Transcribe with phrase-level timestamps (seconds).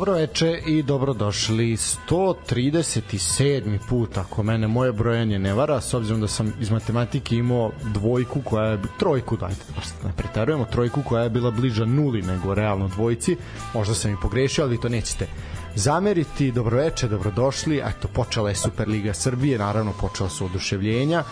[0.00, 1.76] Dobro veče i dobrodošli.
[2.10, 3.78] 137.
[3.88, 8.40] put ako mene moje brojanje ne vara s obzirom da sam iz matematike imao dvojku
[8.44, 9.64] koja je trojku dajte
[10.04, 13.36] ne preterujemo trojku koja je bila bliža nuli nego realno dvojci.
[13.74, 15.26] Možda sam i pogrešio ali to nećete
[15.74, 16.52] zameriti.
[16.52, 17.82] Dobroveče, dobrodošli.
[17.84, 21.24] Eto počela je Superliga Srbije naravno počela su oduševljenja.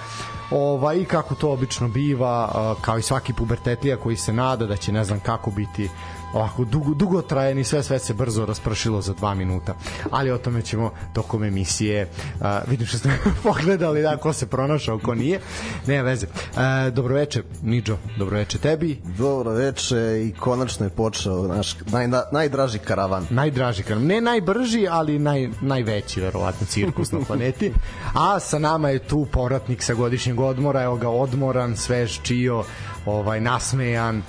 [0.51, 5.05] Ovaj, kako to obično biva kao i svaki pubertetlija koji se nada da će ne
[5.05, 5.89] znam kako biti
[6.35, 9.75] ovako dugo, dugo trajen i sve sve se brzo raspršilo za dva minuta.
[10.11, 12.09] Ali o tome ćemo tokom emisije
[12.41, 13.11] uh, vidim što ste
[13.43, 15.41] pogledali da ko se pronašao, ko nije.
[15.87, 16.27] Nema veze.
[16.27, 19.01] Uh, dobroveče, Niđo, dobroveče tebi.
[19.19, 23.27] Dobroveče i konačno je počeo naš naj, najdraži karavan.
[23.31, 24.07] Najdraži karavan.
[24.07, 27.73] Ne najbrži, ali naj, najveći verovatno cirkus na planeti.
[28.15, 32.65] A sa nama je tu povratnik sa godišnjeg odmora, evo ga odmoran, svež, čio,
[33.07, 34.23] ovaj nasmejan,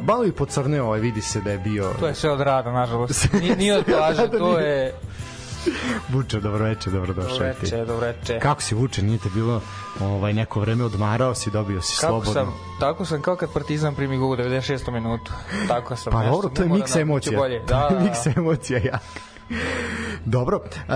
[0.00, 1.94] malo i pocrneo, ovaj, vidi se da je bio...
[2.00, 3.28] To je sve od rada, nažalost.
[3.40, 4.94] Nije, nije od plaže, to je...
[6.08, 7.30] Vuče, dobroveče, dobrodošao.
[7.30, 8.38] Dobroveče, dobroveče.
[8.40, 9.60] Kako si Vuče, nije te bilo
[10.00, 12.32] ovaj, neko vreme odmarao si, dobio si Kako slobodno.
[12.32, 14.90] Sam, tako sam kao kad Partizan primi gol u 96.
[14.90, 15.32] minutu.
[15.68, 16.12] Tako sam.
[16.12, 17.38] Pa dobro, to je miks emocija.
[17.38, 17.60] Bolje.
[17.60, 18.04] Da, da, da.
[18.04, 19.02] miks emocija, jak.
[20.24, 20.56] Dobro.
[20.56, 20.94] Uh,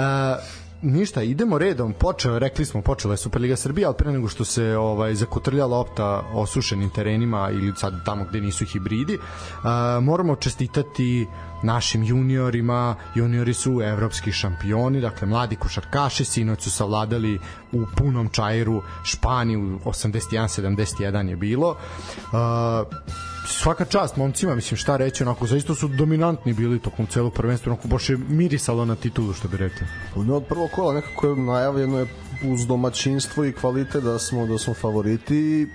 [0.82, 1.92] ništa, idemo redom.
[1.92, 6.24] Počeo, rekli smo, počela je Superliga Srbije, ali pre nego što se ovaj zakotrlja lopta
[6.34, 11.26] osušenim terenima ili sad tamo gde nisu hibridi, uh, moramo čestitati
[11.62, 12.96] našim juniorima.
[13.14, 17.38] Juniori su evropski šampioni, dakle mladi košarkaši, sinoć su savladali
[17.72, 21.70] u punom čajeru Španiju 81-71 je bilo.
[21.70, 23.20] Uh,
[23.52, 27.88] svaka čast momcima, mislim šta reći, onako zaista su dominantni bili tokom celog prvenstva, onako
[27.88, 29.86] baš je mirisalo na titulu što bi rekli.
[30.16, 32.06] No, od prvog kola nekako je najavljeno je
[32.44, 35.68] uz domaćinstvo i kvalitet da smo da smo favoriti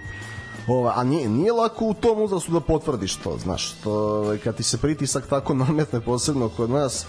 [0.68, 4.56] Ova, a nije, nije lako u tom uzrastu da potvrdiš to, znaš, to, ovaj, kad
[4.56, 7.06] ti se pritisak tako nametne posebno kod nas,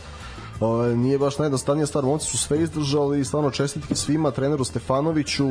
[0.60, 5.48] ovaj, nije baš najjednostavnija stvar, momci su sve izdržali i stvarno čestitke svima, treneru Stefanoviću,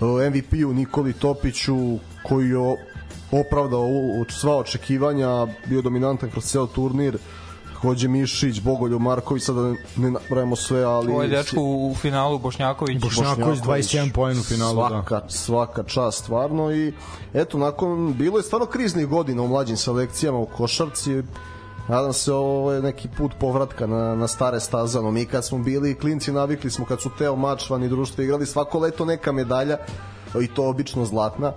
[0.00, 2.93] MVP-u Nikoli Topiću, koji je
[3.40, 3.88] opravdao
[4.28, 7.18] sva očekivanja, bio dominantan kroz ceo turnir,
[7.84, 11.12] takođe Mišić, Bogoljub Marković, sada ne napravimo sve, ali...
[11.12, 13.02] Ovo je dečko u finalu Bošnjaković.
[13.02, 14.88] Bošnjaković, 21 poen u finalu, da.
[14.88, 15.28] svaka, da.
[15.28, 16.92] Svaka čast, stvarno, i
[17.34, 21.22] eto, nakon, bilo je stvarno kriznih godina u mlađim selekcijama u košarci,
[21.88, 25.10] nadam se ovo je neki put povratka na, na stare stazano.
[25.10, 28.78] Mi kad smo bili klinci navikli smo kad su Teo Mačvan i društvo igrali svako
[28.78, 29.76] leto neka medalja
[30.42, 31.52] i to obično zlatna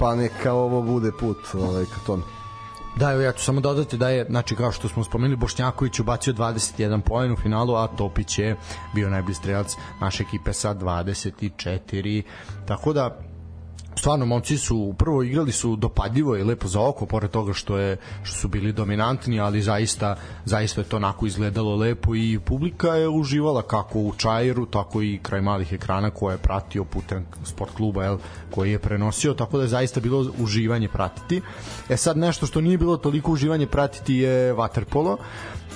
[0.00, 2.22] pa neka ovo bude put ovaj, ka tome.
[2.96, 6.32] Da, evo ja ću samo dodati da je, znači kao što smo spomenuli, Bošnjaković ubacio
[6.32, 8.56] 21 poen u finalu, a Topić je
[8.94, 12.22] bio najbolji strelac naše ekipe sa 24.
[12.66, 13.29] Tako da
[13.96, 17.96] stvarno momci su prvo igrali su dopadljivo i lepo za oko pored toga što je
[18.22, 23.08] što su bili dominantni ali zaista zaista je to onako izgledalo lepo i publika je
[23.08, 28.04] uživala kako u Čajeru tako i kraj malih ekrana koje je pratio putem sport kluba
[28.04, 28.18] el
[28.50, 31.42] koji je prenosio tako da je zaista bilo uživanje pratiti.
[31.88, 35.16] E sad nešto što nije bilo toliko uživanje pratiti je waterpolo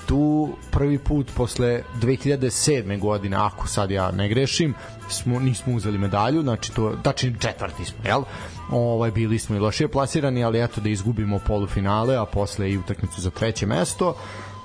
[0.07, 2.99] tu prvi put posle 2007.
[3.01, 4.75] godine, ako sad ja ne grešim,
[5.09, 8.23] smo nismo uzeli medalju, znači to tačni četvrti smo, jel?
[8.71, 13.21] Ovaj bili smo i lošije plasirani, ali eto da izgubimo polufinale, a posle i utakmicu
[13.21, 14.17] za treće mesto.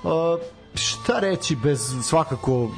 [0.04, 2.70] Uh, šta reći bez svakako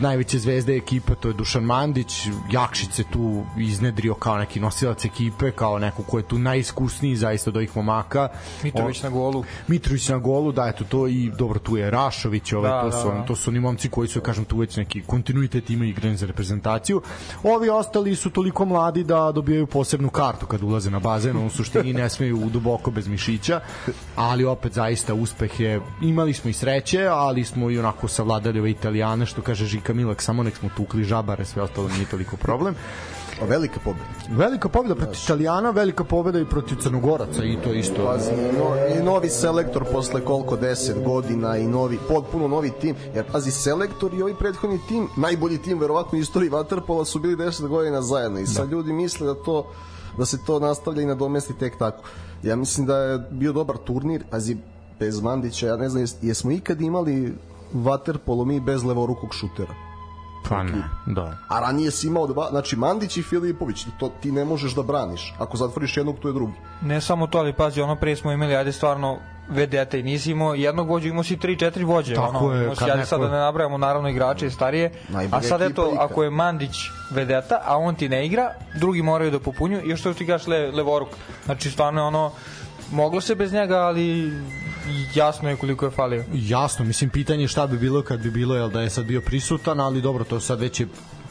[0.00, 5.50] najveće zvezde ekipe to je Dušan Mandić Jakšić se tu iznedrio kao neki nosilac ekipe
[5.50, 8.28] kao neko ko je tu najiskusniji zaista od ovih momaka.
[8.62, 9.44] Mitrović na golu.
[9.68, 13.08] Mitrović na golu da eto to i dobro tu je Rašović ovaj, da, to, su,
[13.08, 13.24] da, da.
[13.24, 17.02] to su oni momci koji su kažem tu već neki kontinuitet imaju igranje za reprezentaciju.
[17.42, 21.92] Ovi ostali su toliko mladi da dobijaju posebnu kartu kad ulaze na bazen u suštini
[21.92, 23.60] ne smeju duboko bez mišića
[24.16, 28.60] ali opet zaista uspeh je imali smo i sreće ali ali smo i onako savladali
[28.60, 32.36] ove italijane, što kaže Žika Milak, samo nek smo tukli žabare, sve ostalo nije toliko
[32.36, 32.74] problem.
[33.42, 34.04] A velika pobeda.
[34.30, 38.06] Velika pobeda protiv Italijana, velika pobeda i protiv Crnogoraca i to isto.
[38.06, 42.96] Pazi, no, i novi selektor posle koliko 10 godina i novi potpuno novi tim.
[43.14, 47.36] Jer pazi, selektor i ovaj prethodni tim, najbolji tim verovatno u istoriji Waterpola su bili
[47.36, 48.72] 10 godina zajedno i sad da.
[48.72, 49.70] ljudi misle da to
[50.18, 52.02] da se to nastavlja i nadomesti tek tako.
[52.42, 54.56] Ja mislim da je bio dobar turnir, pazi,
[54.98, 57.34] bez Mandića, ja ne znam, jesmo ikad imali
[57.72, 59.74] vaterpolo mi bez levorukog šutera?
[60.48, 61.38] Pa ne, da.
[61.48, 65.34] A ranije si imao dva, znači Mandić i Filipović, to ti ne možeš da braniš.
[65.38, 66.52] Ako zatvoriš jednog, to je drugi.
[66.82, 70.54] Ne samo to, ali pazi, ono pre smo imali, ajde stvarno, vedete i nisi imao
[70.54, 72.14] jednog vođa, imao si 3-4 vođe.
[72.14, 72.74] Tako ono, je.
[72.74, 73.06] Kad neko...
[73.06, 74.92] sad da ne nabrajamo naravno igrače i starije.
[75.32, 76.76] a sad eto, ako je Mandić
[77.10, 78.50] vedeta, a on ti ne igra,
[78.80, 81.08] drugi moraju da popunju i još što ti gaš le, levoruk.
[81.44, 82.32] Znači stvarno ono,
[82.92, 84.32] moglo se bez njega, ali
[85.14, 86.24] jasno je koliko je falio.
[86.32, 89.80] Jasno, mislim pitanje šta bi bilo kad bi bilo jel da je sad bio prisutan,
[89.80, 90.88] ali dobro, to sad već je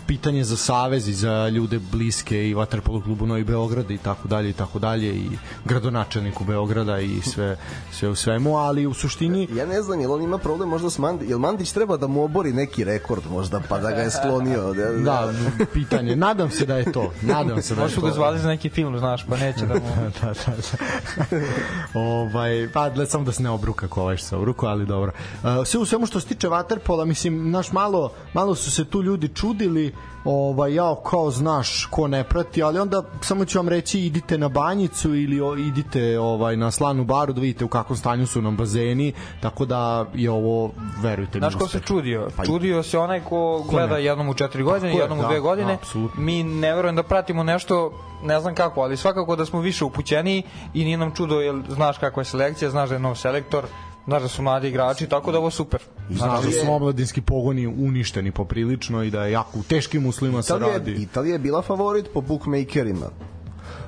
[0.07, 4.49] pitanje za savez i za ljude bliske i vaterpolo klubu Novi Beograd i tako dalje
[4.49, 5.29] i tako dalje i
[5.65, 7.57] gradonačelniku Beograda i sve
[7.91, 10.97] sve u svemu, ali u suštini ja ne znam, jel on ima problem možda s
[10.97, 14.73] Mandić, jel Mandić treba da mu obori neki rekord možda pa da ga je sklonio.
[14.75, 17.11] Da, da pitanje, nadam se da je to.
[17.21, 18.01] Nadam se da je to.
[18.01, 21.39] ga zvali za neki film, znaš, pa neće da mu da, da, da.
[21.99, 25.11] ovaj pa gled samo da se ne obruka ko ovaj što se obruka, ali dobro.
[25.43, 29.03] Uh, sve u svemu što se tiče vaterpola, mislim, naš malo malo su se tu
[29.03, 29.94] ljudi čudili
[30.25, 34.49] ovaj ja kao znaš ko ne prati, ali onda samo ću vam reći idite na
[34.49, 38.57] banjicu ili o, idite ovaj na slanu baru da vidite u kakvom stanju su nam
[38.57, 40.71] bazeni, tako da je ovo
[41.01, 41.39] verujte mi.
[41.39, 42.27] Znaš ko se čudio?
[42.37, 45.35] Pa, čudio se onaj ko gleda ko jednom u četiri godine, je, jednom u dve
[45.35, 45.77] da, godine.
[45.93, 47.91] Da, mi ne verujem da pratimo nešto
[48.23, 50.43] ne znam kako, ali svakako da smo više upućeni
[50.73, 53.65] i nije nam čudo, jer znaš kakva je selekcija, znaš da je nov selektor,
[54.07, 55.79] Znaš da su mladi igrači, tako da ovo super.
[56.09, 60.41] I znaš da su omladinski pogoni uništeni poprilično i da je jako u teškim uslovima
[60.41, 60.91] se radi.
[60.91, 63.09] Italija je bila favorit po bookmakerima.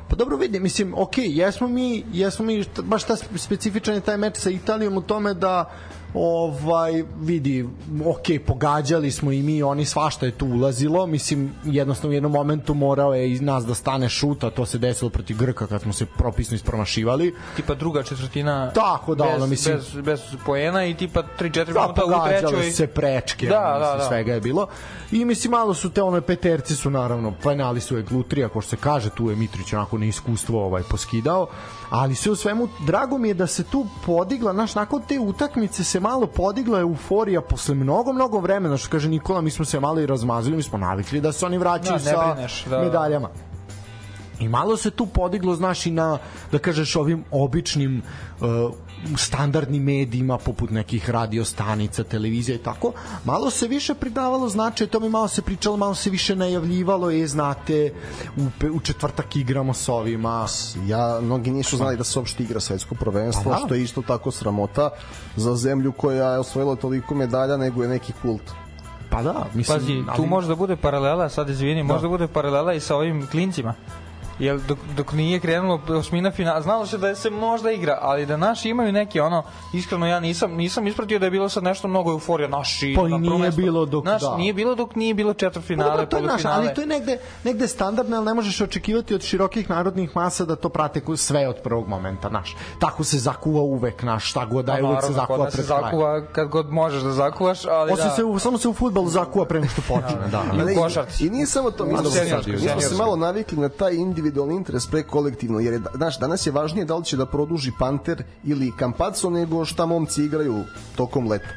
[0.09, 4.37] Pa dobro vidi, mislim, ok, jesmo mi, jesmo mi, baš ta specifičan je taj meč
[4.37, 5.71] sa Italijom u tome da
[6.19, 7.65] ovaj vidi
[8.05, 11.05] ok pogađali smo i mi oni svašta je tu ulazilo.
[11.05, 14.77] Mislim jednostavno u jednom momentu morao je iz nas da stane šut a to se
[14.77, 17.35] desilo protiv Grka kad smo se propisno ispromašivali.
[17.55, 21.73] Tipa druga četvrtina tako da bez, ono mislim bez, bez poena i tipa 3 4
[21.73, 22.71] da, minuta u trećoj.
[22.71, 24.07] se prečke da, ono, da, da.
[24.07, 24.67] svega je bilo
[25.11, 28.69] i mislim malo su te one peterci su naravno penali su je glutrija ko što
[28.69, 31.47] se kaže tu je Mitrić onako neiskustvo ovaj poskidao.
[31.89, 35.83] Ali sve u svemu drago mi je da se tu podigla naš nakon te utakmice
[35.83, 39.99] se malo podigla euforija posle mnogo mnogo vremena što kaže Nikola mi smo se malo
[39.99, 43.29] i razmazili mi smo navikli da se oni vraćaju da, sa brineš, da, medaljama.
[44.39, 46.17] I malo se tu podiglo, znaš, i na,
[46.51, 48.01] da kažeš, ovim običnim
[48.39, 48.47] uh,
[49.17, 52.93] standardnim medijima, poput nekih radio stanica, televizija i tako,
[53.25, 57.27] malo se više pridavalo značaj, to mi malo se pričalo, malo se više najavljivalo, je,
[57.27, 57.93] znate,
[58.37, 60.47] u, u četvrtak igramo s ovima.
[60.87, 63.65] Ja, mnogi nisu znali da se uopšte igra svetsko prvenstvo, pa, da.
[63.65, 64.89] što je isto tako sramota
[65.35, 68.51] za zemlju koja je osvojila toliko medalja, nego je neki kult.
[69.09, 69.79] Pa da, mislim...
[69.79, 70.27] Pazi, tu ali...
[70.27, 71.93] može da bude paralela, sad izvini, da.
[71.93, 73.73] može da bude paralela i sa ovim klincima
[74.39, 78.37] Jel dok, dok nije krenulo osmina finala, znalo se da se možda igra, ali da
[78.37, 79.43] naši imaju neki ono,
[79.73, 82.93] iskreno ja nisam nisam ispratio da je bilo sad nešto mnogo euforija naši.
[82.97, 83.61] Pa i nije mesto.
[83.61, 84.37] bilo dok naš, da.
[84.37, 87.67] nije bilo dok nije bilo četvrtfinale, pa, to je naš, ali to je negde negde
[87.67, 91.87] standardno, ali ne možeš očekivati od širokih narodnih masa da to prate sve od prvog
[91.87, 92.55] momenta, naš.
[92.79, 96.25] Tako se zakuva uvek, naš, šta god da je, uvek se zakuva pred se zakuva
[96.31, 98.15] kad god možeš da zakuvaš, ali Osim da.
[98.15, 100.43] se u, samo se u fudbalu zakuva pre nego što počne, da.
[100.53, 100.71] da.
[100.71, 101.27] I u košarci.
[101.27, 102.11] I nije samo to, mi smo
[102.81, 106.85] se malo navikli na taj individualni interes pre kolektivno, jer je, znaš, danas je važnije
[106.85, 110.63] da li će da produži Panter ili Campazzo nego šta momci igraju
[110.95, 111.49] tokom leta.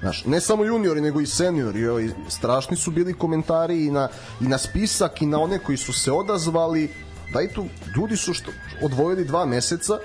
[0.00, 1.88] Znaš, ne samo juniori, nego i seniori.
[1.88, 4.08] Ovaj, strašni su bili komentari i na,
[4.40, 6.90] i na spisak i na one koji su se odazvali.
[7.32, 7.64] Daj tu,
[7.96, 8.50] ljudi su što,
[8.82, 9.98] odvojili dva meseca,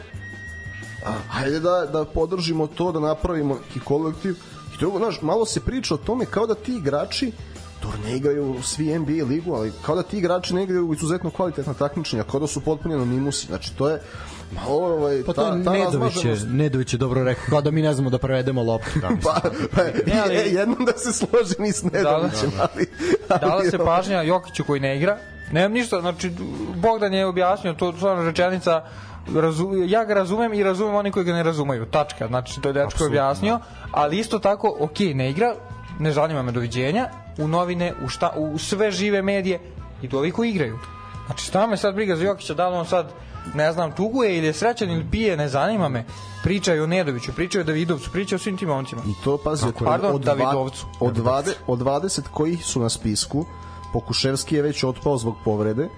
[1.05, 4.35] a, hajde da, da podržimo to, da napravimo neki kolektiv.
[4.75, 7.31] I drugo, znaš, malo se priča o tome kao da ti igrači
[7.81, 11.73] dobro ne igraju svi NBA ligu, ali kao da ti igrači ne igraju izuzetno kvalitetna
[11.73, 13.47] takmičenja, kao da su potpuno anonimusi.
[13.47, 14.01] Znači, to je
[14.55, 17.81] malo ovaj pa to ta, ta Nedović je, Nedović je dobro rekao kao da mi
[17.81, 18.99] ne znamo da prevedemo loptu.
[18.99, 19.41] Da, pa,
[19.75, 22.67] pa ne, ali, jednom da se složi ni s Nedovićem da, da.
[22.75, 22.87] ali,
[23.29, 25.17] ali dala se pažnja Jokiću koji ne igra.
[25.51, 26.31] Nemam ništa znači
[26.75, 28.83] Bogdan je objasnio to stvarno rečenica
[29.35, 31.85] razu, ja ga razumem i razumem oni koji ga ne razumeju.
[31.85, 33.59] Tačka znači to je dečko objasnio
[33.91, 35.55] ali isto tako ok ne igra
[35.99, 39.59] ne zanima me doviđenja u novine, u, šta, u sve žive medije
[40.01, 40.79] i do ovih koji igraju.
[41.25, 43.13] Znači, šta me sad briga za Jokića, da li on sad,
[43.53, 46.05] ne znam, tuguje ili je srećan ili pije, ne zanima me.
[46.43, 49.01] Pričaju o Nedoviću, pričaju o Davidovcu, pričaju o svim tim momcima.
[49.07, 50.85] I to, pazi, Ako, pardon, od, Davidovcu.
[50.99, 53.45] Od, 20, od 20 kojih su na spisku,
[53.93, 55.89] Pokuševski je već otpao zbog povrede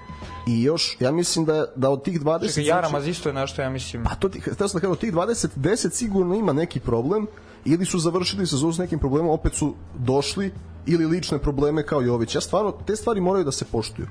[0.47, 2.47] i još, ja mislim da, da od tih 20...
[2.47, 4.03] Čekaj, Jaramaz isto je nešto, ja mislim.
[4.03, 7.27] Pa to ti, htio sam da kažem, od tih 20, 10 sigurno ima neki problem,
[7.65, 10.51] ili su završili sezonu s nekim problemom, opet su došli
[10.85, 12.35] ili lične probleme kao Jović.
[12.35, 14.07] Ja stvarno, te stvari moraju da se poštuju.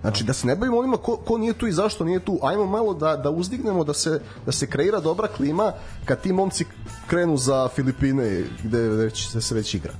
[0.00, 2.38] Znači da se ne bavimo onima ko, ko nije tu i zašto nije tu.
[2.42, 5.72] Ajmo malo da da uzdignemo da se da se kreira dobra klima
[6.04, 6.64] kad ti momci
[7.06, 9.92] krenu za Filipine gde već se već igra.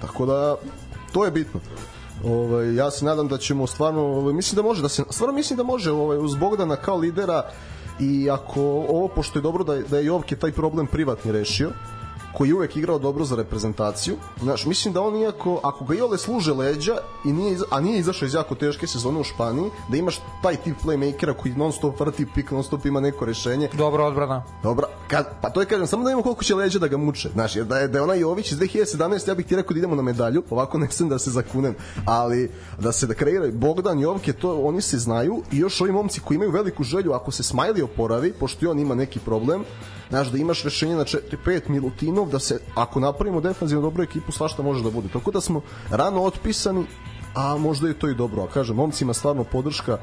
[0.00, 0.56] Tako da
[1.12, 1.60] to je bitno.
[2.26, 5.56] Ovaj ja se nadam da ćemo stvarno ovaj mislim da može da se stvarno mislim
[5.56, 7.42] da može ovaj uz Bogdana kao lidera
[8.00, 11.70] i ako ovo pošto je dobro da da je Jovke taj problem privatni rešio
[12.36, 14.16] koji je uvek igrao dobro za reprezentaciju.
[14.42, 18.26] Znaš, mislim da on iako, ako ga Iole služe leđa, i nije, a nije izašao
[18.26, 22.26] iz jako teške sezone u Španiji, da imaš taj tip playmakera koji non stop vrti
[22.34, 23.68] pik, non stop ima neko rešenje.
[23.72, 24.42] Dobra odbrana.
[24.62, 27.28] Dobra, kad, pa to je kažem, samo da imamo koliko će leđa da ga muče.
[27.28, 29.78] Znaš, jer da je, da je onaj Jović iz 2017, ja bih ti rekao da
[29.78, 31.74] idemo na medalju, ovako ne sam da se zakunem,
[32.04, 36.20] ali da se da kreira Bogdan Jovke, to oni se znaju i još ovi momci
[36.20, 39.64] koji imaju veliku želju, ako se Smiley oporavi, pošto i on ima neki problem,
[40.08, 44.62] znaš, da imaš rešenje na 4-5 Milutinov, da se, ako napravimo defanzivno dobru ekipu, svašta
[44.62, 45.08] može da bude.
[45.08, 46.84] Tako da smo rano otpisani,
[47.34, 48.42] a možda je to i dobro.
[48.42, 49.98] A kažem, momcima stvarno podrška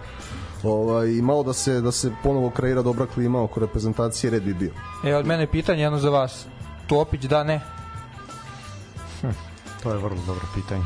[0.64, 4.54] ovaj, i malo da se, da se ponovo kreira dobra klima oko reprezentacije, red bi
[4.54, 4.72] bio.
[5.06, 6.46] E, od mene pitanje jedno za vas.
[6.88, 7.62] Topić da ne?
[9.84, 10.84] To je vrlo dobro pitanje.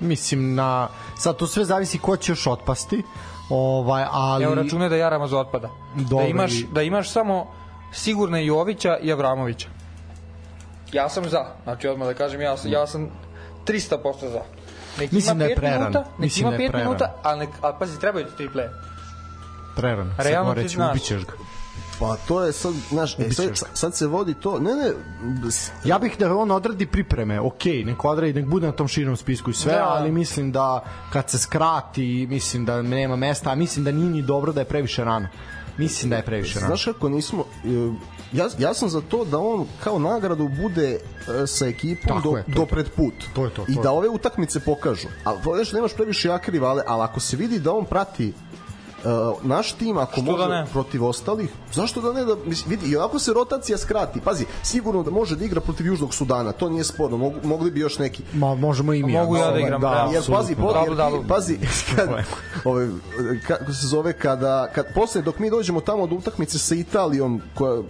[0.00, 3.02] Mislim na sad to sve zavisi ko će još otpasti.
[3.50, 5.70] Ovaj ali Evo računaj da Jarama za otpada.
[5.94, 7.46] Dobro, da imaš i- da imaš samo
[7.94, 9.68] sigurne Jovića i Avramovića.
[10.92, 11.44] Ja sam za.
[11.64, 13.08] Znači odmah da kažem ja sam ja sam
[13.66, 14.40] 300% za.
[14.98, 15.80] Nek Mislim ima da je pet prerano.
[15.80, 16.90] Minuta, nek Mislim ima da je 5 prerano.
[16.90, 18.68] minuta, ali nek, a pazi, trebaju ti tri play.
[19.76, 20.12] preran.
[20.16, 20.90] Sad Realno moram ti reći, znaš.
[20.90, 21.32] ubićeš ga.
[22.00, 24.92] Pa to je sad, znaš, e, sad, sad se vodi to, ne, ne,
[25.50, 29.16] s- Ja bih da on odradi pripreme, ok, nek odradi, nek bude na tom širom
[29.16, 29.78] spisku i sve, Da.
[29.78, 29.88] da.
[29.88, 30.82] ali mislim da
[31.12, 34.64] kad se skrati, mislim da nema mesta, a mislim da nije ni dobro da je
[34.64, 35.28] previše rano.
[35.78, 36.66] Mislim da je previše rano.
[36.66, 37.68] Znaš kako nismo e,
[38.32, 42.36] ja, ja sam za to da on kao nagradu bude e, sa ekipom Tako do,
[42.36, 45.08] je, do pred put To je to, to i da ove utakmice pokažu.
[45.24, 48.32] Ali znaš nemaš previše jake rivale ali ako se vidi da on prati
[49.06, 49.10] Uh,
[49.42, 50.66] naš tim ako Što može da ne?
[50.66, 55.02] protiv ostalih zašto da ne da mislim, vidi i onako se rotacija skrati pazi sigurno
[55.02, 58.22] da može da igra protiv Južnog Sudana to nije sporno Mogu, mogli bi još neki
[58.32, 59.12] Ma, možemo i mi.
[59.12, 60.08] Mogu ja da Ovaj, igram, da, da.
[60.12, 60.56] jer pazi, apsolutno.
[60.58, 61.28] po, Double, jer, ti- double.
[61.28, 61.58] pazi,
[61.96, 62.08] kad,
[62.64, 62.88] ove,
[63.46, 67.82] kako se zove, kada, kad posle, dok mi dođemo tamo do utakmice sa Italijom, koja,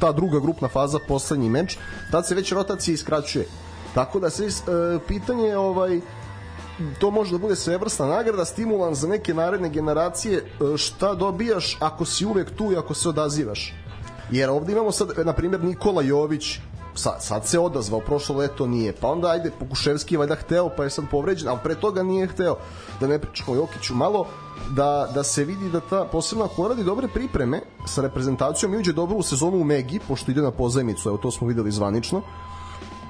[0.00, 1.76] ta druga grupna faza, poslednji meč,
[2.10, 3.46] tad se već rotacija iskraćuje.
[3.94, 4.50] Tako da se e,
[5.08, 6.00] pitanje ovaj
[6.98, 12.04] to može da bude svevrsna nagrada, stimulans za neke naredne generacije, e, šta dobijaš ako
[12.04, 13.74] si uvek tu i ako se odazivaš.
[14.30, 16.58] Jer ovde imamo sad, na primjer, Nikola Jović,
[16.94, 20.84] sad, sad se odazvao, prošlo leto nije, pa onda ajde, Pokuševski je valjda hteo, pa
[20.84, 22.56] je sad povređen, ali pre toga nije hteo,
[23.00, 24.26] da ne pričamo Jokiću, malo
[24.70, 28.92] da, da se vidi da ta, posebno ako radi dobre pripreme sa reprezentacijom i uđe
[28.92, 32.22] dobro u sezonu u Megi, pošto ide na pozajmicu, evo to smo videli zvanično,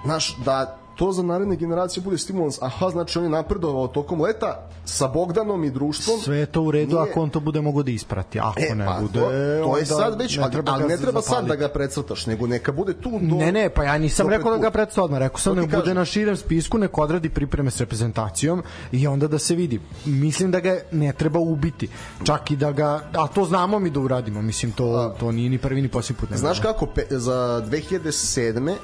[0.05, 2.63] znaš, da to za naredne generacije bude stimulans.
[2.63, 6.21] Aha, znači on je napredovao tokom leta sa Bogdanom i društvom.
[6.21, 8.41] Sve je to u redu Nije- ako on to bude mogo da isprati.
[8.41, 9.31] Ako E, ne pa, bude, to,
[9.65, 11.49] to je sad već, ali, ali ga ne treba sad zapaliti.
[11.49, 13.37] da ga precrtaš, nego neka bude tu do...
[13.37, 16.05] Ne, ne, pa ja nisam rekao da ga predstavlja odmah, rekao sam da bude na
[16.05, 19.81] širem spisku, nek odradi pripreme s reprezentacijom i onda da se vidi.
[20.05, 21.89] Mislim da ga ne treba ubiti,
[22.25, 25.59] čak i da ga, a to znamo mi da uradimo, mislim to, to nije ni
[25.59, 26.31] prvi ni posljednji put.
[26.31, 28.75] ne Znaš kako, pe, za 2007.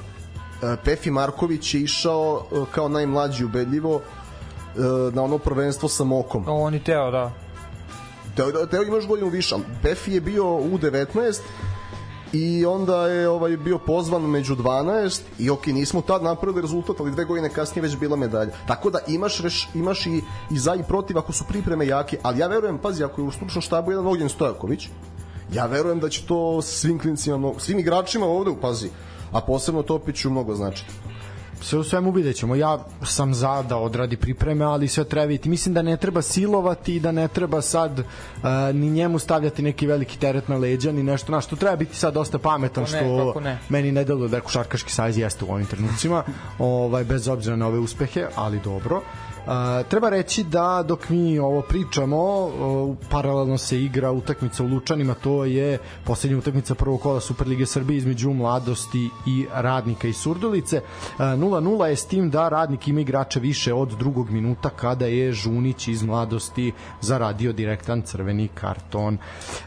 [0.61, 4.79] e, Pefi Marković je išao e, kao najmlađi ubedljivo e,
[5.13, 6.43] na ono prvenstvo sa Mokom.
[6.47, 7.31] On i Teo, da.
[8.35, 11.39] Teo, Teo imaš godinu više, Pefi je bio u 19
[12.33, 17.11] i onda je ovaj bio pozvan među 12 i ok, nismo tad napravili rezultat, ali
[17.11, 18.51] dve godine kasnije već bila medalja.
[18.67, 22.39] Tako da imaš, reš, imaš i, i za i protiv ako su pripreme jake, ali
[22.39, 24.89] ja verujem, pazi, ako je u stručnom štabu jedan Ognjen Stojaković,
[25.53, 28.89] ja verujem da će to svim klincima, svim igračima ovde, pazi,
[29.31, 30.83] a posebno Topiću mnogo znači.
[31.61, 32.55] Sve u svemu vidjet ćemo.
[32.55, 35.49] Ja sam za da odradi pripreme, ali sve treba vidjeti.
[35.49, 38.05] Mislim da ne treba silovati i da ne treba sad uh,
[38.73, 42.13] ni njemu stavljati neki veliki teret na leđa, ni nešto na što treba biti sad
[42.13, 43.59] dosta pametan, ne, što ne.
[43.69, 46.23] meni ne deluje da je košarkaški sajz jeste u ovim trenucima,
[46.59, 48.97] ovaj, bez obzira na ove uspehe, ali dobro.
[48.97, 49.30] Uh,
[49.89, 55.45] treba reći da dok mi ovo pričamo uh, paralelno se igra utakmica u Lučanima to
[55.45, 60.77] je poslednja utakmica prvog kola Superlige Srbije između mladosti i radnika iz Surdulice.
[60.77, 65.33] Uh, 0-0 je s tim da radnik ima igrača više od drugog minuta kada je
[65.33, 66.71] Žunić iz mladosti
[67.01, 69.17] zaradio direktan crveni karton.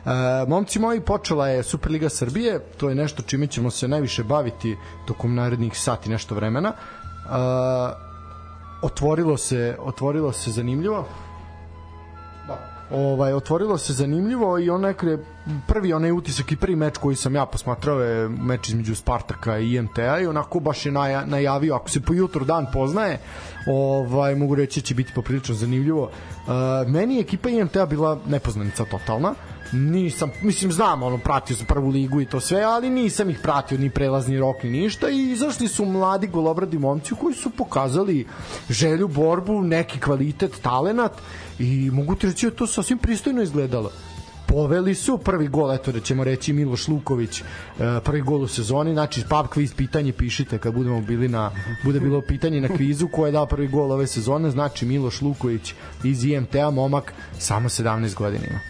[0.05, 0.13] Uh,
[0.49, 4.77] momci moji počela je Superliga Srbije to je nešto čime ćemo se najviše baviti
[5.07, 6.73] tokom narednih sati nešto vremena.
[7.25, 8.14] Uh,
[8.85, 11.07] otvorilo se otvorilo se zanimljivo.
[12.47, 12.75] Da.
[12.91, 14.95] ovaj otvorilo se zanimljivo i onaj
[15.69, 19.75] prvi onaj utisak i prvi meč koji sam ja posmatrao je meč između Spartaka i
[19.75, 23.19] IMT-a i onako baš je naja, najavio ako se po jutru dan poznaje
[23.67, 26.03] ovaj mogu reći da će biti poprilično zanimljivo.
[26.03, 29.35] Uh, meni je ekipa IMT-a bila nepoznanica totalna
[29.73, 33.79] nisam, mislim znam, ono, pratio sam prvu ligu i to sve, ali nisam ih pratio
[33.79, 35.11] ni prelazni rok ni ništa.
[35.11, 38.27] I izašli su mladi golobradi momci koji su pokazali
[38.71, 41.13] želju, borbu, neki kvalitet, talenat
[41.59, 43.91] i mogu ti reći da to sasvim pristojno izgledalo.
[44.47, 47.45] Poveli su, prvi gol, eto da ćemo reći Miloš Luković, e,
[48.05, 51.51] prvi gol u sezoni, znači pub kviz pitanje pišite kad budemo bili na,
[51.85, 55.75] bude bilo pitanje na kvizu ko je dao prvi gol ove sezone, znači Miloš Luković
[56.05, 58.61] iz IMT-a, momak, samo 17 godina ima.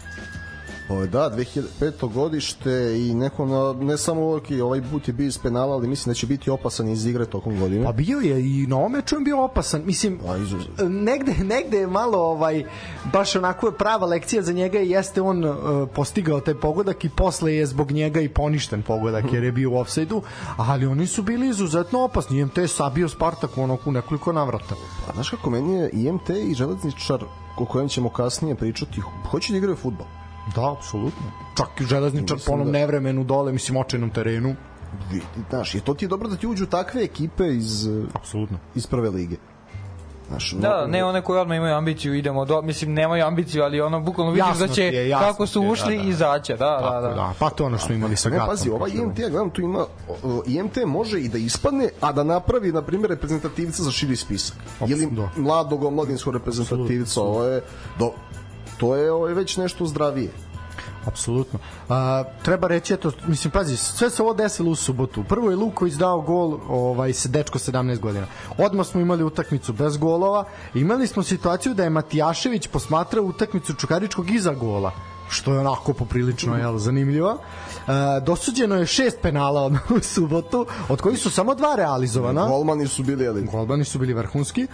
[0.89, 2.13] Ovo, da, 2005.
[2.13, 6.11] godište i neko na, ne samo ok, ovaj put je bio iz penala, ali mislim
[6.11, 7.85] da će biti opasan iz igre tokom godine.
[7.85, 9.81] Pa bio je i na ovom meču je bio opasan.
[9.85, 12.65] Mislim, Pa, negde, negde je malo ovaj,
[13.13, 15.55] baš onako je prava lekcija za njega i jeste on uh,
[15.95, 19.77] postigao taj pogodak i posle je zbog njega i poništen pogodak jer je bio u
[19.77, 20.21] offside-u,
[20.57, 22.39] ali oni su bili izuzetno opasni.
[22.39, 24.75] IMT je sabio Spartak u onoku nekoliko navrata.
[25.09, 27.23] A znaš kako meni je IMT i železničar
[27.57, 29.01] o kojem ćemo kasnije pričati,
[29.31, 30.07] hoće da igraju futbol.
[30.47, 31.31] Da, apsolutno.
[31.55, 34.55] Čak i železničar po onom da- nevremenu dole, mislim, očajnom terenu.
[35.11, 38.57] Vidi, Znaš, je to ti je dobro da ti uđu takve ekipe iz, Apsolutno.
[38.75, 39.35] iz prve lige.
[40.27, 43.81] Znaš, Da, mnogo- ne one koji odmah imaju ambiciju, idemo do, mislim nemaju ambiciju, ali
[43.81, 46.09] ono bukvalno vidiš Jasno da će je, kako su ušli da, da.
[46.09, 47.09] izaće, da, da, Tako, da.
[47.09, 47.33] da.
[47.39, 48.49] Pa to ono što smo imali sa Ne, Gatom.
[48.49, 49.85] pazi, ovaj prošle IMT, ja gledam, tu ima,
[50.47, 54.57] IMT može i da ispadne, a da napravi, na primjer, reprezentativca za širi spisak.
[54.81, 55.29] Ili da.
[55.37, 57.61] mladog omladinskog reprezentativca, ovo je,
[57.99, 58.11] do,
[58.77, 60.31] to je ovo je već nešto zdravije.
[61.05, 61.59] Apsolutno.
[61.89, 65.23] A, treba reći, eto, mislim, pazi, sve se ovo desilo u subotu.
[65.23, 68.25] Prvo je Luković dao gol, ovaj, se dečko 17 godina.
[68.57, 70.45] Odmah smo imali utakmicu bez golova.
[70.73, 74.91] Imali smo situaciju da je Matijašević posmatrao utakmicu Čukaričkog iza gola
[75.29, 77.37] što je onako poprilično jel, zanimljivo.
[78.21, 79.65] Dosuđeno je šest penala
[79.97, 82.47] u subotu, od kojih su samo dva realizovana.
[82.47, 84.67] Golmani su bili, ali Golbani su bili vrhunski.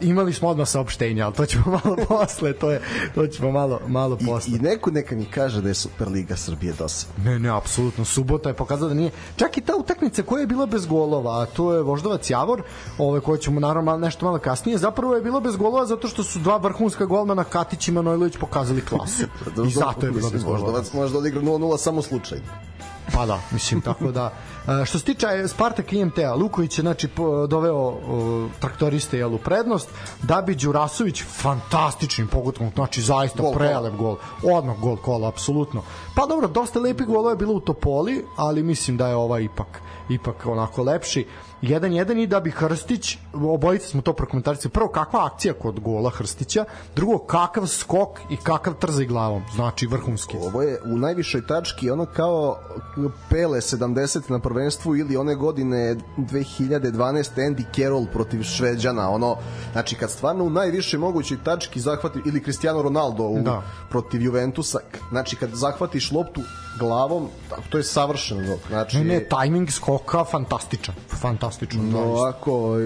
[0.00, 2.80] Imali smo odmah saopštenja, ali to ćemo malo posle, to je
[3.14, 4.52] to ćemo malo malo posle.
[4.52, 7.24] I, i neko neka mi kaže da je Superliga Srbije dosadna.
[7.24, 8.04] Ne, ne, apsolutno.
[8.04, 9.10] Subota je pokazala da nije.
[9.36, 12.62] Čak i ta utakmica koja je bila bez golova, a to je Voždovac Javor,
[12.98, 16.24] ove koje ćemo naravno malo, nešto malo kasnije, zapravo je bilo bez golova zato što
[16.24, 19.22] su dva vrhunska golmana Katić i Manojlović pokazali klasu.
[19.68, 20.72] I zato je bilo bez golova.
[20.72, 22.66] Možda, možda odigra 0-0 samo slučajno.
[23.14, 24.32] Pa da, mislim, tako da...
[24.82, 27.08] E, što se tiče Spartak i IMT-a, Luković je znači,
[27.48, 29.88] doveo o, traktoriste jel, u prednost,
[30.22, 35.82] Dabi Đurasović fantastičnim pogodkom, znači zaista Gol prelep gol, odmah gol kola, apsolutno.
[36.14, 39.82] Pa dobro, dosta lepi golova je bilo u Topoli, ali mislim da je ovaj ipak
[40.08, 41.26] ipak onako lepši.
[41.62, 46.64] 1-1 i da bi Hrstić, obojice smo to prokomentarisali, prvo kakva akcija kod gola Hrstića,
[46.96, 50.36] drugo kakav skok i kakav trzaj glavom, znači vrhunski.
[50.36, 52.58] Ovo je u najvišoj tački ono kao
[53.30, 59.36] Pele 70 na prvenstvu ili one godine 2012 Andy Carroll protiv Šveđana ono
[59.72, 63.62] znači kad stvarno u najvišoj mogućoj tački zahvati ili Cristiano Ronaldo u, Da.
[63.90, 64.78] protiv Juventusa
[65.10, 66.40] znači kad zahvatiš loptu
[66.78, 67.28] glavom
[67.68, 71.90] to je savršeno znači Ne, ne, tajming skoka fantastičan, fantastičan.
[71.90, 72.76] no, ovako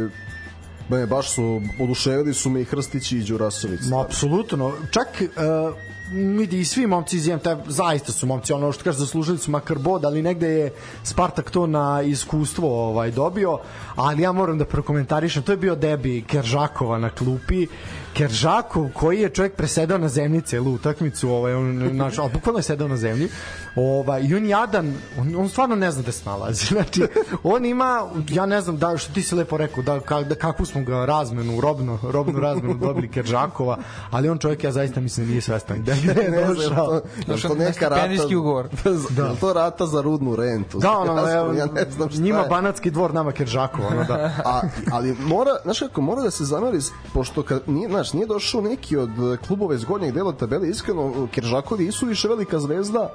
[0.90, 3.80] Ne, baš su, oduševili su me i Hrstić i Đurasović.
[3.90, 4.72] Ma, apsolutno.
[4.90, 5.74] Čak uh,
[6.12, 9.78] vidi i svi momci iz IMT zaista su momci ono što kaže zaslužili su makar
[9.78, 13.58] bod ali negde je Spartak to na iskustvo ovaj dobio
[13.96, 17.66] ali ja moram da prokomentarišem to je bio debi Keržakova na klupi.
[18.14, 22.62] Keržakov koji je čovjek presedao na zemlji celu utakmicu ovaj on naš al bukvalno je
[22.62, 23.28] sedeo na zemlji
[23.76, 27.02] ovaj i on jadan on, on stvarno ne zna da se nalazi znači
[27.42, 30.66] on ima ja ne znam da što ti si lepo rekao da, ka, da kakvu
[30.66, 33.78] smo ga razmenu robno robnu razmenu dobili Keržakova
[34.10, 35.84] ali on čovjek ja zaista mislim nije svestan
[36.14, 38.68] da je ne znam, došao neka rata, ugovor.
[39.10, 39.26] da.
[39.26, 40.78] Je to rata za rudnu rentu?
[40.78, 42.48] Da, ono, ja, evo, ja ne znam šta njima je.
[42.48, 44.14] Banatski dvor, nama Keržakova, ono da.
[44.44, 44.60] A,
[44.92, 46.78] ali mora, znaš kako, mora da se zameri,
[47.12, 49.10] pošto kad, nije, znaš, nije došao neki od
[49.46, 53.10] klubova iz gornjeg dela tabele, iskreno, Keržakovi isu više velika zvezda,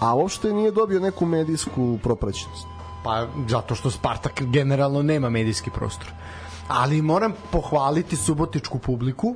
[0.00, 2.66] a uopšte nije dobio neku medijsku propraćenost.
[3.04, 6.12] Pa zato što Spartak generalno nema medijski prostor.
[6.68, 9.34] Ali moram pohvaliti subotičku publiku.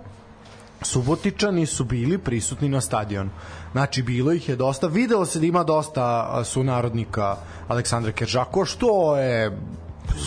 [0.84, 3.30] Subotičani su bili prisutni na stadionu.
[3.72, 4.86] Znači, bilo ih je dosta.
[4.86, 7.36] Videlo se da ima dosta sunarodnika
[7.68, 9.58] Aleksandra Keržako, što je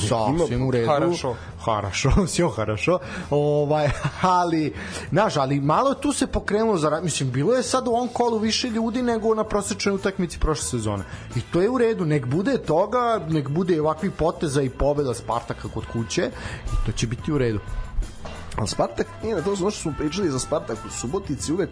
[0.10, 0.88] sasvim u redu.
[0.88, 1.36] Harašo.
[1.60, 3.00] Harašo, sve harašo.
[3.30, 3.90] Ovaj,
[4.22, 4.74] ali,
[5.10, 8.70] znaš, ali malo tu se pokrenulo za, mislim, bilo je sad u ovom kolu više
[8.70, 11.04] ljudi nego na prosečnoj utakmici prošle sezone.
[11.36, 15.68] I to je u redu, nek bude toga, nek bude ovakvi poteza i pobeda Spartaka
[15.74, 16.30] kod kuće
[16.66, 17.60] i to će biti u redu.
[18.58, 21.70] Ali Spartak, nije na to ono što smo pričali za Spartak u Subotici, uvek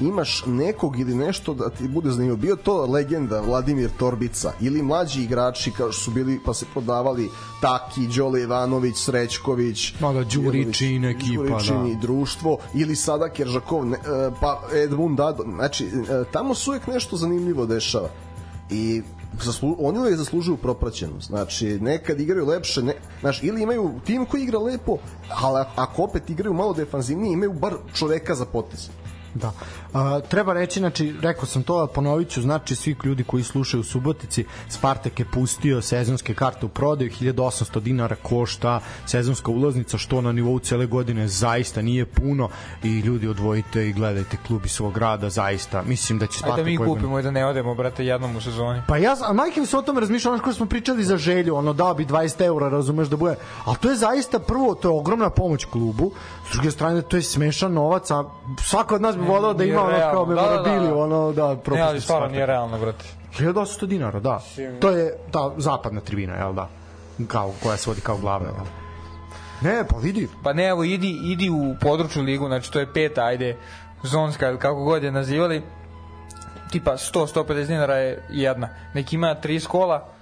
[0.00, 2.36] imaš nekog ili nešto da ti bude zanimljivo.
[2.36, 7.30] Bio to legenda Vladimir Torbica ili mlađi igrači kao što su bili pa se prodavali
[7.60, 11.88] Taki, Đole Ivanović, Srećković, Ma da, Đuričin, ekipa, da.
[11.88, 15.44] i društvo ili sada Keržakov, ne, e, pa Edmund Dado.
[15.54, 18.08] Znači, e, tamo se uvek nešto zanimljivo dešava.
[18.70, 19.02] I
[19.42, 21.26] zaslu, oni uvek zaslužuju propraćenost.
[21.26, 24.96] Znači, nekad igraju lepše, ne, znači, ili imaju tim koji igra lepo,
[25.30, 28.88] ali ako opet igraju malo defanzivnije, imaju bar čoveka za potez.
[29.34, 29.52] Da.
[29.94, 33.80] A, treba reći, znači, rekao sam to, a ponovit ću, znači, svi ljudi koji slušaju
[33.80, 40.20] u Subotici, Spartak je pustio sezonske karte u prodaju, 1800 dinara košta sezonska ulaznica, što
[40.20, 42.48] na nivou cele godine zaista nije puno
[42.82, 45.82] i ljudi odvojite i gledajte klub iz svog grada, zaista.
[45.82, 46.58] Mislim da će Spartak...
[46.58, 48.82] Ajde da mi kupimo i da ne odemo, brate, jednom u sezoni.
[48.88, 51.56] Pa ja, a majke mi se o tome razmišljao, ono što smo pričali za želju,
[51.56, 54.98] ono dao bi 20 eura, razumeš da bude, ali to je zaista prvo, to je
[54.98, 56.12] ogromna pomoć klubu,
[56.50, 58.24] s druge strane to je smešan novac, a
[58.62, 61.16] svako od nas bi voleo da ima ono kao memorabiliju, da, da, da.
[61.16, 63.04] ono da Ne, ali stvarno nije realno, brate.
[63.38, 64.40] 1800 dinara, da.
[64.80, 66.68] To je ta zapadna tribina, jel da?
[67.26, 68.66] Kao, koja se vodi kao glavna, jel?
[69.60, 70.28] Ne, pa vidi.
[70.42, 73.56] Pa ne, evo, idi, idi u područnu ligu, znači to je peta, ajde,
[74.02, 75.62] zonska, kako god je nazivali,
[76.70, 78.68] tipa 100-150 dinara je jedna.
[78.94, 80.14] Neki ima tri skola,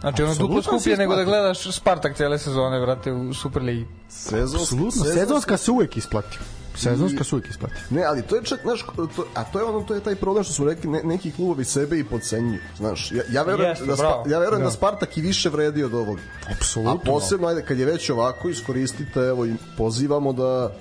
[0.00, 3.86] Znači ono duplo skuplje nego da gledaš Spartak cele sezone, vrate, u Superligi.
[4.08, 6.38] Sezonska, Absolutno, sezonska se uvek isplati.
[6.74, 7.74] Sezonska su uvijek isplati.
[7.90, 10.44] Ne, ali to je čak, znaš, to, a to je ono, to je taj problem
[10.44, 13.12] što su rekli, ne, neki klubovi sebe i podcenjuju, znaš.
[13.12, 14.64] Ja, ja verujem, Jeste, da, Spa, ja verujem da.
[14.64, 16.18] da Spartak i više vredi od ovog.
[16.56, 16.92] Apsolutno.
[16.92, 20.72] A posebno, ajde, kad je već ovako, iskoristite, evo, i pozivamo da,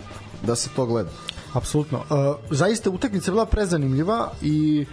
[0.43, 1.09] da se to gleda.
[1.53, 1.97] Apsolutno.
[1.97, 4.85] Uh, zaista utakmica bila prezanimljiva i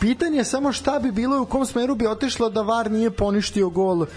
[0.00, 3.10] pitanje je samo šta bi bilo i u kom smeru bi otišlo da VAR nije
[3.10, 4.08] poništio gol uh,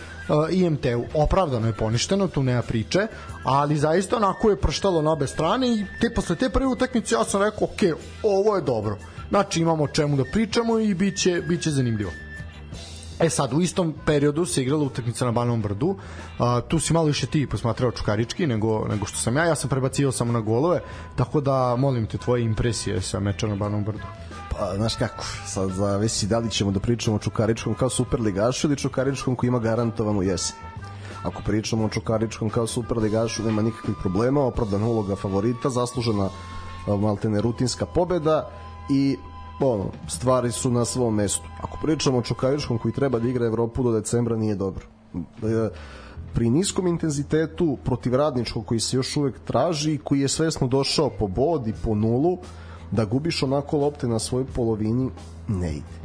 [0.49, 1.03] IMT-u.
[1.13, 3.07] Opravdano je poništeno, tu nema priče,
[3.43, 7.23] ali zaista onako je prštalo na obe strane i te, posle te prve utakmice ja
[7.23, 8.97] sam rekao, ok, ovo je dobro.
[9.29, 12.11] Znači imamo čemu da pričamo i biće, biće zanimljivo.
[13.21, 15.95] E sad, u istom periodu se igrala utakmica na Banovom brdu.
[16.39, 19.45] A, tu si malo više ti posmatrao Čukarički nego, nego što sam ja.
[19.45, 20.81] Ja sam prebacio samo na golove,
[21.15, 24.03] tako da molim te tvoje impresije sa meča na Banovom brdu.
[24.51, 28.77] Pa, znaš kako, sad zavisi da li ćemo da pričamo o Čukaričkom kao superligašu ili
[28.77, 30.55] Čukaričkom koji ima garantovanu jesen.
[31.23, 36.29] Ako pričamo o Čukaričkom kao superligašu, nema nikakvih problema, opravdana uloga favorita, zaslužena
[36.87, 38.49] maltene rutinska pobeda
[38.89, 39.17] i
[39.67, 41.43] ono, stvari su na svom mestu.
[41.61, 44.85] Ako pričamo o Čukaričkom koji treba da igra Evropu do decembra, nije dobro.
[45.15, 45.69] E,
[46.33, 51.09] pri niskom intenzitetu protiv radničkog koji se još uvek traži i koji je svesno došao
[51.09, 52.37] po bod i po nulu,
[52.91, 55.09] da gubiš onako lopte na svojoj polovini,
[55.47, 56.01] ne ide.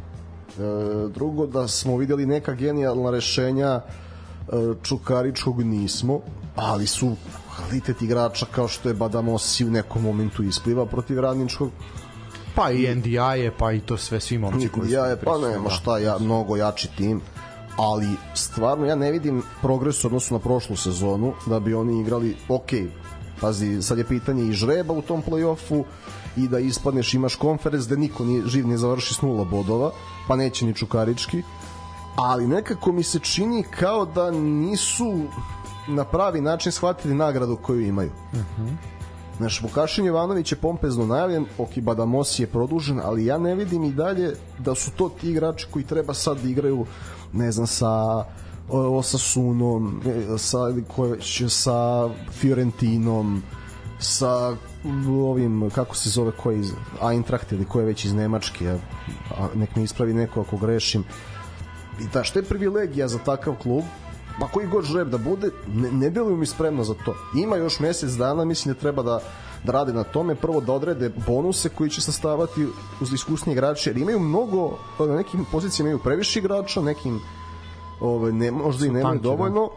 [0.59, 3.83] E, drugo, da smo videli neka genijalna rešenja e,
[4.83, 6.21] Čukaričkog nismo,
[6.57, 7.12] ali su
[7.57, 11.71] kvalitet igrača kao što je Badamosi u nekom momentu ispliva protiv radničkog
[12.57, 15.71] Pa i NDI je, pa i to sve svi momci koji ja je, pa nema
[15.71, 17.21] šta, ja, mnogo jači tim
[17.77, 22.37] ali stvarno ja ne vidim progres u odnosu na prošlu sezonu da bi oni igrali
[22.49, 22.71] ok,
[23.40, 25.85] pazi sad je pitanje i žreba u tom play-offu
[26.37, 29.90] i da ispadneš imaš konferens da niko nije, živ ne završi s nula bodova
[30.29, 31.42] pa neće ni Čukarički
[32.16, 35.23] ali nekako mi se čini kao da nisu
[35.88, 38.11] na pravi način shvatili nagradu koju imaju.
[38.33, 38.66] Uh mhm.
[38.66, 38.95] -huh
[39.37, 43.92] Znaš, Vukašin Jovanović je pompezno najavljen, ok, Badamos je produžen, ali ja ne vidim i
[43.92, 46.87] dalje da su to ti igrači koji treba sad da igraju,
[47.33, 48.25] ne znam, sa
[48.68, 53.42] Osasunom, e, sa, koje, sa Fiorentinom,
[53.99, 54.57] sa
[55.09, 56.72] ovim, kako se zove, koji iz
[57.03, 58.79] Eintracht ili ko je već iz Nemačke,
[59.38, 61.05] a nek mi ispravi neko ako grešim.
[62.01, 63.85] I da, što je privilegija za takav klub,
[64.40, 67.14] pa koji god žreb da bude, ne, ne deluju mi spremno za to.
[67.37, 69.20] Ima još mesec dana, mislim da treba da
[69.66, 72.66] da rade na tome, prvo da odrede bonuse koji će sastavati
[73.01, 77.20] uz iskusni igrače, jer imaju mnogo, na nekim pozicijama imaju previše igrača, nekim
[78.01, 79.22] ove, ne, možda i nemaju da.
[79.22, 79.70] dovoljno,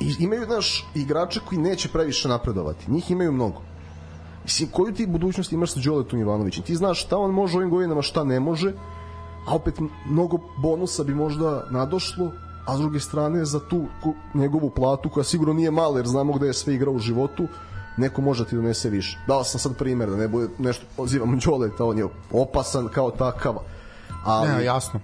[0.00, 2.90] i imaju, znaš, igrače koji neće previše napredovati.
[2.90, 3.62] Njih imaju mnogo.
[4.44, 6.64] Mislim, koju ti budućnost imaš sa Đoletom Ivanovićem?
[6.64, 8.72] Ti znaš šta on može ovim godinama, šta ne može,
[9.46, 12.32] a opet mnogo bonusa bi možda nadošlo,
[12.66, 13.86] a s druge strane za tu
[14.34, 17.48] njegovu platu koja sigurno nije mala jer znamo gde je sve igrao u životu
[17.96, 19.18] neko može da ti donese više.
[19.26, 23.56] Dao sam sad primer da ne bude nešto pozivam Đoleta, on je opasan kao takav.
[24.24, 24.48] Ali...
[24.48, 25.00] Ne, jasno.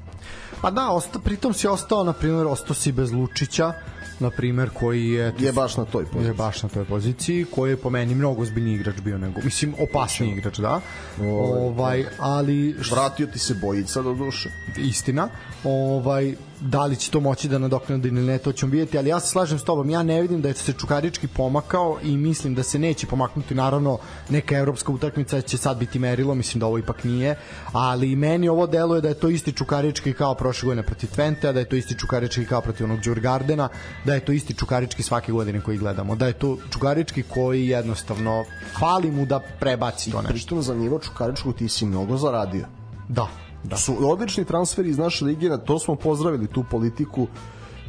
[0.61, 3.73] Pa da, osta, pritom si ostao, na primjer, ostao si bez Lučića,
[4.21, 6.29] na primer koji je je baš na toj poziciji.
[6.29, 9.75] Je baš na toj poziciji, koji je po meni mnogo ozbiljniji igrač bio nego, mislim
[9.91, 10.81] opasniji igrač, da.
[11.23, 14.51] Ovaj, ali vratio ti se bojica do duše.
[14.77, 15.29] Istina.
[15.65, 19.21] Ovaj da li će to moći da nadoknadi ili ne, to ćemo vidjeti, ali ja
[19.21, 22.63] se slažem s tobom, ja ne vidim da je se Čukarički pomakao i mislim da
[22.63, 27.05] se neće pomaknuti, naravno neka evropska utakmica će sad biti merilo, mislim da ovo ipak
[27.05, 27.39] nije,
[27.73, 31.61] ali meni ovo deluje da je to isti Čukarički kao prošle godine protiv Twente, da
[31.61, 33.69] je to isti Čukarički kao protiv onog Đurgardena,
[34.05, 38.45] da je to isti Čukarički svake godine koji gledamo, da je to Čukarički koji jednostavno
[38.75, 40.35] hvali mu da prebaci to nešto.
[40.35, 42.67] Pritom za nivo Čukaričkog ti si mnogo zaradio.
[43.09, 43.77] Da, da.
[43.77, 47.27] su odlični transferi iz naše lige, na to smo pozdravili tu politiku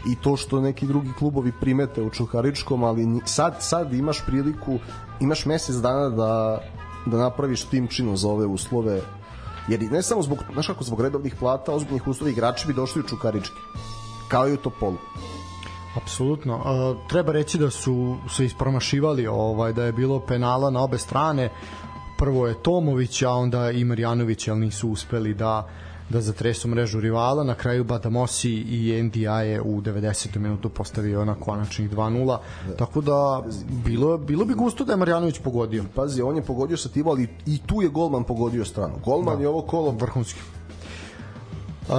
[0.08, 4.80] i to što neki drugi klubovi primete u Čukaričkom, ali sad, sad imaš priliku,
[5.19, 6.62] imaš mesec dana da
[7.08, 9.01] da napraviš timčinu za ove uslove
[9.67, 13.08] jer ne samo zbog, znaš kako, zbog redovnih plata, ozbiljnih uslova igrači bi došli u
[13.08, 13.56] Čukarički
[14.27, 14.97] kao i u Topolu
[15.95, 16.56] Apsolutno.
[16.56, 21.49] Uh, treba reći da su se ispromašivali, ovaj da je bilo penala na obe strane.
[22.17, 25.67] Prvo je Tomović, a onda i Marjanović, ali nisu uspeli da
[26.10, 27.43] da zatresu mrežu rivala.
[27.43, 30.38] Na kraju Badamosi i NDI je u 90.
[30.38, 32.38] minutu postavio na konačnih 2-0.
[32.77, 33.43] Tako da
[33.86, 35.84] bilo, bilo bi gusto da je Marjanović pogodio.
[35.95, 38.93] Pazi, on je pogodio sa tivo, ali i tu je golman pogodio stranu.
[39.06, 39.41] Golman da.
[39.41, 40.39] je ovo kolo vrhunski.
[41.89, 41.95] Uh,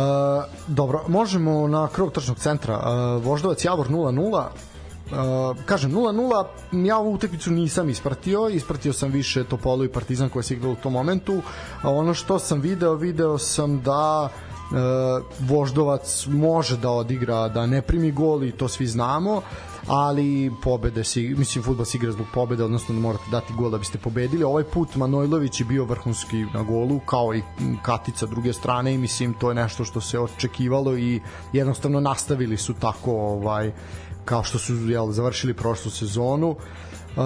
[0.67, 2.79] dobro, možemo na krog tržnog centra.
[2.79, 4.45] Uh, Voždovac Javor 0-0.
[5.11, 6.45] Uh, kažem 0-0
[6.87, 10.83] ja ovu utakmicu nisam ispratio ispratio sam više Topolu i Partizan koja se igrala u
[10.83, 11.43] tom momentu
[11.83, 17.83] a ono što sam video video sam da uh, Voždovac može da odigra da ne
[17.83, 19.43] primi gol i to svi znamo
[19.89, 23.79] ali pobede si, mislim fudbal se igra zbog pobede, odnosno da morate dati gol da
[23.79, 24.45] biste pobedili.
[24.45, 27.43] Ovaj put Manojlović je bio vrhunski na golu, kao i
[27.83, 31.21] Katica druge strane i mislim to je nešto što se očekivalo i
[31.53, 33.73] jednostavno nastavili su tako ovaj
[34.29, 36.51] kao što su jel, završili prošlu sezonu.
[36.51, 37.25] Uh,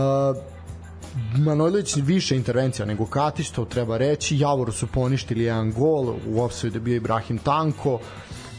[1.39, 4.39] Manojlović više intervencija nego Katić, to treba reći.
[4.39, 7.99] Javoru su poništili jedan gol, u offside je bio Ibrahim Tanko.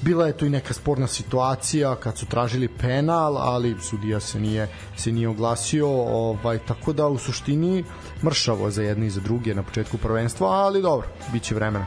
[0.02, 4.68] Bila je tu i neka sporna situacija kad su tražili penal, ali sudija se nije
[4.98, 7.84] se nije oglasio, ovaj tako da u suštini
[8.24, 11.86] mršavo za jedni i za druge na početku prvenstva, ali dobro, biće vremena.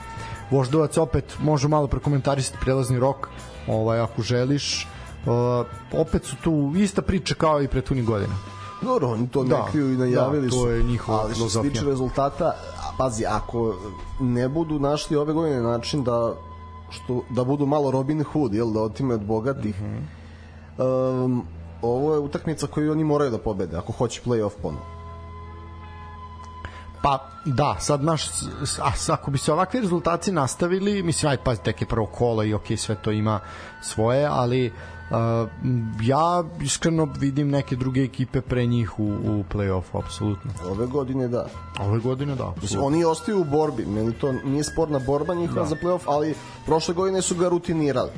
[0.50, 3.28] Voždovac opet može malo prokomentarisati prelazni rok,
[3.68, 4.86] ovaj ako želiš
[5.26, 5.66] Uh,
[6.00, 8.34] opet su tu ista priča kao i prethodnih godina.
[8.82, 11.62] Dobro, oni to da, ne kriju i najavili da, to je njihova ali što se
[11.62, 12.52] tiče rezultata,
[12.98, 13.74] pazi, ako
[14.20, 16.34] ne budu našli ove godine način da
[16.90, 19.82] što da budu malo Robin Hood, jel, da otime od bogatih.
[19.82, 20.08] Mm
[20.78, 21.24] -hmm.
[21.24, 21.46] um,
[21.82, 24.84] ovo je utakmica koju oni moraju da pobede ako hoće play-off ponovo.
[27.02, 28.28] Pa da, sad naš
[28.82, 32.54] a, ako bi se ovakvi rezultati nastavili, mislim aj pa tek je prvo kolo i
[32.54, 33.40] ok, sve to ima
[33.82, 34.72] svoje, ali
[36.02, 40.50] ja iskreno vidim neke druge ekipe pre njih u, u play-offu, apsolutno.
[40.64, 41.46] Ove godine da.
[41.80, 42.54] Ove godine da.
[42.62, 45.68] Mislim, oni ostaju u borbi, meni to nije sporna borba njihova da.
[45.68, 46.34] za play-off, ali
[46.66, 48.10] prošle godine su ga rutinirali.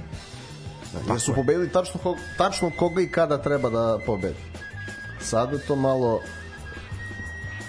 [1.09, 2.01] Jer su pobedili tačno,
[2.39, 4.39] tačno koga i kada treba da pobedi.
[5.21, 6.21] Sada to malo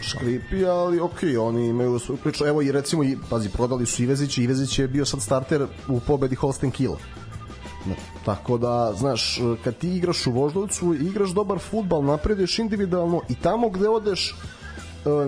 [0.02, 2.46] škripi, ali ok, oni imaju svoju priču.
[2.46, 6.72] Evo i recimo, pazi, prodali su Ivezić, Ivezić je bio sad starter u pobedi Holsten
[6.72, 6.94] Kiel.
[8.26, 13.70] Tako da, znaš, kad ti igraš u Voždovcu, igraš dobar futbal, napreduješ individualno i tamo
[13.70, 14.34] gde odeš e,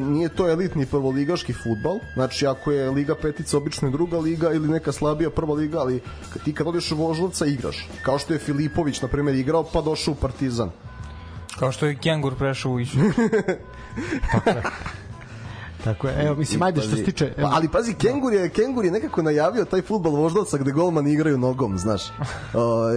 [0.01, 4.67] nije to elitni prvoligaški futbal, znači ako je Liga Petica obično je druga liga ili
[4.67, 6.01] neka slabija prva liga, ali
[6.45, 10.11] ti kad odeš u Voždovca igraš, kao što je Filipović na primjer igrao pa došao
[10.11, 10.71] u Partizan.
[11.59, 12.97] Kao što je Kengur prešao u Isu.
[15.83, 17.33] Tako je, evo, mislim, ajde što se tiče...
[17.41, 21.37] Pa, ali pazi, Kengur je, Kengur je nekako najavio taj futbol voždovca gde golman igraju
[21.37, 22.01] nogom, znaš.
[22.53, 22.87] O,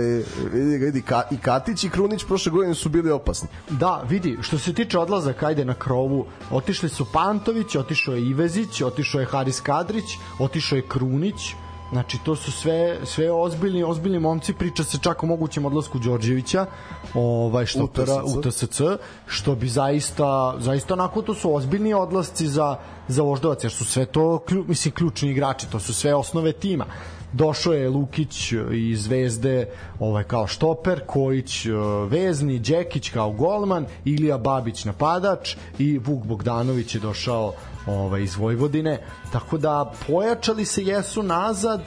[0.52, 3.48] vidi, vidi, ka, i Katić i Krunić prošle godine su bili opasni.
[3.70, 8.80] Da, vidi, što se tiče odlazaka, ajde na krovu, otišli su Pantović, otišao je Ivezić,
[8.80, 10.04] otišao je Haris Kadrić,
[10.38, 11.54] otišao je Krunić,
[11.94, 16.66] Znači to su sve sve ozbiljni ozbiljni momci, priča se čak o mogućem odlasku Đorđevića,
[17.14, 17.84] ovaj što
[18.24, 18.80] u TSC,
[19.26, 22.76] što bi zaista zaista onako to su ozbiljni odlasci za
[23.08, 26.86] za Voždovac, jer su sve to klju, mislim ključni igrači, to su sve osnove tima
[27.36, 29.68] došao je Lukić iz Zvezde
[30.00, 31.66] ovaj kao štoper, Kojić
[32.08, 37.52] vezni, Đekić kao golman, Ilija Babić napadač i Vuk Bogdanović je došao
[37.86, 39.00] ovaj, iz Vojvodine.
[39.32, 41.80] Tako da pojačali se jesu nazad,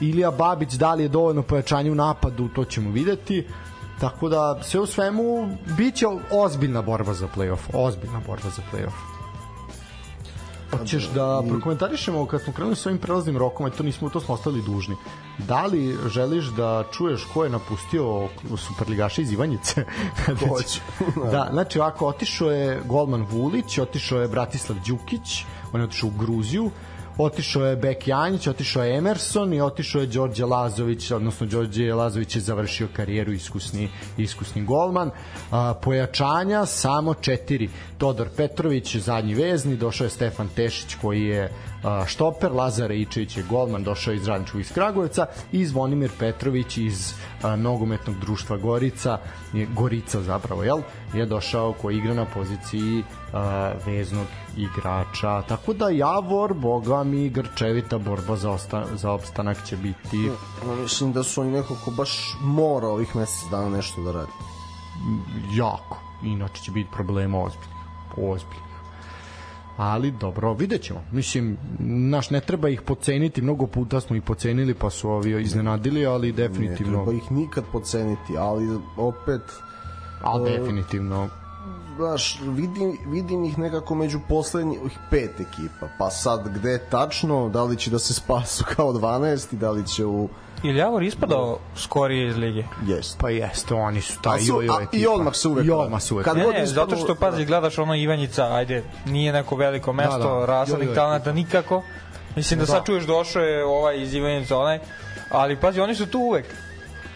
[0.00, 3.46] Ilija Babić da li je dovoljno pojačanje u napadu, to ćemo videti.
[4.00, 9.11] Tako da sve u svemu biće ozbiljna borba za play-off, ozbiljna borba za play-off.
[10.78, 14.62] Hoćeš da prokomentarišemo kad smo krenuli sa ovim prelaznim rokom, to nismo to smo ostali
[14.62, 14.96] dužni.
[15.38, 19.84] Da li želiš da čuješ ko je napustio Superligaša iz Ivanjice?
[20.48, 20.80] Hoću.
[21.32, 26.18] da, znači ovako otišao je golman Vulić, otišao je Bratislav Đukić, on je otišao u
[26.18, 26.70] Gruziju,
[27.18, 32.36] otišao je Bek Janjić, otišao je Emerson i otišao je Đorđe Lazović, odnosno Đorđe Lazović
[32.36, 35.10] je završio karijeru iskusni, iskusni golman.
[35.50, 37.70] A, pojačanja samo četiri.
[37.98, 41.52] Todor Petrović, zadnji vezni, došao je Stefan Tešić koji je
[42.06, 47.14] štoper, Lazar Ičević je golman, došao iz Radničkog iz Kragujevca i Zvonimir Petrović iz
[47.56, 49.18] nogometnog društva Gorica,
[49.52, 50.78] je, Gorica zapravo, jel?
[51.14, 53.04] Je došao koji igra na poziciji
[53.86, 55.42] veznog igrača.
[55.42, 60.16] Tako da Javor, boga mi, grčevita borba za, osta, za opstanak će biti...
[60.16, 60.32] Ja,
[60.82, 64.32] mislim da su oni neko ko baš mora ovih mesec dana nešto da radi.
[65.52, 66.00] Jako.
[66.22, 67.76] Inače će biti problema ozbiljnih.
[68.16, 68.71] Ozbiljnih
[69.82, 71.04] ali dobro, vidjet ćemo.
[71.12, 71.56] Mislim,
[72.10, 76.32] naš ne treba ih poceniti, mnogo puta smo ih pocenili pa su ovi iznenadili, ali
[76.32, 76.98] definitivno...
[76.98, 79.42] Ne treba ih nikad poceniti, ali opet...
[80.22, 81.28] Ali definitivno
[81.96, 84.78] znaš, vidim, vidim ih nekako među poslednjih
[85.10, 89.56] pet ekipa, pa sad gde tačno, da li će da se spasu kao 12 i
[89.56, 90.28] da li će u
[90.62, 92.64] Ili Javor ispadao skorije iz lige?
[92.86, 93.18] Jeste.
[93.20, 94.96] Pa jeste, oni su taj su, jojo ekipa.
[94.96, 95.66] I odmah se uvek.
[95.66, 96.24] I odmah se uvek.
[96.24, 100.18] Kad Ne, ne, ispadnu- zato što pazi, gledaš ono Ivanjica, ajde, nije neko veliko mesto,
[100.18, 101.82] Da, da, da, rasadnih talenta nikako.
[102.36, 102.72] Mislim da, Da.
[102.72, 104.78] sad čuješ došao je ovaj iz Ivanjica, onaj,
[105.30, 106.46] ali pazi, oni su tu uvek.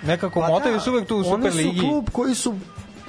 [0.02, 2.54] Nekako Pa motaju da, su uvek tu u Oni Super su klub koji su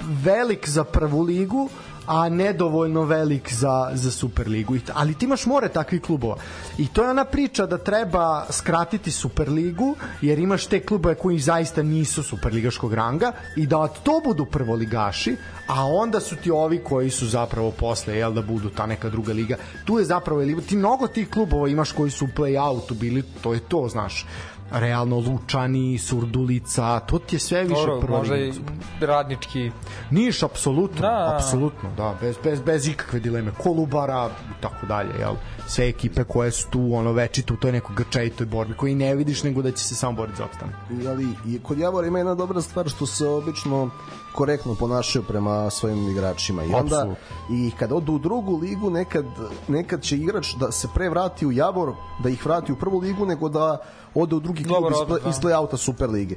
[0.08, 1.68] velik za prvu ligu,
[2.08, 4.76] a nedovoljno velik za, za Superligu.
[4.94, 6.36] Ali ti imaš more takvih klubova.
[6.78, 11.82] I to je ona priča da treba skratiti Superligu, jer imaš te klubove koji zaista
[11.82, 17.10] nisu Superligaškog ranga i da od to budu prvoligaši, a onda su ti ovi koji
[17.10, 19.56] su zapravo posle, jel da budu ta neka druga liga.
[19.84, 23.60] Tu je zapravo, ti mnogo tih klubova imaš koji su u play-outu bili, to je
[23.60, 24.26] to, znaš
[24.70, 28.52] realno Lučani, Surdulica, to ti je sve više Dobro, prva možda i
[29.00, 29.70] radnički.
[30.10, 31.34] Niš, apsolutno, Da.
[31.36, 33.50] apsolutno, da, bez, bez, bez ikakve dileme.
[33.58, 35.34] Kolubara i tako dalje, jel?
[35.68, 39.42] Sve ekipe koje su tu, ono, večito u toj nekoj grčajitoj borbi, koji ne vidiš
[39.42, 40.74] nego da će se samo boriti za opstanak.
[41.08, 43.90] Ali i kod Javora ima jedna dobra stvar što se obično
[44.34, 47.16] korektno ponašaju prema svojim igračima i onda Apsolutno.
[47.50, 49.24] i kad odu u drugu ligu nekad,
[49.68, 53.26] nekad će igrač da se pre vrati u Javor da ih vrati u prvu ligu
[53.26, 53.78] nego da
[54.14, 55.30] ode u drugi klub Dobar iz, da.
[55.30, 56.36] iz play-outa Super lige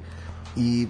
[0.55, 0.87] i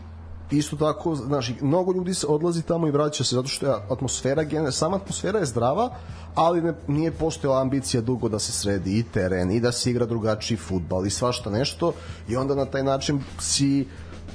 [0.57, 4.71] isto tako, znaš, mnogo ljudi se odlazi tamo i vraća se zato što je atmosfera,
[4.71, 5.89] sama atmosfera je zdrava,
[6.35, 10.05] ali ne, nije postojala ambicija dugo da se sredi i teren i da se igra
[10.05, 11.93] drugačiji futbal i svašta nešto
[12.29, 13.87] i onda na taj način si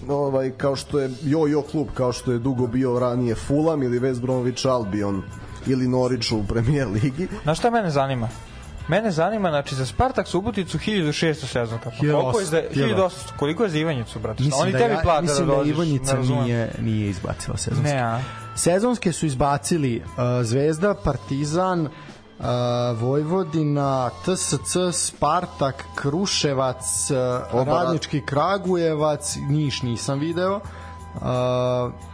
[0.08, 4.20] ovaj kao što je jo-jo klub kao što je dugo bio ranije Fulham ili West
[4.20, 5.22] Bromwich Albion
[5.66, 8.28] ili Norwich u Premier ligi Znaš šta mene zanima?
[8.88, 11.90] Mene zanima, znači, za Spartak Suboticu 1600 sezonka.
[11.90, 14.44] Pa koliko je za, 1800, 1800, koliko je za Ivanjicu, brate?
[14.44, 17.94] Šta Oni da tebi ja- plate mislim da da, dođeš, Ivanjica nije, nije izbacila sezonske.
[17.94, 18.20] Ne, a?
[18.56, 22.44] Sezonske su izbacili uh, Zvezda, Partizan, uh,
[23.00, 31.22] Vojvodina, TSC, Spartak, Kruševac, uh, Radnički Kragujevac, Niš nisam video, uh,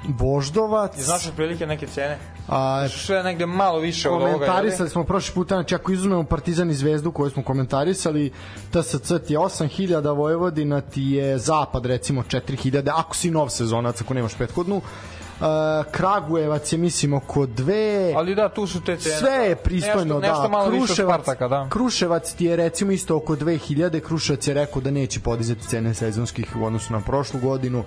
[0.08, 2.18] Voždovac, Znaš otprilike neke cene?
[2.48, 4.32] A, Sve negde malo više od ovoga.
[4.32, 8.32] komentarisali smo prošli puta, znači ako izuzmemo Partizan i Zvezdu koju smo komentarisali,
[8.70, 14.14] TSC ti je 8000, Vojvodina ti je Zapad recimo 4000, ako si nov sezonac, ako
[14.14, 14.80] nemaš prethodnu,
[15.90, 19.16] Kragujevac je mislim oko dve Ali da, tu su te cene.
[19.16, 21.66] sve je pristojno nešto, Nešto da malo više od Spartaka, da.
[21.68, 26.56] Kruševac ti je recimo isto oko 2000 Kruševac je rekao da neće podizati cene sezonskih
[26.56, 27.84] u odnosu na prošlu godinu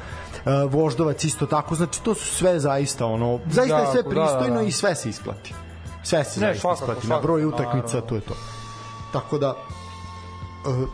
[0.70, 4.26] Voždovac isto tako znači to su sve zaista ono zaista je sve Jako, da, da,
[4.26, 4.62] pristojno da.
[4.62, 5.54] i sve se isplati
[6.04, 8.02] sve se Ne, zaista svakako, isplati na svakako, broj utakmica naravno.
[8.02, 8.34] to je to
[9.14, 9.56] tako da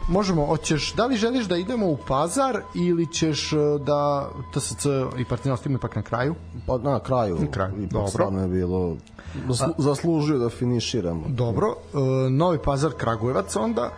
[0.07, 4.85] možemo, hoćeš, da li želiš da idemo u Pazar ili ćeš uh, da TSC
[5.17, 6.35] i Partizan ostavimo ipak na kraju?
[6.67, 8.07] pa na kraju, Na kraju, ipak dobro.
[8.07, 8.97] stvarno je bilo
[9.49, 13.89] zaslu, zaslužio da finiširamo Dobro, uh, Novi Pazar Kragujevac onda.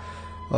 [0.49, 0.57] Uh,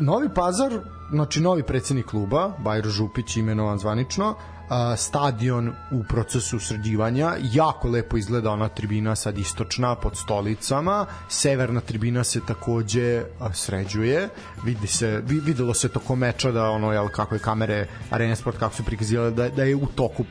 [0.00, 4.55] Novi Pazar, znači novi predsednik kluba, Bajro Župić imenovan zvanično, uh,
[4.96, 12.24] stadion u procesu sređivanja, jako lepo izgleda ona tribina sad istočna pod stolicama, severna tribina
[12.24, 14.28] se takođe sređuje,
[14.64, 18.58] vidi se, vi, videlo se tokom meča da ono, jel, kako je kamere Arena Sport,
[18.58, 20.24] kako su prikazivali da, da je u toku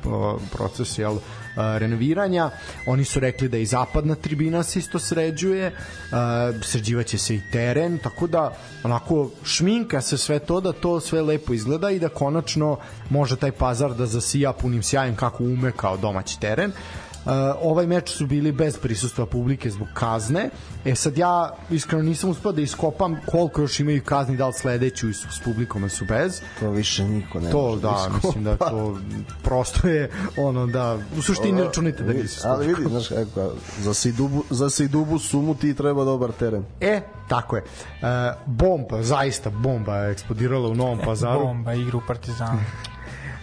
[0.51, 1.17] proces, jel,
[1.55, 2.49] renoviranja.
[2.85, 5.71] Oni su rekli da i zapadna tribina se isto sređuje,
[6.61, 11.53] sređivaće se i teren, tako da onako šminka se sve to da to sve lepo
[11.53, 12.77] izgleda i da konačno
[13.09, 16.69] može taj pazar da zasija punim sjajem kako ume kao domaći teren.
[16.69, 17.04] Uh,
[17.61, 20.49] ovaj meč su bili bez prisustva publike zbog kazne.
[20.85, 25.13] E sad ja iskreno nisam uspeo da iskopam koliko još imaju kazni, da li sledeću
[25.13, 26.41] su s publikom ili su bez.
[26.59, 28.15] to više niko ne To može da, iskopa.
[28.27, 28.97] mislim da to
[29.43, 32.47] prosto je ono da u suštini računite da nisu.
[32.47, 36.63] ali vidi, znaš kako, za Sejdubu, za Sejdubu sumu ti treba dobar teren.
[36.81, 37.63] E, tako je.
[38.01, 41.39] E, bomba, zaista bomba je eksplodirala u Novom Pazaru.
[41.39, 42.59] Bomba, igru u Partizanu.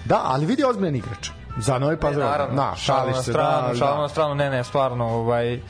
[0.05, 1.31] Da, ali vidi ozbiljan igrač.
[1.57, 2.25] Za Novi Pazar.
[2.25, 4.03] naravno, da, šališ na se, stranu, da, šalu da.
[4.03, 5.61] na stranu, ne, ne, stvarno, ovaj,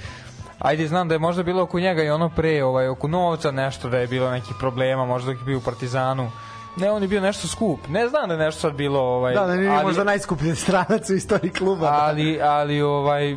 [0.58, 3.88] ajde, znam da je možda bilo oko njega i ono pre, ovaj, oko novca nešto
[3.88, 6.30] da je bilo nekih problema, možda dok je bio u Partizanu,
[6.76, 9.46] ne, on je bio nešto skup, ne znam da je nešto sad bilo, ovaj, Da,
[9.46, 11.88] da nije ali, možda najskuplji stranac u istoriji kluba.
[11.92, 13.36] ali, ali, ovaj,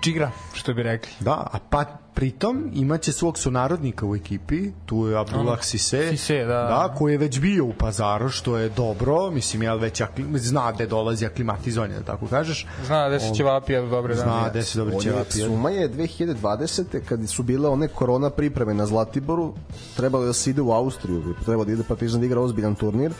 [0.00, 1.12] čigra, što bi rekli.
[1.20, 1.84] Da, a pa
[2.14, 6.44] pritom imaće svog sunarodnika u ekipi, tu je Abdullah Sise, Sise, da.
[6.44, 10.72] da, koji je već bio u pazaru, što je dobro, mislim, jel već akli, zna
[10.72, 12.66] da dolazi aklimatizovan, da tako kažeš.
[12.86, 14.50] Zna da se ćevapija dobre Zna dane.
[14.52, 15.46] da se dobre ćevapije.
[15.46, 17.00] Suma je 2020.
[17.08, 19.54] kad su bile one korona pripreme na Zlatiboru,
[19.96, 23.12] trebalo je da se ide u Austriju, trebalo da ide Partizan da igra ozbiljan turnir,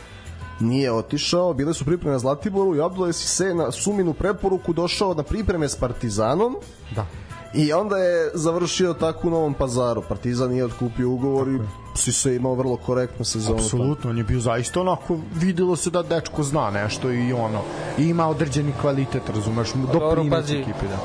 [0.59, 5.23] nije otišao, bile su pripreme na Zlatiboru i Abdullah se na suminu preporuku došao na
[5.23, 6.55] pripreme s Partizanom
[6.95, 7.05] Da.
[7.53, 10.03] I onda je završio tako u Novom pazaru.
[10.09, 11.59] Partizan nije otkupio ugovor i
[11.95, 13.55] Sise imao vrlo korektnu sezonu.
[13.55, 17.61] Apsolutno, on je bio zaista onako, videlo se da dečko zna nešto i ono,
[17.97, 20.57] i ima određeni kvalitet, razumeš, mu dobro, doprinosi pazi.
[20.57, 20.97] ekipi, da.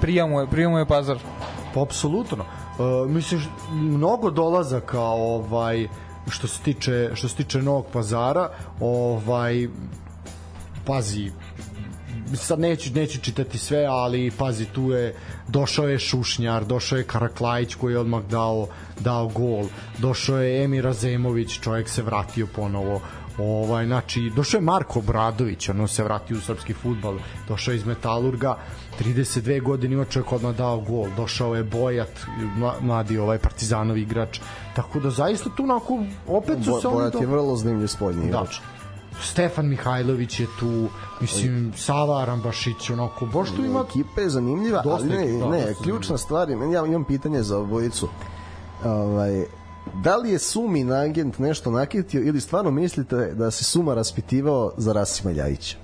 [0.00, 1.18] Prija mu je, prija mu je pazar.
[1.74, 2.44] Pa apsolutno.
[2.44, 5.88] Uh, misliš mnogo dolazaka ovaj
[6.28, 8.50] što se tiče što se tiče Novog Pazara,
[8.80, 9.68] ovaj
[10.84, 11.30] pazi
[12.36, 15.14] sad neću, neću čitati sve, ali pazi, tu je
[15.48, 18.66] došao je Šušnjar, došao je Karaklajić koji je odmah dao,
[19.00, 19.64] dao gol,
[19.98, 23.00] došao je Emir Azemović, čovjek se vratio ponovo,
[23.38, 27.16] ovaj, znači, došao je Marko Bradović, ono se vratio u srpski futbal,
[27.48, 28.56] došao je iz Metalurga,
[29.00, 32.20] 32 godine ima čovjek odmah dao gol, došao je Bojat,
[32.58, 34.40] mla- mladi ovaj partizanov igrač,
[34.76, 37.86] tako da zaista tu onako, opet su Bo, se oni Bojat je dobro- vrlo zanimljiv
[37.86, 38.46] spoljni Da.
[39.22, 40.88] Stefan Mihajlović je tu,
[41.20, 46.18] mislim, Sava Arambašić, onako, baš tu ima Ekipa je zanimljiva, ali ne, da, ne, ključna
[46.18, 48.08] stvar je, ja imam pitanje za obojicu.
[48.84, 49.44] Ovaj,
[49.94, 54.92] da li je Sumin agent nešto nakitio ili stvarno mislite da se Suma raspitivao za
[54.92, 55.76] Rasima Ljajića?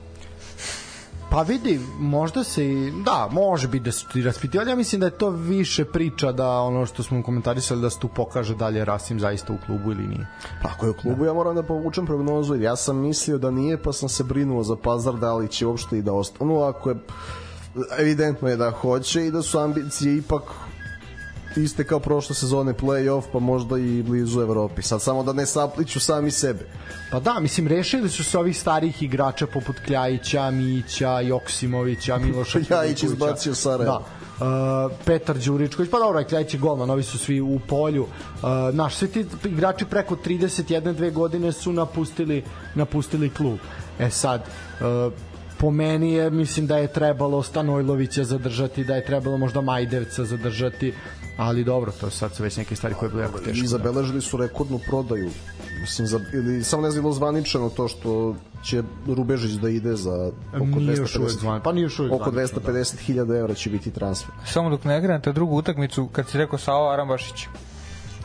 [1.31, 5.07] Pa vidi, možda se i, da, može biti da su ti raspitivali, ja mislim da
[5.07, 8.79] je to više priča da ono što smo komentarisali da se tu pokaže da li
[8.79, 10.27] je Rasim zaista u klubu ili nije.
[10.63, 13.83] Pa ako je u klubu, ja moram da povučem prognozu, ja sam mislio da nije,
[13.83, 16.51] pa sam se brinuo za pazar da li će uopšte i da ostane.
[16.51, 16.97] Ono, ako je,
[17.99, 20.43] evidentno je da hoće i da su ambicije ipak
[21.57, 24.83] iste kao prošle sezone play-off, pa možda i blizu Evropi.
[24.83, 26.67] Sad samo da ne sapliću sami sebe.
[27.11, 33.01] Pa da, mislim, rešili su se ovih starih igrača poput Kljajića, Mića, Joksimovića, Miloša Ljajić
[33.01, 33.07] Filipovića.
[33.07, 33.93] izbacio Sarajevo.
[33.93, 34.19] Da.
[34.41, 38.03] Uh, Petar Đuričković, pa dobro, Kljajić je golman, ovi su svi u polju.
[38.03, 42.45] Uh, naš, svi ti igrači preko 31 dve godine su napustili,
[42.75, 43.59] napustili klub.
[43.99, 44.41] E sad,
[44.81, 45.13] uh,
[45.59, 50.95] po meni je, mislim da je trebalo Stanojlovića zadržati, da je trebalo možda Majdevca zadržati,
[51.37, 53.65] ali dobro, to sad su već neke stvari koje je bilo jako teško.
[53.65, 55.31] I zabeležili su rekordnu prodaju.
[55.81, 60.31] Mislim, za, ili samo ne znam bilo zvaničano to što će Rubežić da ide za
[60.55, 62.73] oko Nije još uvek 250 zvan, pa nije još oko zvanično, da.
[62.73, 64.35] 250.000 evra će biti transfer.
[64.47, 67.47] Samo dok ne krenete drugu utakmicu, kad si rekao Savo Arambašić,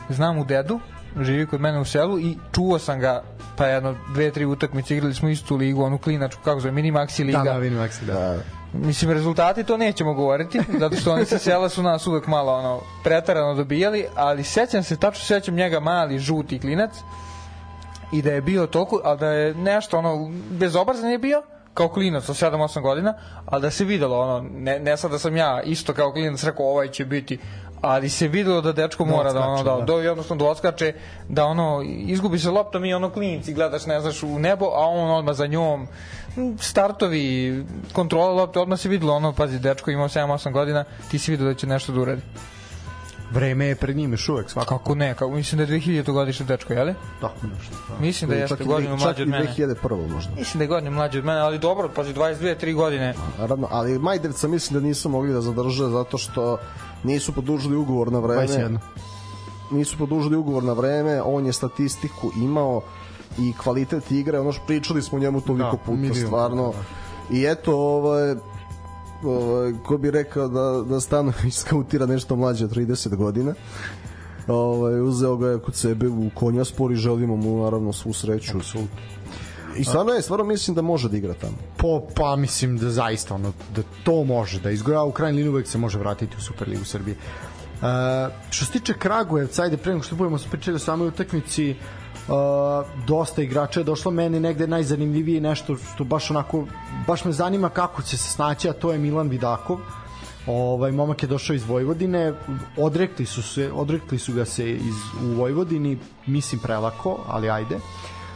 [0.08, 0.80] znam u dedu,
[1.20, 3.22] živi kod mene u selu i čuo sam ga
[3.56, 7.24] pa jedno, dve, tri utakmice igrali smo istu ligu, onu klinačku, kako zove, mini maxi
[7.24, 7.38] liga.
[7.38, 8.12] Da, da, vidim Maxi, da.
[8.12, 8.38] Da,
[8.72, 12.80] Mislim, rezultati to nećemo govoriti, zato što oni sa sela su nas uvek malo ono,
[13.04, 16.90] pretarano dobijali, ali sećam se, tačno sećam njega mali, žuti klinac
[18.12, 21.42] i da je bio toliko, ali da je nešto ono, bezobrazan je bio,
[21.74, 23.14] kao klinac od 7-8 godina,
[23.46, 26.66] ali da se videlo ono, ne, ne sad da sam ja isto kao klinac rekao
[26.66, 27.38] ovaj će biti,
[27.84, 29.92] ali se videlo da dečko mora da ono odskače, da, da.
[29.92, 30.92] da jednostavno da odskače
[31.28, 35.10] da ono izgubi se loptom i ono klinci gledaš ne znaš u nebo a on
[35.10, 35.86] odmah za njom
[36.60, 41.46] startovi kontrola lopte odmah se videlo ono pazi dečko imao 7-8 godina ti si vidio
[41.46, 42.22] da će nešto da uradi
[43.30, 44.78] Vreme je pred njim još uvek svakako.
[44.78, 47.74] kako ne kako mislim da je 2000 godišnje dečko je li Tako nešto.
[47.88, 48.00] Da.
[48.00, 50.12] mislim da Čak jeste i godinu čak mlađi od i mene 2001.
[50.12, 50.34] možda.
[50.34, 53.98] mislim da je godinu mlađi od mene ali dobro pazi 22 3 godine Naravno, ali
[53.98, 56.58] Majdevca mislim da nisu mogli da zadrže zato što
[57.04, 58.46] nisu produžili ugovor na vreme.
[58.46, 58.78] 21.
[59.70, 62.82] Nisu produžili ugovor na vreme, on je statistiku imao
[63.38, 66.66] i kvalitet igre, ono što pričali smo njemu toliko Da, puta milion stvarno.
[66.66, 66.84] puta,
[67.30, 68.34] I eto, ovaj,
[69.24, 73.54] ovaj, ko bi rekao da, da Stanović skautira nešto mlađe od 30 godina.
[74.48, 78.56] Ovaj, uzeo ga je kod sebe u konjaspor i želimo mu naravno svu sreću.
[78.56, 79.00] Apsolutno.
[79.76, 81.56] I stvarno je, stvarno mislim da može da igra tamo.
[81.76, 85.68] Po, pa mislim da zaista ono, da to može da izgleda, u krajnjoj liniji uvek
[85.68, 87.16] se može vratiti u Superligu Srbije.
[87.16, 87.80] Uh,
[88.50, 91.70] što se tiče Kragujevca, ajde pre nego što budemo pričali o samoj utakmici,
[92.28, 96.66] uh, dosta igrača je došlo meni negde najzanimljivije nešto što baš onako
[97.06, 99.78] baš me zanima kako će se snaći a to je Milan Vidakov
[100.46, 102.32] ovaj momak je došao iz Vojvodine
[102.76, 107.78] odrekli su se odrekli su ga se iz u Vojvodini mislim prelako ali ajde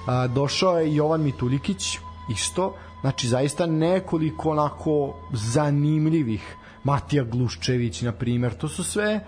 [0.09, 1.99] a, došao je Jovan Mituljikić
[2.31, 2.75] isto.
[3.01, 6.57] Znači zaista nekoliko onako zanimljivih.
[6.85, 8.55] Matija Gluščević na primer.
[8.55, 9.21] To su sve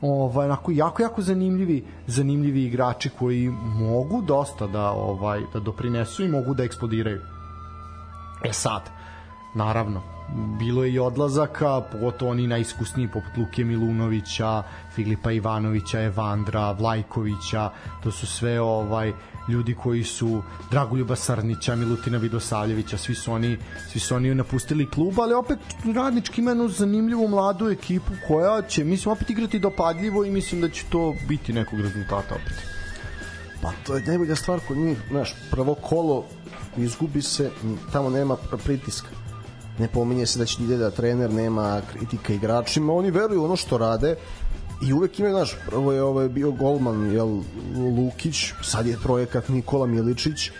[0.00, 6.28] ovaj onako jako jako zanimljivi zanimljivi igrači koji mogu dosta da ovaj da doprinesu i
[6.28, 7.20] mogu da eksplodiraju.
[8.44, 8.90] E sad,
[9.54, 14.62] naravno bilo je i odlazaka, pogotovo oni najiskusniji poput Luke Milunovića,
[14.94, 17.70] Filipa Ivanovića, Evandra, Vlajkovića,
[18.02, 19.12] to su sve ovaj
[19.48, 23.58] ljudi koji su Dragoljuba Sarnića, Milutina Vidosavljevića, svi su oni
[23.92, 25.58] svi su oni napustili klub, ali opet
[25.94, 30.68] radnički ima jednu zanimljivu mladu ekipu koja će mislim opet igrati dopadljivo i mislim da
[30.68, 32.54] će to biti nekog rezultata opet.
[33.62, 36.24] Pa to je najbolja stvar kod njih, znaš, prvo kolo
[36.76, 37.50] izgubi se,
[37.92, 39.08] tamo nema pritiska
[39.78, 44.16] ne pominje se da će da trener nema kritika igračima, oni veruju ono što rade
[44.82, 47.40] i uvek imaju, znaš, prvo je ovaj bio golman, jel,
[47.96, 50.52] Lukić, sad je projekat Nikola Miličić, e,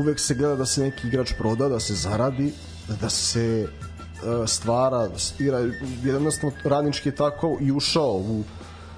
[0.00, 2.52] uvek se gleda da se neki igrač proda, da se zaradi,
[3.00, 5.58] da se e, stvara, stira,
[6.04, 8.42] jednostavno radnički je tako i ušao u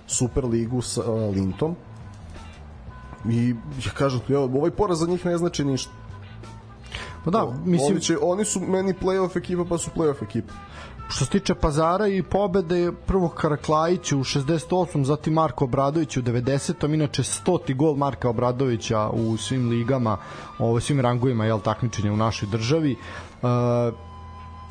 [0.06, 1.76] Super ligu sa e, Lintom.
[3.30, 3.54] I
[3.84, 6.01] ja kažem, evo, ovaj poraz za njih ne znači ništa
[7.24, 7.92] Pa da, mislim...
[7.92, 10.52] Oni, će, oni su meni playoff ekipa, pa su playoff ekipa.
[11.08, 16.94] Što se tiče Pazara i pobede, prvo Karaklajić u 68, zatim Marko Obradović u 90.
[16.94, 17.76] Inače 100.
[17.76, 20.16] gol Marka Obradovića u svim ligama,
[20.58, 22.96] ovo, svim rangovima jel, takmičenja u našoj državi.
[23.42, 23.48] Uh,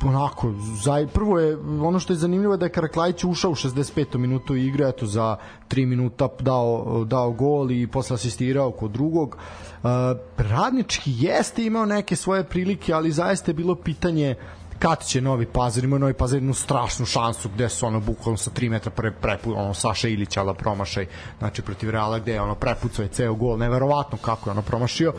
[0.08, 4.18] onako, za, prvo je, ono što je zanimljivo je da je Karaklajić ušao u 65.
[4.18, 5.36] minutu igre, eto za
[5.68, 9.36] 3 minuta dao, dao gol i posle asistirao kod drugog.
[9.82, 9.88] Uh,
[10.36, 14.34] radnički jeste imao neke svoje prilike, ali zaista je bilo pitanje
[14.82, 18.50] kad će Novi Pazar, ima Novi Pazar jednu strašnu šansu gde su ono bukvalno sa
[18.50, 21.06] 3 metra pre, prepu, ono Saša Ilić ala promašaj,
[21.38, 25.12] znači protiv Reala gde je ono prepucao je ceo gol, neverovatno kako je ono promašio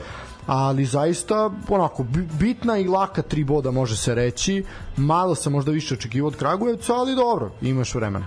[0.46, 2.06] ali zaista onako
[2.40, 4.66] bitna i laka tri boda može se reći.
[4.98, 8.26] Malo sam možda više očekivao od Kragujevca ali dobro, imaš vremena.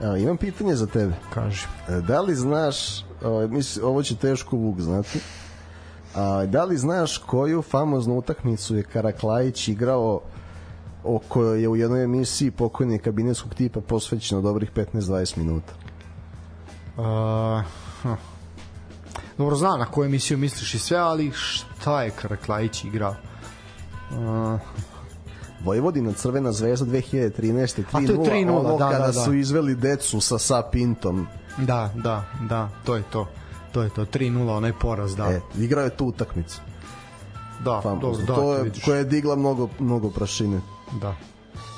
[0.00, 1.14] Evo, imam pitanje za tebe.
[1.34, 1.66] Kaži.
[1.88, 5.20] E, da li znaš ovo, mislim, ovo će teško Vuk znati
[6.14, 10.20] a, da li znaš koju famoznu utakmicu je Karaklajić igrao
[11.04, 15.72] o kojoj je u jednoj emisiji pokojni kabinetskog tipa posvećeno dobrih 15-20 minuta?
[16.96, 18.14] Uh,
[19.42, 23.14] dobro znam na koju emisiju misliš i sve, ali šta je Karaklajić igrao?
[24.10, 24.60] Uh,
[25.64, 27.82] Vojvodina Crvena zvezda 2013.
[27.92, 29.24] 3-0, ono da, kada da, da.
[29.24, 31.26] su izveli decu sa sa Pintom.
[31.58, 33.28] Da, da, da, to je to.
[33.72, 35.30] To je to, 3-0, onaj poraz, da.
[35.30, 36.60] E, igrao je tu utakmicu.
[37.64, 40.60] Da, dobro, da, to je, koja je digla mnogo, mnogo prašine.
[41.00, 41.14] Da.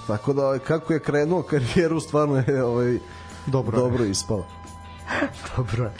[0.07, 2.99] Tako da, ovaj, kako je krenuo karijeru, stvarno je ovaj,
[3.47, 4.45] dobro, dobro ispao.
[5.57, 5.93] dobro je.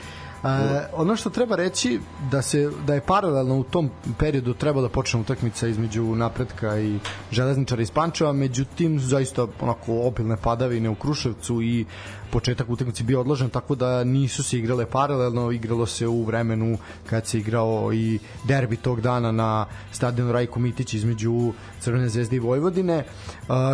[0.45, 1.99] E, ono što treba reći
[2.31, 3.89] da se da je paralelno u tom
[4.19, 6.99] periodu trebalo da počne utakmica između napretka i
[7.31, 11.85] železničara iz Pančeva, međutim zaista onako obilne padavine u Kruševcu i
[12.31, 16.77] početak utakmice bio odložen tako da nisu se igrale paralelno, igralo se u vremenu
[17.09, 22.39] kad se igrao i derbi tog dana na stadionu Rajko Mitić između Crvene zvezde i
[22.39, 23.03] Vojvodine.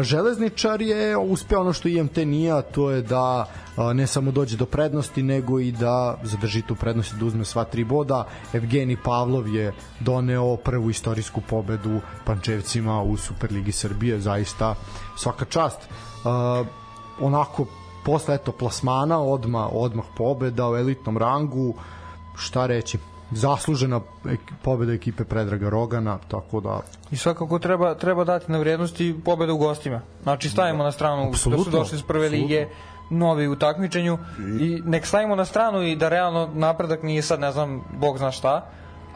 [0.02, 3.46] Železničar je uspeo ono što IMT nije, a to je da
[3.94, 7.64] ne samo dođe do prednosti, nego i da zadrži tu prednost i da uzme sva
[7.64, 8.28] tri boda.
[8.54, 14.76] Evgeni Pavlov je doneo prvu istorijsku pobedu Pančevcima u Superligi Srbije, zaista
[15.18, 15.80] svaka čast.
[15.80, 16.68] Uh,
[17.20, 17.66] onako
[18.06, 21.74] posle eto plasmana odma odmah pobeda u elitnom rangu
[22.36, 22.98] šta reći
[23.32, 24.02] zaslužena
[24.62, 26.80] pobeda ekipe Predraga Rogana, tako da
[27.12, 30.02] i svakako treba treba dati na vrednosti pobeda u gostima.
[30.24, 30.84] Znači stavimo da.
[30.84, 31.64] na stranu Absolutno.
[31.64, 32.48] da su došli iz prve Absolutno.
[32.48, 32.68] lige
[33.10, 34.66] novi u takmičenju I...
[34.66, 38.32] i nek stavimo na stranu i da realno napredak nije sad ne znam bog zna
[38.32, 38.66] šta,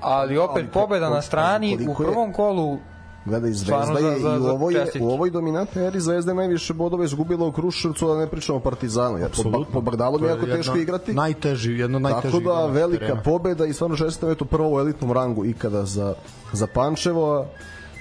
[0.02, 2.78] ali opet ali, pobeda na strani u prvom kolu
[3.26, 6.74] Gleda, Zvezda je za, za, i u ovoj, u ovoj dominantnoj eri Zvezda je najviše
[6.74, 9.18] bodova izgubila u Kruševcu, da ne pričamo o Partizanu.
[9.18, 11.14] Jer po, po Brdalom je jako teško igrati.
[11.14, 12.34] Najteži, jedno najteži.
[12.34, 13.22] Tako da, velika terena.
[13.22, 16.14] pobeda i stvarno čestitam eto prvo u elitnom rangu ikada za,
[16.54, 17.46] za Pančevo.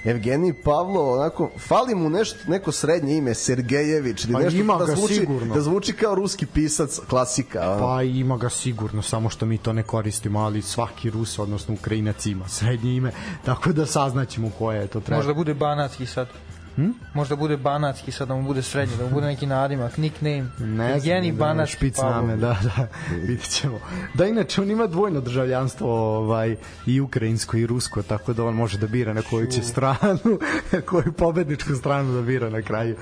[0.05, 4.95] Evgenij Pavlo, onako, fali mu nešto, neko srednje ime, Sergejević, ili pa nešto ima da
[4.95, 5.53] zvuči, sigurno.
[5.55, 7.71] da zvuči kao ruski pisac, klasika.
[7.71, 7.79] Ono.
[7.79, 12.25] Pa ima ga sigurno, samo što mi to ne koristimo, ali svaki Rus, odnosno Ukrajinac
[12.25, 13.11] ima srednje ime,
[13.45, 15.17] tako da saznaćemo koje je to treba.
[15.17, 16.27] Možda bude banatski sad.
[16.75, 16.89] Hm?
[17.13, 20.45] Možda bude banatski, sad da mu bude srednje, da mu bude neki nadimak, nickname.
[20.59, 22.87] Ne Evgeni znam, banatski špic name, da, da,
[23.27, 23.79] vidit ćemo.
[24.13, 26.55] Da, inače, on ima dvojno državljanstvo, ovaj,
[26.85, 30.39] i ukrajinsko i rusko, tako da on može da bira na koju će stranu,
[30.89, 32.95] koju pobedničku stranu da bira na kraju.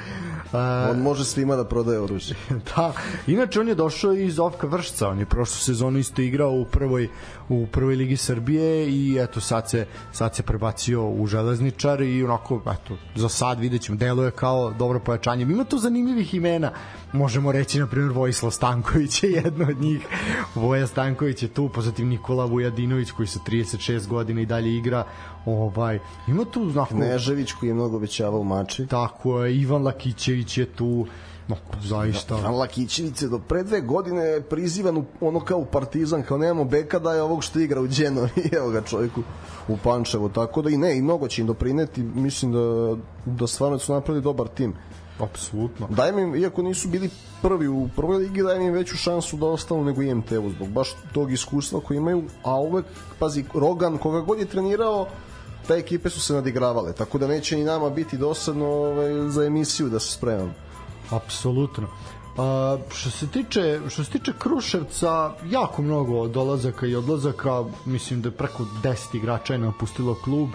[0.45, 0.59] Uh,
[0.89, 2.35] on može svima da prodaje oružje.
[2.75, 2.93] da,
[3.27, 7.09] inače on je došao iz Ovka Vršca, on je prošlu sezonu isto igrao u prvoj
[7.55, 12.61] u prvoj ligi Srbije i eto sad se sad se prebacio u železničar i onako
[12.73, 16.71] eto za sad videćemo deluje kao dobro pojačanje ima tu zanimljivih imena
[17.13, 20.07] možemo reći na primjer Vojislav Stanković je jedno od njih
[20.55, 25.05] Voja Stanković je tu, pozatim Nikola Vujadinović koji sa 36 godina i dalje igra
[25.45, 26.95] Ovaj, ima tu znako...
[26.95, 28.87] Nežević koji je mnogo obećavao u mači.
[28.87, 31.07] Tako je, Ivan Lakićević je tu,
[31.47, 32.39] no, zaista.
[32.39, 36.63] Ivan Lakićević je do pre dve godine prizivan u, ono kao u Partizan, kao nemamo
[36.63, 39.21] beka da je ovog što igra u Đeno i evo ga čovjeku
[39.67, 43.79] u Pančevo, tako da i ne, i mnogo će im doprineti, mislim da, da stvarno
[43.79, 44.73] su napravili dobar tim.
[45.19, 45.87] Apsolutno.
[45.89, 47.09] Dajem im, iako nisu bili
[47.41, 51.31] prvi u prvoj ligi, dajem im veću šansu da ostanu nego IMT-u, zbog baš tog
[51.31, 52.85] iskustva koje imaju, a uvek,
[53.19, 55.07] pazi, Rogan, koga god je trenirao,
[55.67, 59.89] te ekipe su se nadigravale, tako da neće ni nama biti dosadno ovaj, za emisiju
[59.89, 60.53] da se spremam.
[61.15, 61.87] Apsolutno.
[62.37, 68.29] A, što se tiče što se tiče Kruševca jako mnogo dolazaka i odlazaka mislim da
[68.29, 70.49] je preko 10 igrača je napustilo klub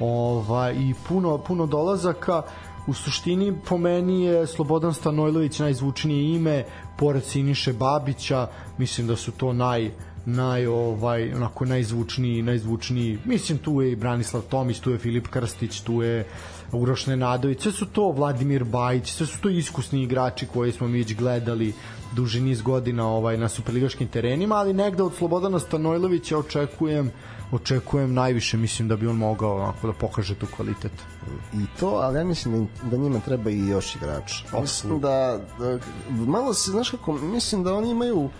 [0.00, 2.42] ovaj i puno puno dolazaka
[2.86, 6.64] u suštini po meni je Slobodan Stanojlović najzvučnije ime
[6.98, 8.48] pored Siniše Babića
[8.78, 9.90] mislim da su to naj
[10.26, 15.80] naj ovaj onako najzvučniji najzvučniji mislim tu je i Branislav Tomić tu je Filip Krstić
[15.80, 16.26] tu je
[16.72, 20.98] Uroš Nenadović sve su to Vladimir Bajić sve su to iskusni igrači koje smo mi
[20.98, 21.72] već gledali
[22.12, 27.10] duži niz godina ovaj na superligaškim terenima ali negde od Slobodana Stanojlovića očekujem
[27.52, 30.92] očekujem najviše mislim da bi on mogao onako da pokaže tu kvalitet
[31.52, 34.32] i to, ali ja mislim da, da njima treba i još igrač.
[34.60, 35.78] Mislim da, da
[36.10, 38.30] malo se, znaš kako, mislim da oni imaju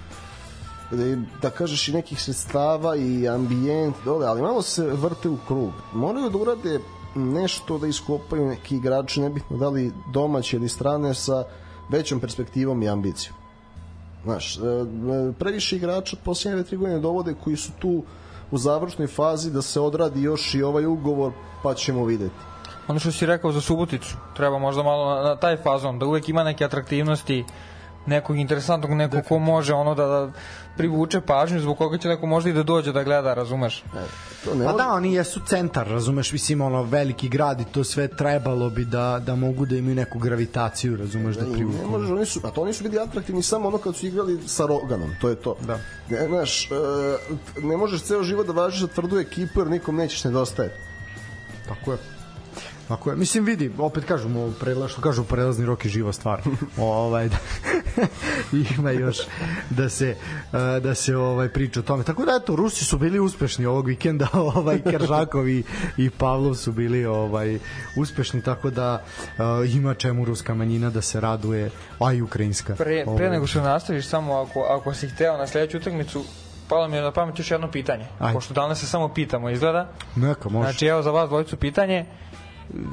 [0.91, 5.73] da, da kažeš i nekih sredstava i ambijent dole, ali malo se vrte u krug.
[5.93, 6.81] Moraju da urade
[7.15, 11.45] nešto da iskopaju neki igrači, nebitno da li domaći ili strane sa
[11.89, 13.37] većom perspektivom i ambicijom.
[14.25, 14.61] Znaš, e,
[15.39, 18.03] previše igrača posljednje tri godine dovode koji su tu
[18.51, 22.35] u završnoj fazi da se odradi još i ovaj ugovor, pa ćemo videti.
[22.89, 26.45] Ono što si rekao za Suboticu, treba možda malo na taj fazon, da uvek ima
[26.45, 27.45] neke atraktivnosti,
[28.07, 30.31] nekog interesantnog, nekog ko može ono da, da
[30.77, 33.85] privuče pažnju zbog koga će neko možda i da dođe da gleda, razumeš?
[33.95, 34.01] Ne,
[34.45, 38.09] to ne pa da, oni jesu centar, razumeš, mislim, ono, veliki grad i to sve
[38.09, 41.79] trebalo bi da, da mogu da imaju neku gravitaciju, razumeš, da privuku.
[41.79, 44.49] Ne, možeš, oni su, a to oni su bili atraktivni samo ono kad su igrali
[44.49, 45.57] sa Roganom, to je to.
[45.61, 45.79] Da.
[46.11, 46.75] Ne, znaš, e,
[47.63, 50.77] ne možeš ceo život da važiš za tvrdu ekipu jer nikom nećeš nedostaje.
[51.69, 52.14] Tako je.
[52.89, 53.17] Tako je.
[53.17, 56.41] Mislim vidi, opet kažemo prelaz što kažu prelazni rok je živa stvar.
[56.79, 57.37] ovaj da,
[58.79, 59.19] ima još
[59.71, 60.17] da se
[60.83, 62.05] da se ovaj priča o tome.
[62.05, 65.63] Tako da eto Rusi su bili uspešni ovog vikenda, ovaj Keržakov i,
[65.97, 67.59] i Pavlov su bili ovaj
[67.97, 71.71] uspešni tako da uh, ima čemu ruska manjina da se raduje,
[72.01, 72.75] a i ukrajinska.
[72.75, 73.31] Pre, pre ovaj.
[73.31, 76.25] nego što nastaviš samo ako ako si hteo na sledeću utakmicu
[76.69, 78.07] palo mi je na pamet još jedno pitanje.
[78.19, 78.35] Ajde.
[78.35, 79.89] Pošto danas se samo pitamo, izgleda.
[80.17, 80.71] Neka, može.
[80.71, 82.07] Znači, evo za vas dvojicu pitanje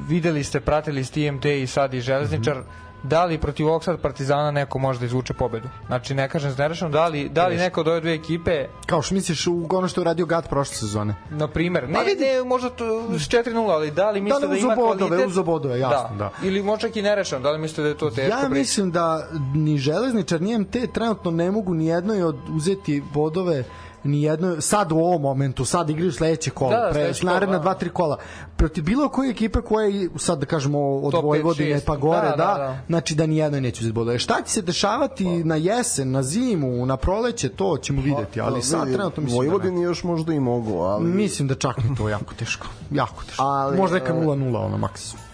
[0.08, 3.08] videli ste, pratili ste IMT i sad i Železničar, mm -hmm.
[3.10, 5.70] da li protiv ovog sad Partizana neko može da izvuče pobedu?
[5.88, 8.66] Znači, ne kažem znerešeno, da li, da li neko od ove dve ekipe...
[8.86, 11.16] Kao što misliš u ono što je radio Gat prošle sezone?
[11.30, 12.70] Na primer, ne, pa vidi, ne, možda
[13.18, 15.28] s 4-0, ali da li mislite da, da ima bodove, kvalitet?
[15.28, 16.32] Uzo bodove, jasno, da.
[16.42, 16.48] da.
[16.48, 18.40] Ili možda i nerešeno, da li mislite da je to teško?
[18.40, 23.64] Ja mislim da ni Železničar, ni IMT trenutno ne mogu ni jednoj od uzeti bodove
[24.04, 27.62] ni jedno sad u ovom momentu sad igraju sledeće kolo da, pre naredna da.
[27.62, 28.18] dva tri kola
[28.56, 32.36] protiv bilo koje ekipe koja je sad da kažemo od Top Vojvodine pa gore da,
[32.36, 32.78] da, da, da.
[32.88, 35.48] znači da ni jedno neće bodove šta će se dešavati pa.
[35.48, 39.40] na jesen na zimu na proleće to ćemo videti ali pa, sad vidi, trenutno mislim
[39.40, 42.68] da Vojvodini da još možda i mogu ali mislim da čak i to jako teško
[42.92, 45.31] jako teško ali, možda neka 0-0 ono maksimum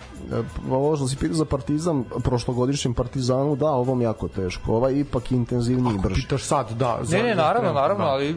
[0.72, 4.74] ovo što si pitao za Partizan, prošlogodišnjem Partizanu, da, ovom jako teško.
[4.74, 6.22] Ovaj ipak intenzivniji i brži.
[6.22, 7.00] Pitaš sad, da.
[7.10, 8.12] Ne, ne, naravno, naravno, da.
[8.12, 8.36] ali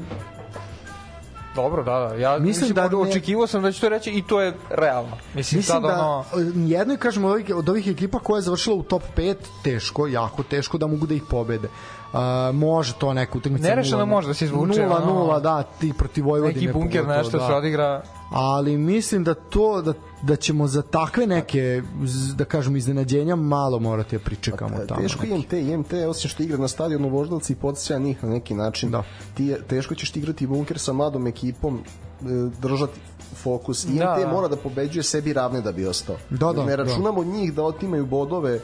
[1.54, 2.14] Dobro, da, da.
[2.14, 2.96] Ja mislim, mislim da ne...
[2.96, 5.16] očekivao sam da će to reći i to je realno.
[5.34, 6.24] Mislim, mislim da ono...
[6.66, 10.42] jedno kažemo od ovih, od ovih ekipa koja je završila u top 5, teško, jako
[10.42, 11.68] teško da mogu da ih pobede.
[12.12, 13.64] Uh, može to neku utakmicu.
[13.64, 14.82] Nerešeno može da se izvuče.
[14.82, 16.66] 0-0, da, ti protiv Vojvodine.
[16.66, 17.46] Neki bunker nešto da.
[17.46, 18.02] se odigra.
[18.30, 19.92] Ali mislim da to, da
[20.22, 21.82] da ćemo za takve neke
[22.34, 25.00] da kažemo iznenađenja malo morati da pričekamo pa, tamo.
[25.00, 28.90] Teško IMT, IMT osim što igra na stadionu Voždovci i podsjeća njih na neki način.
[28.90, 29.02] Da.
[29.34, 32.24] Ti teško ćeš ti igrati bunker sa mladom ekipom, e,
[32.60, 33.00] držati
[33.34, 33.84] fokus.
[33.84, 34.32] IMT da, da.
[34.32, 36.16] mora da pobeđuje sebi ravne da bi ostao.
[36.30, 36.82] Da, da, ne da.
[36.82, 37.30] računamo da.
[37.30, 38.60] njih da otimaju bodove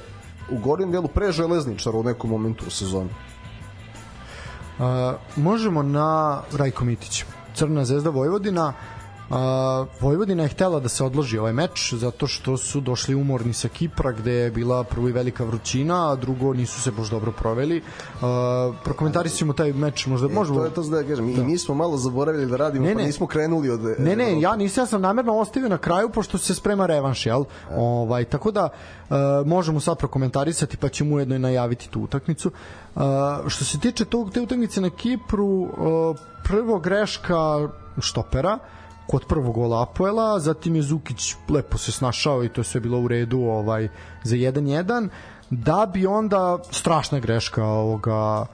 [0.50, 3.10] u gornjem delu pre železničara u nekom momentu u sezoni.
[5.36, 7.24] Možemo na Rajko Mitić.
[7.54, 8.72] Crna zvezda Vojvodina.
[9.30, 13.68] A, Vojvodina je htela da se odloži ovaj meč zato što su došli umorni sa
[13.68, 17.82] Kipra gde je bila prvo i velika vrućina, a drugo nisu se baš dobro proveli.
[18.22, 20.58] A, prokomentarisimo taj meč, možda e, možemo.
[20.58, 21.34] To je to da kažem.
[21.34, 21.42] Da.
[21.42, 24.56] I mi smo malo zaboravili da radimo, ne, pa nismo krenuli od Ne, ne, ja
[24.56, 27.40] nisam ja sam namerno ostavio na kraju pošto se sprema revanš, jel?
[27.40, 27.74] E.
[27.76, 29.16] Ovaj tako da uh,
[29.46, 32.50] možemo sad prokomentarisati pa ćemo ujedno i najaviti tu utakmicu.
[32.94, 33.02] Uh,
[33.46, 35.70] što se tiče tog te utakmice na Kipru, uh,
[36.44, 37.68] prvo greška
[38.00, 38.58] štopera
[39.06, 43.08] kod prvog gola Apoela, zatim je Zukić lepo se snašao i to sve bilo u
[43.08, 43.88] redu ovaj
[44.24, 45.08] za 1-1
[45.50, 48.46] da bi onda strašna greška ovoga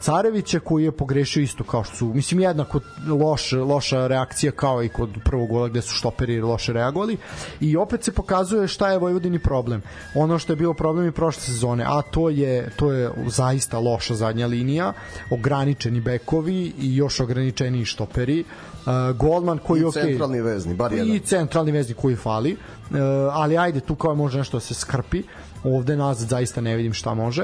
[0.00, 4.88] Carevića koji je pogrešio isto kao što su mislim jednako loš, loša reakcija kao i
[4.88, 7.16] kod prvog gola gde su štoperi loše reagovali.
[7.60, 9.82] I opet se pokazuje šta je Vojvodini problem.
[10.14, 14.14] Ono što je bio problem i prošle sezone a to je to je zaista loša
[14.14, 14.92] zadnja linija
[15.30, 18.44] ograničeni bekovi i još ograničeni štoperi
[18.86, 20.02] uh, golman koji je okej.
[20.02, 21.14] centralni vezni bar jedan.
[21.14, 22.52] i centralni vezni koji fali.
[22.52, 22.96] Uh,
[23.30, 25.22] ali ajde tu kao može nešto da se skrpi.
[25.64, 27.42] Ovde nazad zaista ne vidim šta može.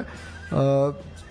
[0.50, 0.58] Uh,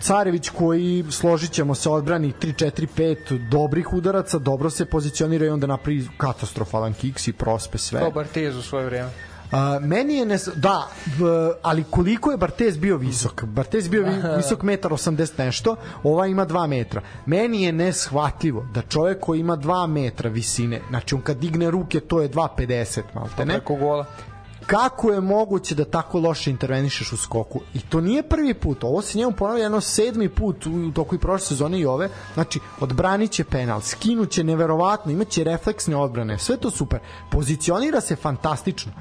[0.01, 6.07] Carević koji složit ćemo se odbrani 3-4-5 dobrih udaraca, dobro se pozicionira i onda napravi
[6.17, 7.99] katastrofalan kiks i prospe sve.
[7.99, 9.09] To Bartez u svoje vreme.
[9.51, 10.47] Uh, meni je nes...
[10.55, 10.87] da,
[11.17, 13.43] v, ali koliko je Bartez bio visok?
[13.43, 17.01] Bartez bio vi, visok metar 80 nešto, ova ima 2 metra.
[17.25, 21.99] Meni je neshvatljivo da čovjek koji ima 2 metra visine, znači on kad digne ruke
[21.99, 23.53] to je 2,50 malte ne?
[23.53, 24.05] Preko gola.
[24.65, 27.61] Kako je moguće da tako loše intervenišeš u skoku?
[27.73, 28.83] I to nije prvi put.
[28.83, 32.09] Ovo se njemu ponavlja jedno sedmi put u toku i prošle sezone i ove.
[32.33, 36.39] Znači odbranit će penal skinuće neverovatno imaće refleksne odbrane.
[36.39, 36.99] Sve to super.
[37.31, 38.91] Pozicionira se fantastično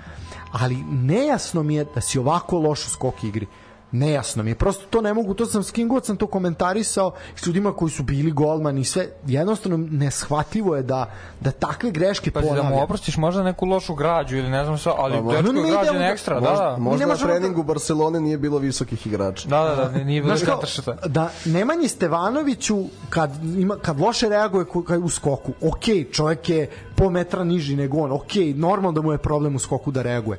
[0.53, 3.47] ali nejasno mi je da si ovako loš u skok igri
[3.93, 7.13] nejasno mi je, prosto to ne mogu, to sam s kim god sam to komentarisao
[7.37, 11.11] s ljudima koji su bili golman i sve, jednostavno neshvatljivo je da,
[11.41, 12.63] da takve greške pa ponavlja.
[12.63, 15.73] da mu oprostiš možda neku lošu građu ili ne znam šta, ali pa, dečko je
[15.73, 16.77] građen da, ekstra, možda, da, da.
[16.77, 19.49] Možda na treningu Barcelone nije bilo visokih igrača.
[19.49, 20.63] Da, da, da, nije bilo kao,
[21.07, 24.67] Da, Nemanji Stevanoviću, kad, ima, kad loše reaguje
[25.03, 29.19] u skoku, ok, čovjek je po metra niži nego on, ok, normalno da mu je
[29.19, 30.39] problem u skoku da reaguje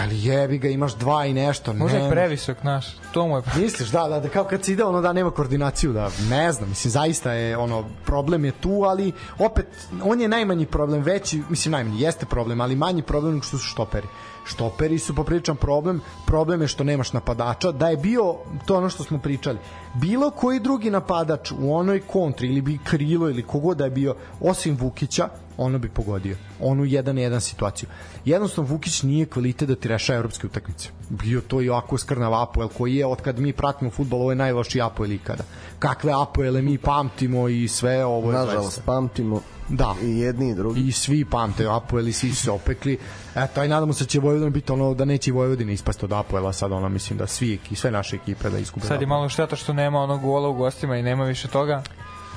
[0.00, 1.72] ali jebi ga, imaš dva i nešto.
[1.72, 3.42] Može je previsok naš, to mu je...
[3.56, 6.68] Misliš, da, da, da, kao kad se ide, ono da nema koordinaciju, da, ne znam,
[6.68, 9.66] mislim, zaista je, ono, problem je tu, ali opet,
[10.02, 14.06] on je najmanji problem, veći, mislim, najmanji, jeste problem, ali manji problem što su štoperi
[14.44, 18.34] štoperi su popričan problem problem je što nemaš napadača da je bio
[18.66, 19.58] to ono što smo pričali
[19.94, 24.14] bilo koji drugi napadač u onoj kontri ili bi krilo ili kogod da je bio
[24.40, 27.88] osim Vukića ono bi pogodio onu 1-1 situaciju
[28.24, 32.68] jednostavno Vukić nije kvalitet da ti reša evropske utakmice bio to i ovako skrnav Apoel
[32.68, 35.44] koji je od kad mi pratimo futbol ovo je najloši Apoel ikada
[35.78, 39.94] kakve Apoele mi pamtimo i sve ovo je nažalost pamtimo Da.
[40.02, 40.80] I jedni i drugi.
[40.80, 42.98] I svi pamte Apoel i svi su se opekli.
[43.34, 46.52] Eto, aj nadamo se da će Vojvodina biti ono da neće Vojvodina ispasti od Apoela
[46.52, 48.86] sad ono mislim da svi i sve naše ekipe da izgube.
[48.86, 51.82] Sad je malo šteta što nema onog gola u gostima i nema više toga.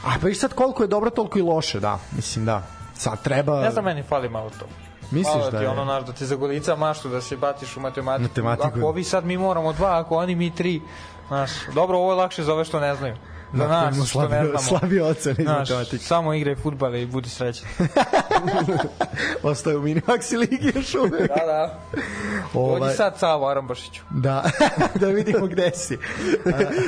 [0.06, 2.00] A pa i sad koliko je dobro, toliko i loše, da.
[2.16, 2.75] Mislim da.
[2.98, 4.66] Sad treba Ne znam, meni fali malo to.
[5.12, 5.70] Misliš Malo da je?
[5.70, 8.30] ono naš da ti za golica maštu da se batiš u matematiku.
[8.30, 8.68] Matematiku.
[8.68, 10.82] Ako ovi sad mi moramo dva, ako oni mi tri.
[11.28, 13.16] Znaš, dobro, ovo je lakše za ove što ne znaju.
[13.54, 14.60] Za nas, što slabi, ne znamo.
[14.60, 15.98] Slabi ocen iz matematike.
[15.98, 17.68] samo igraj futbal i budi srećan.
[19.44, 21.28] Ostaje u Minimaxi ligi još uvek.
[21.28, 21.80] da, da.
[22.54, 24.02] Ovaj- Dođi sad Savo Arambašiću.
[24.10, 24.44] Da,
[25.00, 25.98] da vidimo gde si.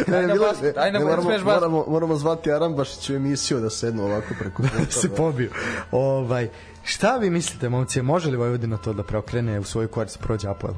[0.08, 4.34] Ne, Ajde, bilo, ne, ajde, ne, moramo, moramo, moramo zvati Arambašiću emisiju da sednu ovako
[4.40, 4.76] preko puta.
[4.78, 5.50] da se pobiju.
[5.92, 6.50] Ovaj,
[6.84, 10.74] šta vi mislite, momci, može li Vojvodina to da preokrene u svoju korist prođe Apoel?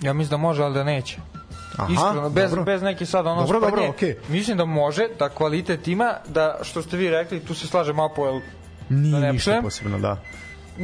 [0.00, 1.18] Ja mislim da može, ali da neće.
[1.76, 2.64] Aha, Iskreno, bez, dobro.
[2.64, 3.88] bez neke sad ono Dobro, dobro, sprdnje.
[3.88, 4.16] okej.
[4.28, 8.40] Mislim da može, da kvalitet ima, da što ste vi rekli, tu se slažem Apoel
[8.88, 10.16] Nije ne ništa posebno, da.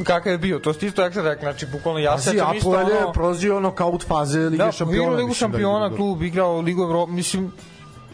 [0.03, 2.89] kakav je bio, to ste isto ekstra rekli, znači bukvalno ja Pazi, sećam isto Apoel
[2.89, 3.11] je ono...
[3.11, 5.09] prozio ono kaut faze Lige Da, šampiona.
[5.09, 7.51] Ligu da je šampiona, klub, igrao Ligu Evrope, mislim,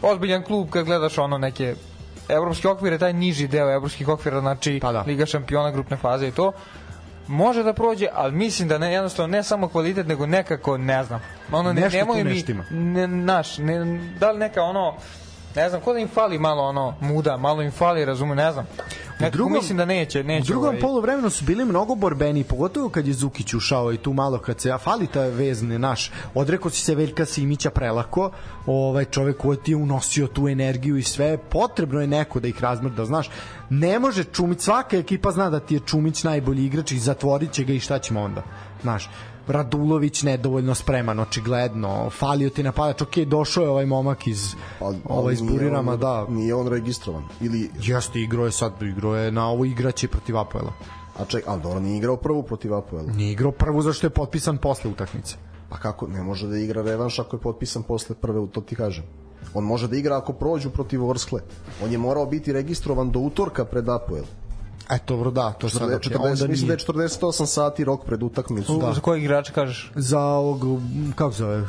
[0.02, 1.74] ozbiljan klub kad gledaš ono neke
[2.28, 5.04] evropski okvir je taj niži deo evropskih okvira, znači Pa da.
[5.06, 6.52] Liga šampiona, grupne faze i to
[7.26, 11.20] može da prođe, ali mislim da ne, jednostavno ne samo kvalitet, nego nekako, ne znam.
[11.52, 14.94] Ono, ne, Nešto tu nemoj ne mi, ne, naš, ne, da li neka ono,
[15.56, 18.66] ne znam, ko da im fali malo ono muda, malo im fali, razume, ne znam.
[19.20, 20.42] Nekako drugom- mislim da neće, neće.
[20.42, 24.12] U drugom ovaj, poluvremenu su bili mnogo borbeni, pogotovo kad je Zukić ušao i tu
[24.12, 26.10] malo kad se a fali ta vezne naš.
[26.34, 28.30] Odrekao si se Veljka Simića prelako,
[28.66, 32.60] ovaj čovek koji ti je unosio tu energiju i sve, potrebno je neko da ih
[32.62, 33.30] razmrda, znaš.
[33.70, 37.64] Ne može Čumić, svaka ekipa zna da ti je Čumić najbolji igrač i zatvorit će
[37.64, 38.42] ga i šta ćemo onda.
[38.82, 39.10] Znaš,
[39.46, 42.10] Radulović nedovoljno spreman, očigledno.
[42.10, 46.26] Falio ti napadač, ok, došao je ovaj momak iz Pa, ovaj iz Burirama, da.
[46.28, 47.24] Nije on registrovan.
[47.40, 50.72] Ili, Jeste, igrao je sad, igrao je na ovo igraće protiv Apoela.
[51.18, 53.12] a ček, ali dobro, nije igrao prvu protiv Apoela.
[53.12, 55.36] Nije igrao prvo zašto je potpisan posle utakmice.
[55.68, 59.04] Pa kako, ne može da igra revanš ako je potpisan posle prve, to ti kažem.
[59.54, 61.40] On može da igra ako prođu protiv Orskle.
[61.84, 64.24] On je morao biti registrovan do utorka pred Apoel.
[64.90, 68.80] E, dobro, da, to sad, 40, onda mislim da je 48 sati rok pred utakmicu.
[68.94, 69.92] Za kojeg igrača kažeš?
[69.94, 70.80] Za ovog,
[71.14, 71.64] kako se zove,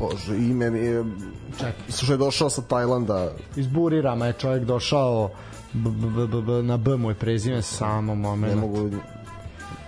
[0.00, 1.04] Bože, ime mi je...
[1.52, 1.72] Čekaj.
[1.96, 5.30] Što je došao sa Tajlanda, iz Burirama je čovjek došao,
[5.72, 8.60] b, b, b, b, b, na B mu je prezime, samo ne moment.
[8.60, 8.90] mogu...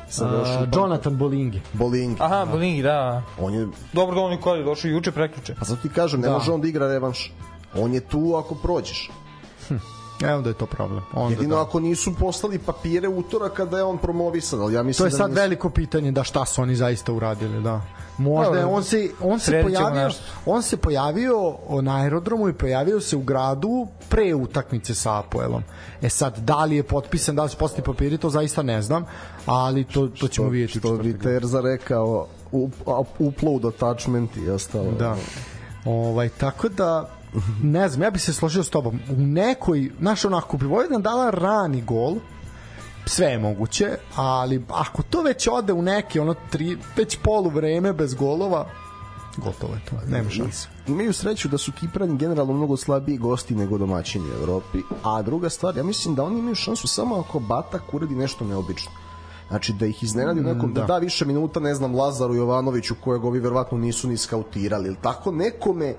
[0.09, 1.61] Sad još Uh, upam- Jonathan Bolingi.
[1.73, 2.17] Bolingi.
[2.21, 3.23] Aha, Bolingi, da.
[3.39, 5.55] On je, Dobro da on je koji došao juče, prekjuče.
[5.55, 6.33] pa zato ti kažem, ne Da.
[6.33, 7.33] može on da igra revanš.
[7.75, 9.11] On je tu ako prođeš.
[10.23, 11.03] Evo da je to problem.
[11.13, 11.63] Onda Jedino da.
[11.63, 15.17] ako nisu poslali papire utora kada je on promovisan, ali ja mislim To je da
[15.17, 15.41] sad nisu.
[15.41, 17.81] veliko pitanje da šta su oni zaista uradili, da.
[18.19, 20.23] Možda je on se on se pojavio nešto.
[20.47, 25.63] on se pojavio na aerodromu i pojavio se u gradu pre utakmice sa Apoelom.
[26.03, 29.05] E sad da li je potpisan, da li su poslali papiri, to zaista ne znam,
[29.47, 30.79] ali to to ćemo vidjeti.
[30.79, 31.19] Što bi.
[31.19, 32.75] Terza rekao, up,
[33.19, 34.91] upload attachment i ostalo.
[34.99, 35.17] Da.
[35.85, 37.16] Ovaj, tako da
[37.63, 39.01] ne znam, ja bih se složio s tobom.
[39.11, 42.17] U nekoj, znaš onako, bi Vojvodina dala rani gol,
[43.07, 47.93] sve je moguće, ali ako to već ode u neke, ono, tri, već polu vreme
[47.93, 48.69] bez golova,
[49.37, 50.69] gotovo je to, nema šanse.
[50.87, 55.51] Imaju sreću da su Kiprani generalno mnogo slabiji gosti nego domaćini u Evropi, a druga
[55.51, 58.91] stvar, ja mislim da oni imaju šansu samo ako Batak uradi nešto neobično.
[59.49, 60.81] Znači da ih iznenadi mm, nekom, da.
[60.81, 64.97] da da više minuta, ne znam, Lazaru Jovanoviću kojeg ovi verovatno nisu ni skautirali, ili
[65.03, 65.95] tako nekome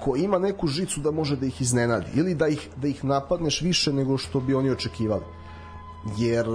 [0.00, 3.60] ko ima neku žicu da može da ih iznenadi ili da ih, da ih napadneš
[3.60, 5.24] više nego što bi oni očekivali.
[6.16, 6.46] Jer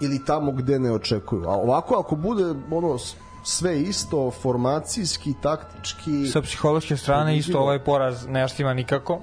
[0.00, 1.44] ili tamo gde ne očekuju.
[1.48, 2.98] A ovako ako bude ono
[3.44, 9.20] sve isto formacijski, taktički Sa psihološke strane isto ovaj poraz ne štima nikako.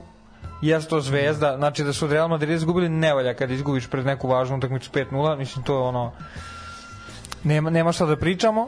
[0.61, 4.27] Jeste to zvezda, znači da su od Real Madrid izgubili nevalja kad izgubiš pred neku
[4.27, 6.11] važnu utakmicu 5-0, mislim to je ono
[7.43, 8.67] nema, nema šta da pričamo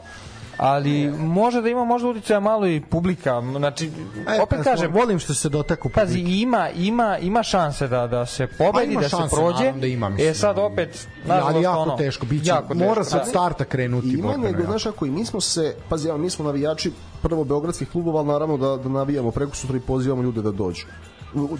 [0.62, 3.90] ali može da ima možda uticaja malo i publika znači
[4.28, 8.26] E, opet pa, kažem volim što se doteku Pazi, ima, ima, ima šanse da da
[8.26, 9.58] se pobedi, ima da se šanse, prođe.
[9.58, 12.74] naravno da ima, mislim, e sad ali- opet, ali nažalost, jako ono, teško, biće, jako
[12.74, 13.04] mora teško.
[13.04, 14.08] se od starta krenuti.
[14.08, 14.66] Ima borbeno, nego, ja.
[14.66, 16.92] znaš ako i mi smo se, pazi, evo, mi smo navijači
[17.22, 20.86] prvo beogradskih klubova, ali naravno da, da navijamo preko sutra i pozivamo ljude da dođu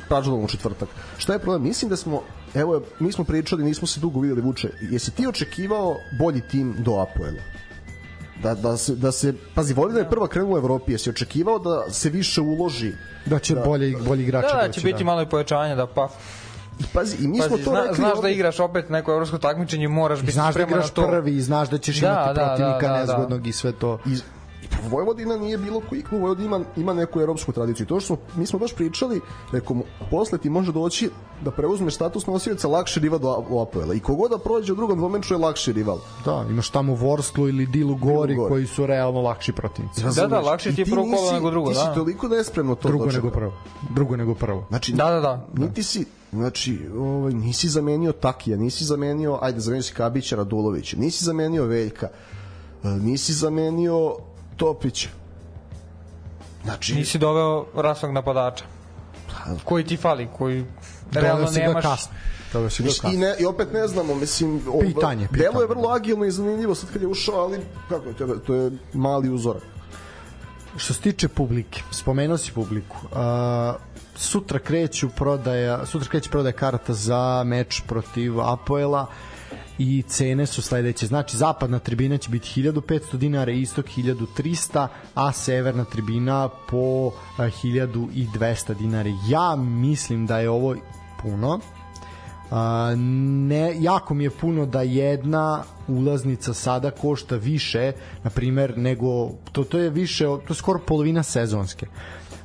[0.09, 0.89] pražalom u četvrtak.
[1.19, 1.63] Šta je problem?
[1.63, 2.23] Mislim da smo,
[2.55, 6.93] evo, mi smo pričali, nismo se dugo videli Vuče, jesi ti očekivao bolji tim do
[6.93, 7.43] Apoela?
[8.43, 11.91] Da, da, se, da se, pazi, Vojvodina je prva krenula u Evropi, jesi očekivao da
[11.91, 12.93] se više uloži
[13.27, 16.09] Da će bolje, bolji igrači Da, da, doći, će biti malo i pojačanje da pa
[16.81, 19.39] I pazi, i mi smo Pazi, to zna, rekli znaš da igraš opet neko evropsko
[19.39, 21.07] takmičenje, moraš I biti znaš da spreman na igraš to.
[21.07, 23.01] prvi i znaš da ćeš Da, imati da, protivnika da, da, da.
[23.01, 23.99] nezgodnog i sve to.
[24.63, 27.85] Iz Vojvodina nije bilo koji klub, Vojvodina ima, ima neku evropsku tradiciju.
[27.85, 29.21] I to što smo, mi smo baš pričali,
[29.53, 31.11] rekom, posle ti može doći
[31.41, 33.31] da preuzmeš status nosioca lakši rival do,
[33.63, 33.95] Apoela.
[33.95, 35.99] I kogod da prođe u drugom dvomeču je lakši rival.
[36.25, 38.49] Da, imaš tamo Vorsklu ili Dilu Gori Gori.
[38.49, 40.03] koji su realno lakši protivnici.
[40.07, 41.95] Da, da, lakše ti je I prvo kolo nego drugo, Ti si da.
[41.95, 43.25] toliko nespremno to Drugo dočekao.
[43.25, 43.53] nego prvo.
[43.91, 44.65] Drugo nego prvo.
[44.69, 45.47] Znači, Da, da, da.
[45.55, 51.25] niti si znači ovaj nisi zamenio Takija, nisi zamenio ajde zamenio si Kabića Radulovića, nisi
[51.25, 52.09] zamenio Veljka.
[52.85, 54.17] e, Nisi zamenio
[54.57, 55.09] Topića.
[56.65, 58.65] Znači, Nisi doveo rasnog napadača.
[59.65, 60.65] Koji ti fali, koji
[61.13, 61.85] realno nemaš...
[61.85, 62.13] kasno.
[62.71, 62.83] Si
[63.13, 64.63] I, ne, I opet ne znamo, mislim...
[64.69, 65.67] o- Pitanje, Delo je pitanje.
[65.69, 68.71] vrlo agilno i zanimljivo sad kad je ušao, ali kako je, to je, to je
[68.93, 69.63] mali uzorak.
[70.77, 72.97] Što se tiče publike, spomenuo si publiku.
[73.03, 73.19] Uh,
[74.17, 79.07] sutra kreću prodaja, sutra kreće prodaja karata za meč protiv Apoela
[79.83, 81.07] i cene su sledeće.
[81.07, 88.75] Znači, zapadna tribina će biti 1500 dinara, istok 1300, a severna tribina po a, 1200
[88.79, 89.11] dinara.
[89.29, 90.77] Ja mislim da je ovo
[91.23, 91.61] puno.
[93.49, 97.93] Ne, jako mi je puno da jedna ulaznica sada košta više,
[98.25, 101.87] na primer, nego to, to je više, to je skoro polovina sezonske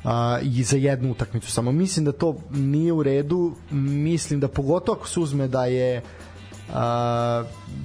[0.04, 1.72] a, i za jednu utakmicu samo.
[1.72, 6.02] Mislim da to nije u redu, mislim da pogotovo ako se uzme da je
[6.74, 7.44] a,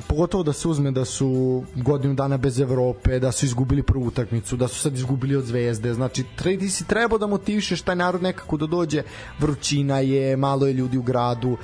[0.08, 4.56] pogotovo da se uzme da su godinu dana bez Evrope, da su izgubili prvu utakmicu,
[4.56, 5.94] da su sad izgubili od Zvezde.
[5.94, 9.02] Znači, tre, ti si trebao da motivišeš taj narod nekako da dođe.
[9.38, 11.56] Vrućina je, malo je ljudi u gradu.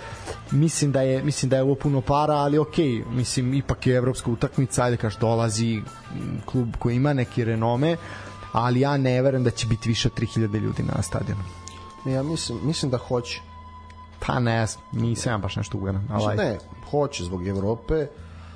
[0.50, 4.30] Mislim da je mislim da je ovo puno para, ali okej, mislim ipak je evropska
[4.30, 5.82] utakmica, ajde kaš dolazi
[6.44, 7.96] klub koji ima neki renome,
[8.52, 11.42] ali ja ne verujem da će biti više od 3000 ljudi na stadionu.
[12.06, 13.47] Ja mislim, mislim da hoće.
[14.20, 16.08] Pa ne, nisam ja baš nešto uveren.
[16.10, 16.58] Ali, Znači, ne,
[16.90, 18.06] hoće zbog Evrope.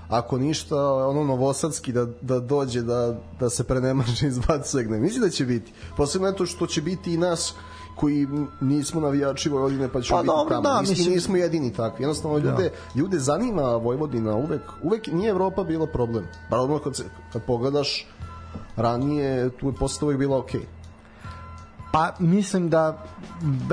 [0.08, 4.84] Ako ništa, ono novosadski da, da dođe da, da se prenemaže izbacuje.
[4.84, 5.72] Ne, mislim da će biti.
[5.96, 7.54] Posebno to što će biti i nas
[7.96, 8.26] koji
[8.60, 10.62] nismo navijači Vojvodine pa ćemo Pa biti dobro, tamo.
[10.64, 12.02] da, mislim, mislim- nismo jedini takvi.
[12.02, 16.24] Jednostavno ljude, ljude zanima Vojvodina uvek, uvek nije Evropa bila problem.
[16.50, 17.02] Bar ono kad, se,
[17.32, 18.06] kad pogledaš
[18.76, 20.60] ranije, tu je posle uvek bila okej.
[21.92, 23.04] Pa mislim da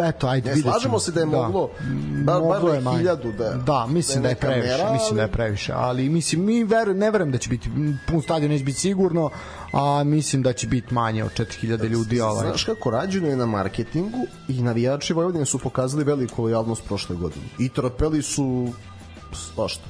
[0.03, 0.73] eto ajde Ne, vidjet ćemo.
[0.73, 1.69] slažemo se da je moglo,
[2.17, 4.67] bar- Moglo bar je na hiljadu da- da mislim da da je je neka previše
[4.73, 7.69] mera, mislim da je previše ali mislim mi verujem ne verujem da će biti
[8.07, 9.29] pun stadion neće biti sigurno
[9.73, 13.45] a mislim da će biti manje od 4000 ljudi ovaj Znaš kako rađeno je na
[13.45, 14.17] marketingu
[14.47, 17.45] i navijači Vojvodine su pokazali veliku lojalnost prošle godine.
[17.59, 18.67] I trpeli su
[19.33, 19.83] svašta.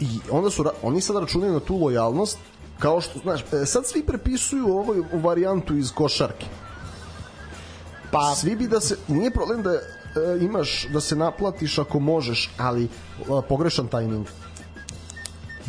[0.00, 2.38] i onda su, oni sad računaju na tu lojalnost
[2.78, 6.46] kao što, znaš, e, sad svi prepisuju ovo u varijantu iz košarke.
[8.10, 9.78] Pa svi bi da se nije problem da e,
[10.40, 12.88] imaš da se naplatiš ako možeš, ali e,
[13.48, 14.26] pogrešan tajming.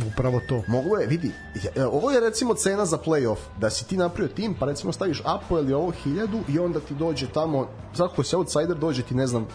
[0.07, 0.63] Upravo to.
[0.67, 1.31] Mogu je, vidi,
[1.75, 5.21] e, ovo je recimo cena za playoff, da si ti napravio tim, pa recimo staviš
[5.25, 9.27] Apo ili ovo hiljadu i onda ti dođe tamo, svako si outsider, dođe ti, ne
[9.27, 9.49] znam, uh,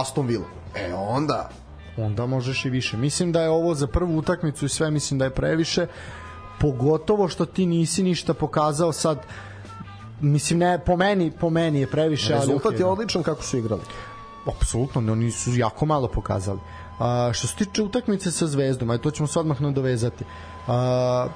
[0.00, 0.46] Aston Villa.
[0.74, 1.50] E, onda,
[1.96, 2.96] onda možeš i više.
[2.96, 5.86] Mislim da je ovo za prvu utakmicu i sve mislim da je previše,
[6.60, 9.18] pogotovo što ti nisi ništa pokazao sad
[10.20, 12.90] mislim ne po meni po meni je previše ali rezultat okej, je da.
[12.90, 13.82] odličan kako su igrali.
[14.46, 16.60] apsolutno oni su jako malo pokazali
[16.98, 20.24] a, što se tiče utakmice sa Zvezdom aj to ćemo se odmah nadovezati
[20.66, 21.28] a,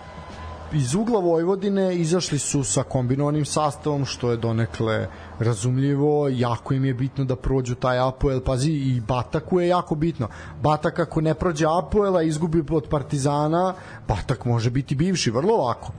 [0.74, 5.08] iz ugla Vojvodine izašli su sa kombinovanim sastavom što je donekle
[5.38, 10.28] razumljivo, jako im je bitno da prođu taj Apoel, pazi i Bataku je jako bitno.
[10.62, 13.74] Batak ako ne prođe Apoela, izgubi od Partizana,
[14.08, 15.92] Batak može biti bivši, vrlo lako.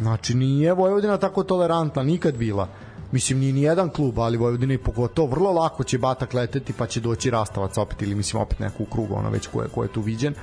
[0.00, 2.68] Znači nije Vojvodina tako tolerantna, nikad bila.
[3.12, 7.00] Mislim, ni jedan klub, ali Vojvodina i pogotovo vrlo lako će Batak leteti pa će
[7.00, 9.92] doći Rastavac opet ili mislim opet neku u krugu, ono već ko je, ko je
[9.92, 10.34] tu viđen,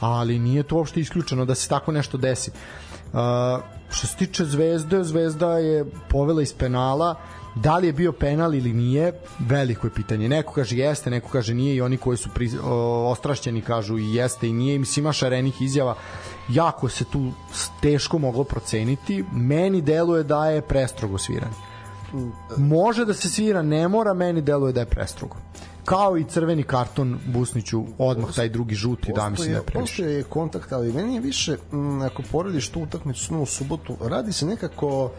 [0.00, 2.50] ali nije to uopšte isključeno da se tako nešto desi.
[2.50, 3.20] Uh,
[3.90, 7.14] što se tiče Zvezde, Zvezda je povela iz penala,
[7.56, 10.28] da li je bio penal ili nije, veliko je pitanje.
[10.28, 14.14] Neko kaže jeste, neko kaže nije i oni koji su pri, o, ostrašćeni kažu i
[14.14, 14.74] jeste i nije.
[14.74, 15.94] I Mislim, ima šarenih izjava.
[16.48, 17.32] Jako se tu
[17.80, 19.24] teško moglo proceniti.
[19.32, 21.54] Meni deluje da je prestrogo sviranje.
[22.56, 25.36] Može da se svira, ne mora, meni deluje da je prestrogo.
[25.84, 29.92] Kao i crveni karton Busniću, odmah taj drugi žuti, da mislim da je previše.
[29.92, 34.32] Postoje kontakt, ali meni je više, m, ako porediš tu utakmicu s u subotu, radi
[34.32, 35.10] se nekako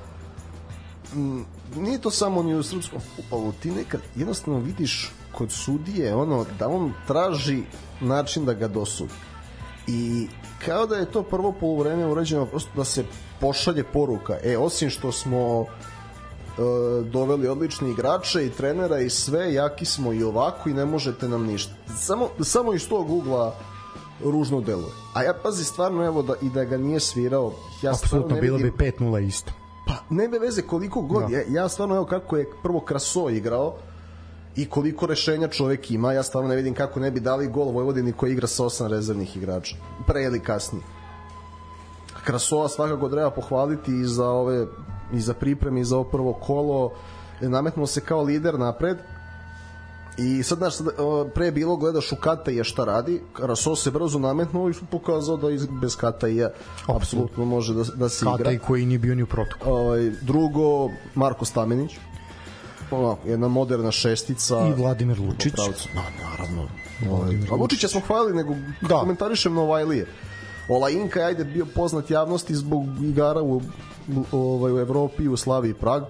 [1.75, 6.67] nije to samo ni u srpskom futbolu, ti nekad jednostavno vidiš kod sudije ono da
[6.67, 7.63] on traži
[8.01, 9.13] način da ga dosudi.
[9.87, 10.27] I
[10.65, 13.05] kao da je to prvo poluvreme urađeno prosto da se
[13.39, 14.37] pošalje poruka.
[14.43, 15.65] E, osim što smo e,
[17.03, 21.45] doveli odlične igrače i trenera i sve, jaki smo i ovako i ne možete nam
[21.45, 21.73] ništa.
[21.97, 23.55] Samo, samo iz tog ugla
[24.23, 24.93] ružno deluje.
[25.13, 28.41] A ja pazi stvarno evo da i da ga nije svirao, ja stvarno Apsolutno, ne
[28.41, 29.51] bilo bi vidim, 5-0 isto.
[29.87, 33.75] Pa nema veze koliko god, ja, ja stvarno evo kako je prvo Kraso igrao
[34.55, 38.11] i koliko rešenja čovek ima, ja stvarno ne vidim kako ne bi dali gol Vojvodini
[38.11, 39.75] koji igra sa osam rezervnih igrača,
[40.07, 40.83] pre ili kasnije.
[42.23, 44.65] Krasova svakako treba pohvaliti i za ove
[45.13, 46.91] i za pripreme i za ovo prvo kolo.
[47.41, 48.97] Nametnuo se kao lider napred
[50.17, 50.87] i sad znaš sad,
[51.35, 55.37] pre je bilo gledaš u Kata je šta radi Raso se brzo nametnuo i pokazao
[55.37, 56.53] da iz, bez Kata je
[56.87, 59.75] apsolutno može da, da se igra Kata i koji nije bio ni u protokolu.
[59.75, 61.97] ovaj, drugo Marko Stamenić
[62.91, 65.53] ono, jedna moderna šestica I Vladimir Lučić.
[65.53, 65.89] pravcu.
[65.95, 66.67] Na, naravno
[67.11, 68.87] ovaj, a Lučića smo hvalili nego da.
[68.87, 68.99] Da.
[68.99, 70.07] komentarišem Novajlije
[70.69, 73.61] Olajinka je ajde bio poznat javnosti zbog igara u,
[74.15, 76.03] u, ovaj, u Evropi, u Slaviji i Prag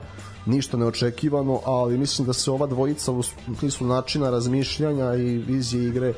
[0.48, 3.24] ništa neočekivano, ali mislim da se ova dvojica u
[3.60, 6.14] smislu načina razmišljanja i vizije igre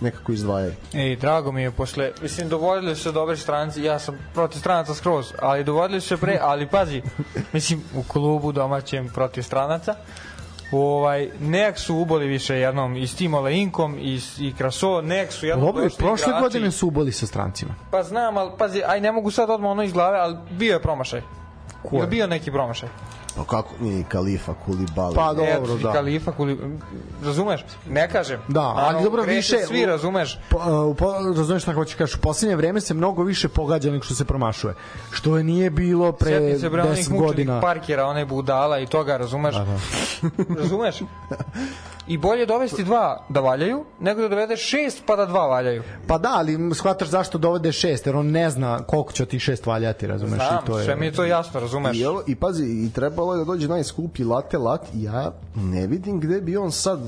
[0.00, 0.72] nekako izdvajaju.
[0.94, 4.94] Ej, drago mi je posle, mislim, dovodili su se dobre stranci, ja sam protiv stranaca
[4.94, 7.02] skroz, ali dovodili su se pre, ali pazi,
[7.52, 9.94] mislim, u klubu domaćem protiv stranaca,
[10.72, 15.46] ovaj, nek su uboli više jednom i s tim Oleinkom i, i Kraso, nek su
[15.46, 16.42] jednom Dobro, došli prošle igrači.
[16.42, 17.74] godine su uboli sa strancima.
[17.90, 20.82] Pa znam, ali pazi, aj ne mogu sad odmah ono iz glave, ali bio je
[20.82, 21.22] promašaj.
[21.82, 22.00] Ko je?
[22.00, 22.88] Je bio neki promašaj.
[23.40, 23.74] Pa kako?
[23.80, 25.14] Nije Kalifa, Kulibali.
[25.14, 25.92] Pa dobro, da.
[25.92, 26.58] Kalifa, kuli...
[27.24, 27.64] razumeš?
[27.88, 28.40] Ne kažem.
[28.48, 30.38] Da, ali Ano, dobro više Svi razumeš.
[30.50, 34.04] Po, uh, po, razumeš šta hoće kažeš, u poslednje vreme se mnogo više pogađa nego
[34.04, 34.74] što se promašuje.
[35.10, 37.60] Što je nije bilo pre Sjetim se bre onih 10 mučenih godina.
[37.60, 39.54] parkera, one budala i toga, razumeš?
[39.54, 40.54] Da, da.
[40.60, 40.96] razumeš?
[42.06, 45.82] I bolje dovesti dva da valjaju, nego da dovedeš šest pa da dva valjaju.
[46.06, 49.66] Pa da, ali shvataš zašto dovede šest, jer on ne zna koliko će tih šest
[49.66, 50.34] valjati, razumeš?
[50.34, 50.84] Znam, I to je...
[50.84, 51.96] sve mi je to jasno, razumeš?
[51.96, 55.86] I, ovo, I pazi, i trebalo je da dođe najskuplji late lat i ja ne
[55.86, 57.00] vidim gde bi on sad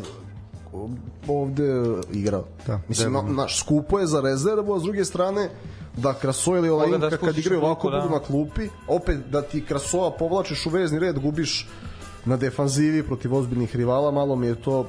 [1.29, 2.45] ovde igrao.
[2.67, 5.51] Da, Mislim, gde na, bi- naš, skupo je za rezervu, a s druge strane
[5.97, 8.01] da Kraso ili da Olajinka kad spustiš igraju ovako da.
[8.01, 11.69] budu na klupi, opet da ti Krasova povlačiš u vezni red, gubiš
[12.25, 14.87] na defanzivi protiv ozbiljnih rivala, malo mi je to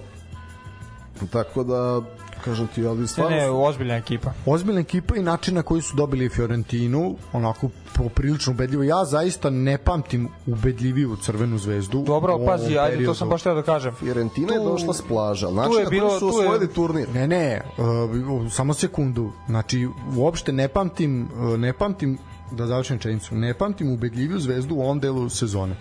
[1.32, 2.02] tako da
[2.44, 4.34] kažem ti, ali Ne, stvarno ne, ozbiljna ekipa.
[4.46, 8.84] Ozbiljna ekipa i način na koji su dobili Fiorentinu, onako poprilično ubedljivo.
[8.84, 12.04] Ja zaista ne pamtim ubedljiviju crvenu zvezdu.
[12.04, 13.94] Dobro, pazi, ajde, to sam baš teo da kažem.
[13.94, 17.10] Fiorentina je Tu- došla s plaža, znači tu je bilo- su tu je- osvojili turnir.
[17.10, 19.32] Ne, ne, uh, samo sekundu.
[19.48, 22.18] Znači, uopšte ne pamtim, uh, ne pamtim
[22.52, 25.76] da završim čenicu, ne pamtim ubedljiviju zvezdu u ovom delu sezone.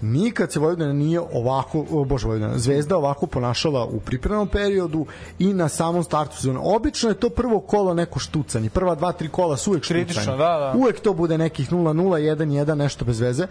[0.00, 5.06] Nikad se Vojvodina nije ovako, bože Vojvodina, Zvezda ovako ponašala u pripremnom periodu
[5.38, 6.58] i na samom startu sezone.
[6.62, 8.70] Obično je to prvo kolo neko štucanje.
[8.70, 10.04] Prva dva, tri kola su uvek štucanje.
[10.04, 10.72] Kritično, da, da.
[10.76, 13.46] Uvek to bude nekih 0-0, 1-1, nešto bez veze.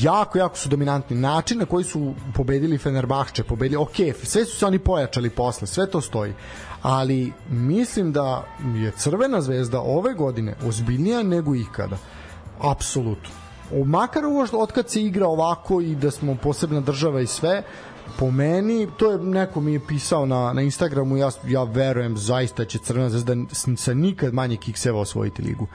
[0.00, 1.16] Jako, jako su dominantni.
[1.16, 5.90] Način na koji su pobedili Fenerbahče, pobedili, ok, sve su se oni pojačali posle, sve
[5.90, 6.34] to stoji
[6.82, 11.96] ali mislim da je Crvena zvezda ove godine ozbiljnija nego ikada.
[12.60, 13.45] Apsolutno.
[13.84, 17.62] Makar ovo što otkad se igra ovako i da smo posebna država i sve,
[18.18, 22.64] po meni, to je neko mi je pisao na, na Instagramu, ja, ja verujem zaista
[22.64, 23.34] će Crvena zvezda
[23.76, 25.66] sa nikad manje kikseva osvojiti ligu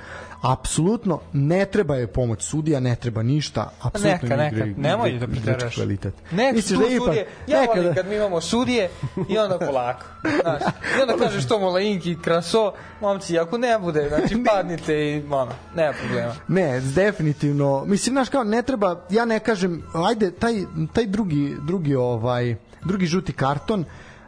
[0.41, 5.27] apsolutno ne treba je pomoć sudija, ne treba ništa, apsolutno neka, neka, igra, nemoj da
[5.27, 5.75] preteraš.
[5.75, 6.13] Kvalitet.
[6.31, 7.81] Nek Misliš da ipak, sudije, ja nekada...
[7.81, 8.89] volim kad mi imamo sudije
[9.29, 10.05] i onda polako.
[10.41, 10.61] Znaš,
[10.97, 15.93] I onda kažeš to Mola-Inki, Kraso, momci, ako ne bude, znači padnite i ono, nema
[16.01, 16.33] problema.
[16.47, 20.53] Ne, definitivno, mislim, znaš kao, ne treba, ja ne kažem, ajde, taj,
[20.93, 22.55] taj drugi, drugi ovaj,
[22.85, 23.85] drugi žuti karton,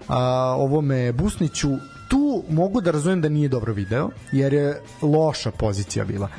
[0.08, 0.18] a,
[0.58, 1.70] ovome Busniću
[2.10, 6.30] tu mogu da razumem da nije dobro video, jer je loša pozicija bila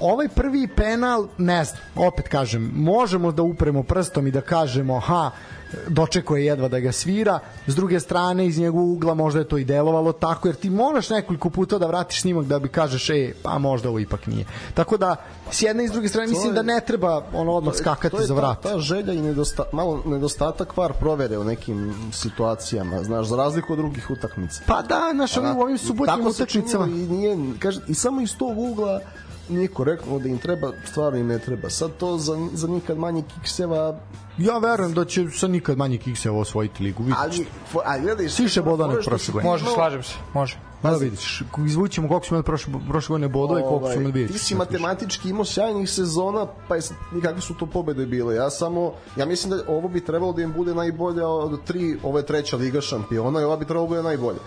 [0.00, 5.30] ovaj prvi penal, ne znam, opet kažem, možemo da upremo prstom i da kažemo, ha,
[5.88, 9.64] dočekuje jedva da ga svira, s druge strane iz njegovog ugla možda je to i
[9.64, 13.58] delovalo tako, jer ti moraš nekoliko puta da vratiš snimak da bi kažeš, e, pa
[13.58, 14.44] možda ovo ipak nije.
[14.74, 15.16] Tako da,
[15.50, 18.62] s jedne i s druge strane, mislim da ne treba ono odmah skakati za vrat.
[18.62, 23.72] Ta, ta želja i nedosta, malo nedostatak var provere u nekim situacijama, znaš, za razliku
[23.72, 24.62] od drugih utakmica.
[24.66, 26.86] Pa da, znaš, u ovim subotnim utakmicama.
[26.86, 29.00] I, nije, kaže, I samo iz tog ugla
[29.48, 31.70] nije korektno da im treba, stvarno im ne treba.
[31.70, 34.00] Sad to za, za nikad manje kikseva
[34.38, 37.02] Ja verujem da će sa nikad manje kikseva osvojiti ligu.
[37.02, 37.18] Vidiš.
[37.18, 37.46] Ali,
[37.84, 39.50] ali gledaj, Siše bodane prošle godine.
[39.50, 40.58] Može, slažem se, može.
[40.82, 43.96] Ma da vidiš, izvućemo koliko smo imali prošle, prošle godine bodove i koliko smo ovaj,
[43.96, 44.32] imali vidjeti.
[44.32, 46.82] Ti si matematički imao sjajnih sezona, pa je,
[47.12, 48.34] nikakve su to pobede bile.
[48.34, 52.18] Ja samo, ja mislim da ovo bi trebalo da im bude najbolja od tri, ovo
[52.18, 54.38] je treća liga šampiona i ova bi trebalo da bude najbolja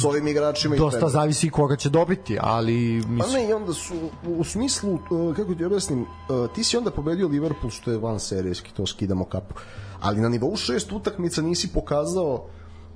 [0.00, 3.18] s ovim igračima dosta i zavisi koga će dobiti, ali mislim...
[3.18, 3.94] Pa ne, i onda su
[4.26, 6.06] u smislu uh, kako ti objasnim, uh,
[6.54, 9.54] ti si onda pobedio Liverpool što je van serijski, to skidamo kapu.
[10.00, 12.46] Ali na nivou šest utakmica nisi pokazao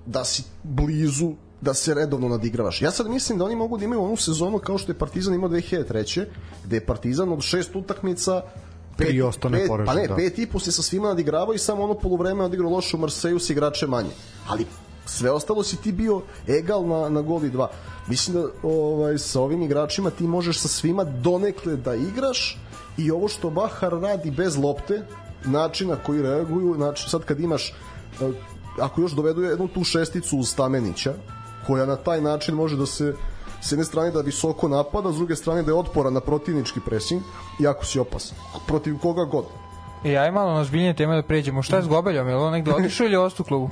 [0.06, 2.82] da si blizu da se redovno nadigravaš.
[2.82, 5.48] Ja sad mislim da oni mogu da imaju onu sezonu kao što je Partizan imao
[5.48, 6.24] 2003.
[6.64, 8.42] gde je Partizan od šest utakmica
[8.96, 10.16] pet, Tri ostane pet, porežen, pa ne, da.
[10.16, 13.38] pet i po se sa svima nadigravao i samo ono polovreme odigrao loše u Marseju
[13.38, 14.10] s igrače manje.
[14.48, 14.66] Ali
[15.06, 17.70] sve ostalo si ti bio egal na, na goli dva.
[18.08, 22.58] Mislim da ovaj, sa ovim igračima ti možeš sa svima donekle da igraš
[22.98, 25.02] i ovo što Bahar radi bez lopte,
[25.44, 27.74] način na koji reaguju, znači sad kad imaš eh,
[28.80, 31.14] ako još dovedu jednu tu šesticu u Stamenića,
[31.66, 33.14] koja na taj način može da se
[33.60, 37.22] s jedne strane da visoko napada, s druge strane da je otpora na protivnički pressing,
[37.58, 38.38] jako si opasan.
[38.66, 39.44] Protiv koga god.
[40.04, 41.62] E, aj malo na zbiljnije teme da pređemo.
[41.62, 42.28] Šta je s Gobeljom?
[42.28, 43.70] Je li on negde otišao ili ostu klubu?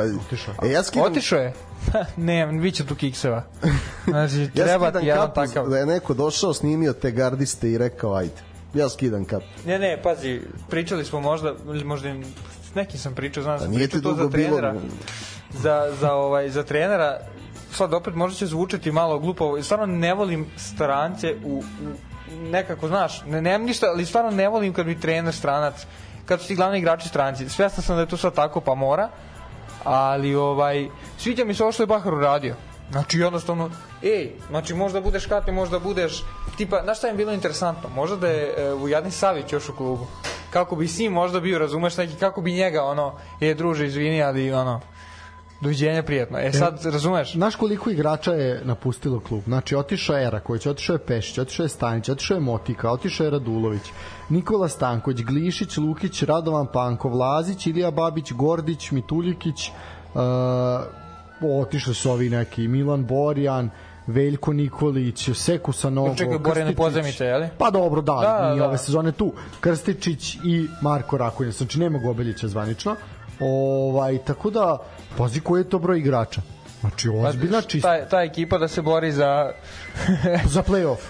[0.00, 0.54] Pa, otišao.
[0.62, 1.12] E, ja skidam...
[1.12, 1.52] Otišao je?
[2.16, 3.42] ne, bit će tu kikseva.
[4.06, 5.68] Znači, treba ti jedan takav.
[5.68, 8.42] Da je neko došao, snimio te gardiste i rekao, ajde.
[8.74, 9.42] Ja skidam kap.
[9.66, 12.14] Ne, ne, pazi, pričali smo možda, možda
[12.70, 14.72] s nekim sam pričao, znam da sam pričao to za trenera.
[14.72, 14.84] Bilo...
[15.52, 17.18] Za, za, ovaj, za trenera,
[17.72, 21.62] sad opet možda će zvučati malo glupo, stvarno ne volim strance u, u
[22.50, 25.86] nekako, znaš, ne, nemam ništa, ali stvarno ne volim kad mi trener stranac,
[26.26, 27.48] kad su ti glavni igrači stranci.
[27.48, 29.10] Svestan sam da je to sad tako, pa mora,
[29.84, 32.54] ali ovaj sviđa mi se ovo što je Bahar uradio.
[32.90, 33.70] Znači jednostavno,
[34.02, 36.24] ej, znači možda budeš katni, možda budeš,
[36.56, 37.88] tipa, znaš šta je bilo interesantno?
[37.94, 40.06] Možda da je e, Vujadin Savić još u klubu.
[40.50, 44.22] Kako bi s njim možda bio, razumeš neki, kako bi njega, ono, je druže, izvini,
[44.22, 44.80] ali ono,
[45.60, 46.38] Doviđenja prijatno.
[46.38, 47.32] E sad, e, razumeš?
[47.32, 49.42] Znaš koliko igrača je napustilo klub?
[49.46, 53.30] Znači, otišao je Eraković, otišao je Pešić, otišao je Stanić, otišao je Motika, otišao je
[53.30, 53.82] Radulović,
[54.28, 59.70] Nikola Stanković, Glišić, Lukić, Radovan Pankov, Lazić, Ilija Babić, Gordić, Mituljikić,
[60.14, 63.70] uh, otišli su ovi neki Milan Borjan,
[64.06, 67.48] Veljko Nikolić, Seku Sanogo, Čekaj, Borjane pozemice, je li?
[67.58, 69.32] Pa dobro, da, da, da, ove sezone tu.
[69.60, 71.50] Krstičić i Marko Rakonja.
[71.50, 72.96] Znači, nema Gobeljića zvanično.
[73.40, 74.78] Ovaj, tako da,
[75.16, 76.42] pazi koji je to broj igrača.
[76.80, 77.98] Znači, ozbiljna čista.
[77.98, 79.52] Ta, ta ekipa da se bori za...
[80.54, 81.00] za play-off.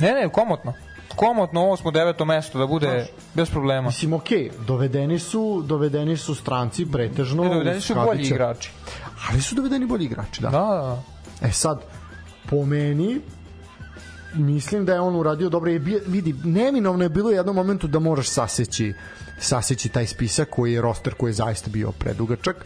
[0.00, 0.74] Ne, ne, komotno
[1.18, 3.88] komotno osmo, deveto mesto da bude Znaš, bez problema.
[3.88, 7.44] Mislim, okej, okay, dovedeni su, dovedeni su stranci pretežno.
[7.44, 8.70] Ne, dovedeni su bolji igrači.
[9.30, 10.50] Ali su dovedeni bolji igrači, da.
[10.50, 11.02] Da, da.
[11.48, 11.80] E sad,
[12.50, 13.20] po meni,
[14.34, 17.98] mislim da je on uradio dobro i vidi neminovno je bilo u jednom momentu da
[17.98, 18.94] moraš saseći
[19.40, 22.56] saseći taj spisak koji je roster koji je zaista bio predugačak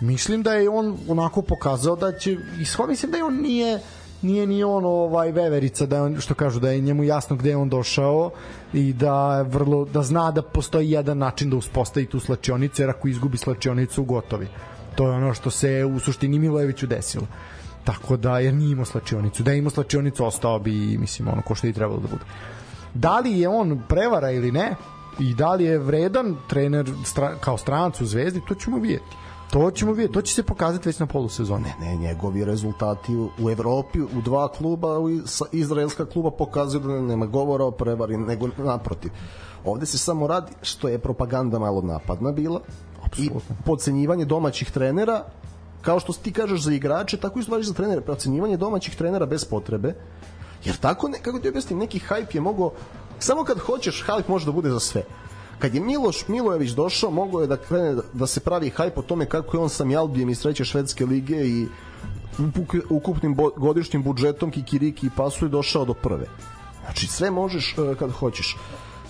[0.00, 3.80] mislim da je on onako pokazao da će i mislim da je on nije
[4.22, 7.56] nije ni on ovaj veverica da on, što kažu da je njemu jasno gde je
[7.56, 8.30] on došao
[8.72, 13.08] i da vrlo da zna da postoji jedan način da uspostavi tu slačionicu jer ako
[13.08, 14.48] izgubi slačionicu gotovi.
[14.94, 17.26] To je ono što se u suštini Milojeviću desilo.
[17.84, 19.42] Tako da jer nije imao slačionicu.
[19.42, 22.24] Da je imao slačionicu ostao bi mislim ono ko što je i trebalo da bude.
[22.94, 24.74] Da li je on prevara ili ne?
[25.18, 29.70] I da li je vredan trener stra, kao stranac u Zvezdi to ćemo vidjeti To
[29.70, 31.64] ćemo vidjeti, to će se pokazati već na polusezoni.
[31.80, 35.08] Ne, ne, njegovi rezultati u, u Evropi u dva kluba, u
[35.52, 39.10] izraelska kluba pokazuju da nema govora o prevari, nego naprotiv.
[39.64, 42.60] Ovde se samo radi što je propaganda malo napadna bila
[43.04, 43.40] Absolutno.
[43.60, 45.24] i podcenjivanje domaćih trenera
[45.82, 49.94] kao što ti kažeš za igrače, tako isto za trenere, podcenjivanje domaćih trenera bez potrebe.
[50.64, 52.72] Jer tako, ne, kako ti objasnim, neki hype je mogo
[53.18, 55.02] samo kad hoćeš, hype može da bude za sve
[55.58, 59.26] kad je Miloš Milojević došao, mogao je da krene da se pravi hajp o tome
[59.26, 61.66] kako je on sa Mjalbijem iz treće švedske lige i
[62.90, 66.26] ukupnim godišnjim budžetom Kikiriki i Pasu je došao do prve.
[66.84, 68.56] Znači sve možeš e, kad hoćeš.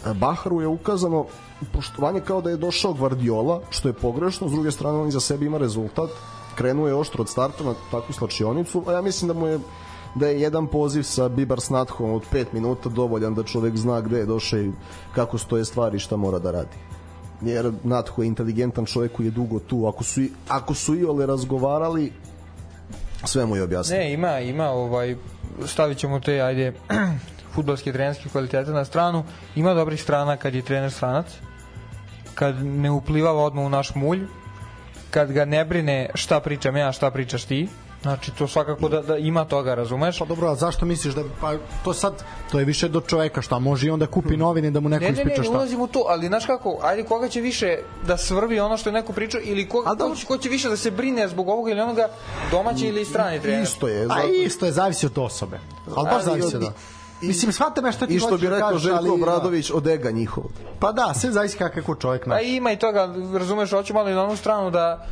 [0.07, 1.27] E, Baharu je ukazano
[1.73, 5.47] poštovanje kao da je došao Guardiola, što je pogrešno, s druge strane on iza sebe
[5.47, 6.11] ima rezultat,
[6.55, 9.59] krenuo je oštro od starta na takvu slačionicu, a ja mislim da mu je
[10.17, 14.19] da je jedan poziv sa Bibar Snathom od 5 minuta dovoljan da čovek zna gde
[14.19, 14.73] je došao i
[15.15, 16.77] kako stoje stvari i šta mora da radi.
[17.43, 21.27] Jer Natho je inteligentan čovek koji je dugo tu ako su, ako su i ole
[21.27, 22.13] razgovarali
[23.25, 23.99] sve mu je objasnio.
[23.99, 25.17] Ne ima, ima ovaj
[25.67, 26.73] stavit ćemo te ajde
[27.55, 29.25] futbalske trenerske kvalitete na stranu.
[29.57, 31.27] Ima dobrih strana kad je trener stranac
[32.35, 34.27] kad ne uplivava odmah u naš mulj
[35.11, 37.69] kad ga ne brine šta pričam ja, šta pričaš ti
[38.07, 40.19] Znači to svakako da, da ima toga, razumeš?
[40.19, 41.55] Pa dobro, a zašto misliš da pa
[41.85, 44.39] to sad to je više do čoveka šta može i onda kupi hmm.
[44.39, 45.43] novine da mu neko ispriča šta.
[45.43, 48.61] Ne, ne, ne, ulazim u to, ali znaš kako, ajde koga će više da svrbi
[48.61, 51.29] ono što je neko pričao ili ko, ko, će, ko će više da se brine
[51.29, 52.09] zbog ovoga ili onoga
[52.51, 53.63] domaći ili strani trener?
[53.63, 54.07] Isto je.
[54.11, 55.59] A isto je, zavisi od osobe.
[55.97, 56.73] Al baš zavisi od, da.
[57.23, 60.11] I, Mislim, shvate me što ti I što bi da rekao Željko Obradović od ega
[60.11, 60.45] njihov.
[60.79, 62.37] Pa da, sve zavisi kakav čovjek naš.
[62.37, 65.07] Pa ima i toga, razumeš, hoću malo i na onu stranu da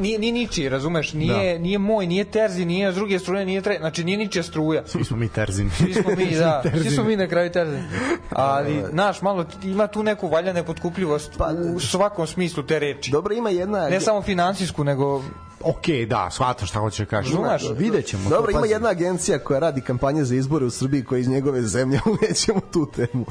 [0.00, 1.58] nije, nije ničiji, razumeš, nije, da.
[1.58, 4.82] nije moj, nije Terzi, nije s druge struje, nije tre, znači nije ničija struja.
[4.86, 5.70] Svi smo mi Terzini.
[5.70, 7.82] Svi smo mi, da, svi smo mi na kraju Terzini.
[8.30, 13.10] Ali, znaš, malo ima tu neku valjane potkupljivost pa, u svakom smislu te reči.
[13.10, 13.88] Dobro, ima jedna...
[13.88, 15.22] Ne samo finansijsku, nego
[15.64, 17.32] ok, da, shvatam šta hoće da kažeš.
[17.32, 18.30] Znaš, videćemo.
[18.30, 22.00] Dobro, ima jedna agencija koja radi kampanje za izbore u Srbiji koja iz njegove zemlje,
[22.28, 23.26] nećemo tu temu.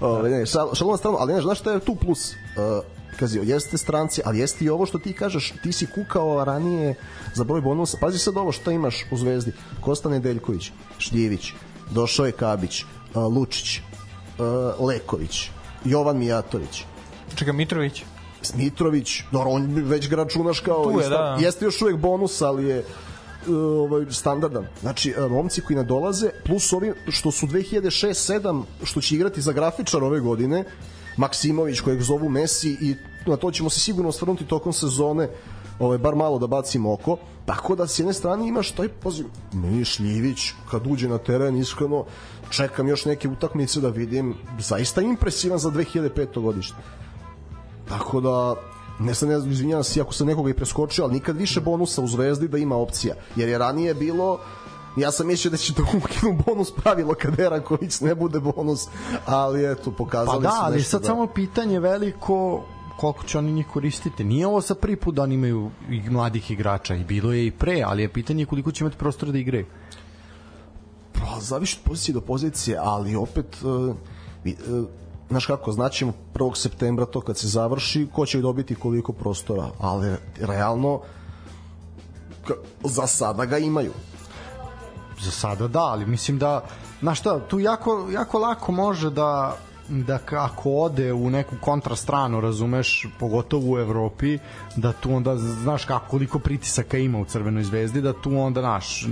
[0.00, 2.32] Ove, ne, šal, šalom stranu, ali ne, znaš šta je tu plus?
[2.32, 6.94] Uh, kazi, jeste stranci, ali jeste i ovo što ti kažeš, ti si kukao ranije
[7.34, 7.98] za broj bonusa.
[8.00, 9.52] Pazi sad ovo što imaš u Zvezdi.
[9.80, 11.52] Kosta Nedeljković, Šljivić,
[11.90, 15.50] došao je Kabić, uh, Lučić, uh, Leković,
[15.84, 16.84] Jovan Mijatović.
[17.34, 18.02] Čekaj, Mitrović?
[18.54, 21.36] Mitrović, dobro, on već ga računaš kao tu je, ista, da.
[21.40, 22.84] jeste još uvek bonus, ali je
[23.54, 24.66] ovaj standardan.
[24.80, 30.04] Znači, e, momci koji nadolaze, plus ovi što su 2006-7, što će igrati za grafičar
[30.04, 30.64] ove godine,
[31.18, 32.94] Maksimović kojeg zovu Messi i
[33.26, 35.28] na to ćemo se sigurno osvrnuti tokom sezone
[35.78, 37.16] ovaj, bar malo da bacimo oko
[37.46, 42.04] tako da s jedne strane imaš taj poziv meni Šljivić kad uđe na teren iskreno
[42.50, 46.42] čekam još neke utakmice da vidim zaista impresivan za 2005.
[46.42, 46.76] godište
[47.88, 48.54] tako da
[49.00, 52.06] ne sam ne izvinjavam se ako sam nekoga i preskočio ali nikad više bonusa u
[52.06, 54.40] Zvezdi da ima opcija jer je ranije bilo
[54.98, 58.88] Ja sam mislio da će to ukinu bonus pravilo kad Eraković ne bude bonus,
[59.26, 61.06] ali eto, pokazali pa da, ali sad da...
[61.06, 62.64] samo pitanje veliko
[62.96, 64.24] koliko će oni njih koristiti.
[64.24, 67.50] Nije ovo sa prvi put da oni imaju i mladih igrača i bilo je i
[67.50, 69.66] pre, ali je pitanje koliko će imati prostora da igraju.
[71.12, 73.96] Pa, zaviš od pozicije do pozicije, ali opet uh,
[74.44, 74.88] uh,
[75.28, 76.56] znaš kako, znaćemo 1.
[76.56, 81.00] septembra to kad se završi, ko će dobiti koliko prostora, ali realno
[82.84, 83.92] za sada ga imaju
[85.20, 86.64] za sada da, ali mislim da
[87.00, 89.56] na šta, tu jako, jako lako može da
[89.88, 94.38] da ako ode u neku kontrastranu, razumeš, pogotovo u Evropi,
[94.76, 99.06] da tu onda znaš kako koliko pritisaka ima u Crvenoj zvezdi, da tu onda naš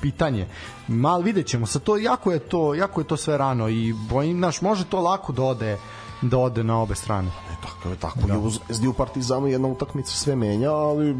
[0.00, 0.46] pitanje.
[0.88, 4.60] Mal videćemo, sa to jako je to, jako je to sve rano i bojim naš
[4.60, 5.78] može to lako da ode
[6.22, 7.28] da ode na obe strane.
[7.28, 8.32] E, tako je, tako da.
[8.32, 8.38] je.
[8.38, 11.16] U Zvezdi u Partizanu jedna utakmica sve menja, ali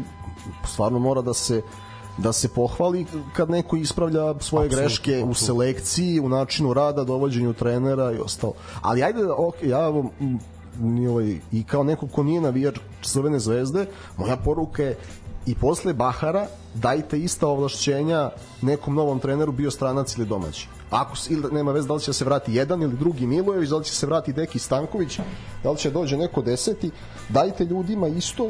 [0.65, 1.61] stvarno mora da se
[2.17, 5.31] da se pohvali kad neko ispravlja svoje absolut, greške absolut.
[5.31, 8.53] u selekciji, u načinu rada, dovođenju trenera i ostalo.
[8.81, 9.91] Ali ajde, ok, ja
[10.79, 13.85] ni ovaj, i kao neko ko nije navijač Crvene zvezde,
[14.17, 14.97] moja poruka je
[15.45, 18.29] i posle Bahara dajte ista ovlašćenja
[18.61, 20.67] nekom novom treneru bio stranac ili domaći.
[20.89, 23.85] Ako ili nema veze da li će se vrati jedan ili drugi Milojević, da li
[23.85, 25.19] će se vrati Deki Stanković,
[25.63, 26.91] da li će dođe neko deseti,
[27.29, 28.49] dajte ljudima isto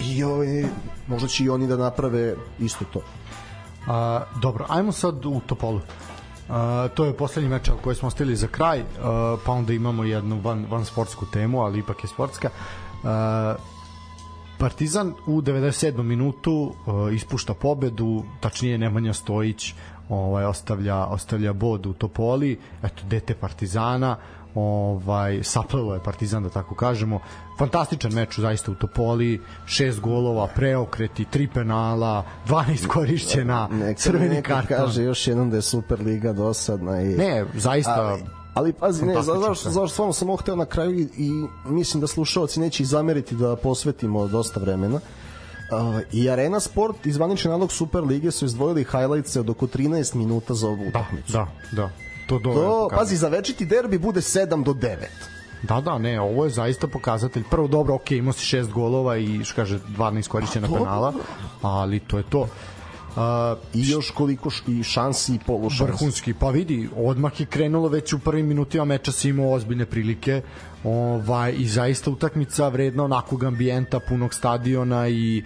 [0.00, 0.64] i ovaj,
[1.06, 3.00] možda će i oni da naprave isto to.
[3.86, 5.80] A, dobro, ajmo sad u Topolu.
[6.48, 6.54] Uh,
[6.94, 8.86] to je poslednji meč koji smo ostavili za kraj, uh,
[9.46, 12.50] pa onda imamo jednu van, van sportsku temu, ali ipak je sportska.
[13.02, 13.08] Uh,
[14.58, 16.02] Partizan u 97.
[16.02, 19.74] minutu uh, ispušta pobedu, tačnije Nemanja Stojić
[20.08, 24.16] ovaj ostavlja ostavlja bod u Topoli, eto dete Partizana,
[24.54, 27.20] ovaj saplelo je Partizan da tako kažemo.
[27.58, 34.54] Fantastičan meč zaista u Topoli, šest golova, preokreti, tri penala, 12 korišćena, neka, crveni neka
[34.54, 34.76] karton.
[34.76, 38.22] kaže još jednom da je Superliga dosadna i Ne, zaista ali,
[38.54, 39.70] ali pazi, ne, zašto, sve.
[39.70, 41.30] zašto stvarno sam ovo hteo na kraju i, i
[41.64, 44.96] mislim da slušalci neće i zameriti da posvetimo dosta vremena.
[44.96, 50.14] Uh, I Arena Sport i zvanični nalog Super Lige su izdvojili highlights od oko 13
[50.14, 51.32] minuta za ovu da, utakmicu.
[51.32, 52.03] da, da.
[52.26, 52.62] To dobro.
[52.62, 54.96] To, pazi, za večiti derbi bude 7 do 9.
[55.62, 57.42] Da, da, ne, ovo je zaista pokazatelj.
[57.50, 61.12] Prvo, dobro, ok, imao si šest golova i, što kaže, dva neiskorišćena penala,
[61.62, 62.48] ali to je to.
[63.16, 63.20] Uh,
[63.74, 65.84] I još koliko š, i šansi i polušansi.
[65.84, 70.42] vrhunski, pa vidi, odmah je krenulo već u prvim minutima meča si imao ozbiljne prilike.
[70.84, 75.44] Ovaj, i zaista utakmica vredna onakvog ambijenta, punog stadiona i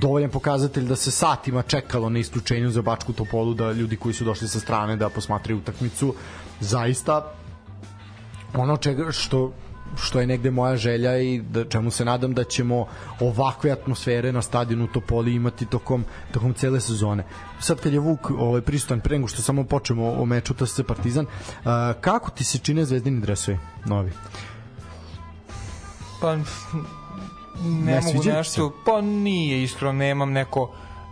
[0.00, 4.24] dovoljan pokazatelj da se satima čekalo na isključenju za Bačku Topolu da ljudi koji su
[4.24, 6.14] došli sa strane da posmatraju utakmicu.
[6.60, 7.32] Zaista
[8.54, 9.52] ono čega što
[9.96, 12.86] što je negde moja želja i da čemu se nadam da ćemo
[13.20, 17.24] ovakve atmosfere na stadionu Topoli imati tokom tokom cele sezone.
[17.60, 21.26] Sad kad je Vuk ovaj prisutan pre nego što samo počnemo o meču TSC Partizan,
[21.64, 24.12] a, kako ti se čine zvezdini dresovi novi?
[26.20, 26.42] Pa ne,
[27.62, 30.70] Ne mogu nešto, pa nije iskreno, nemam neko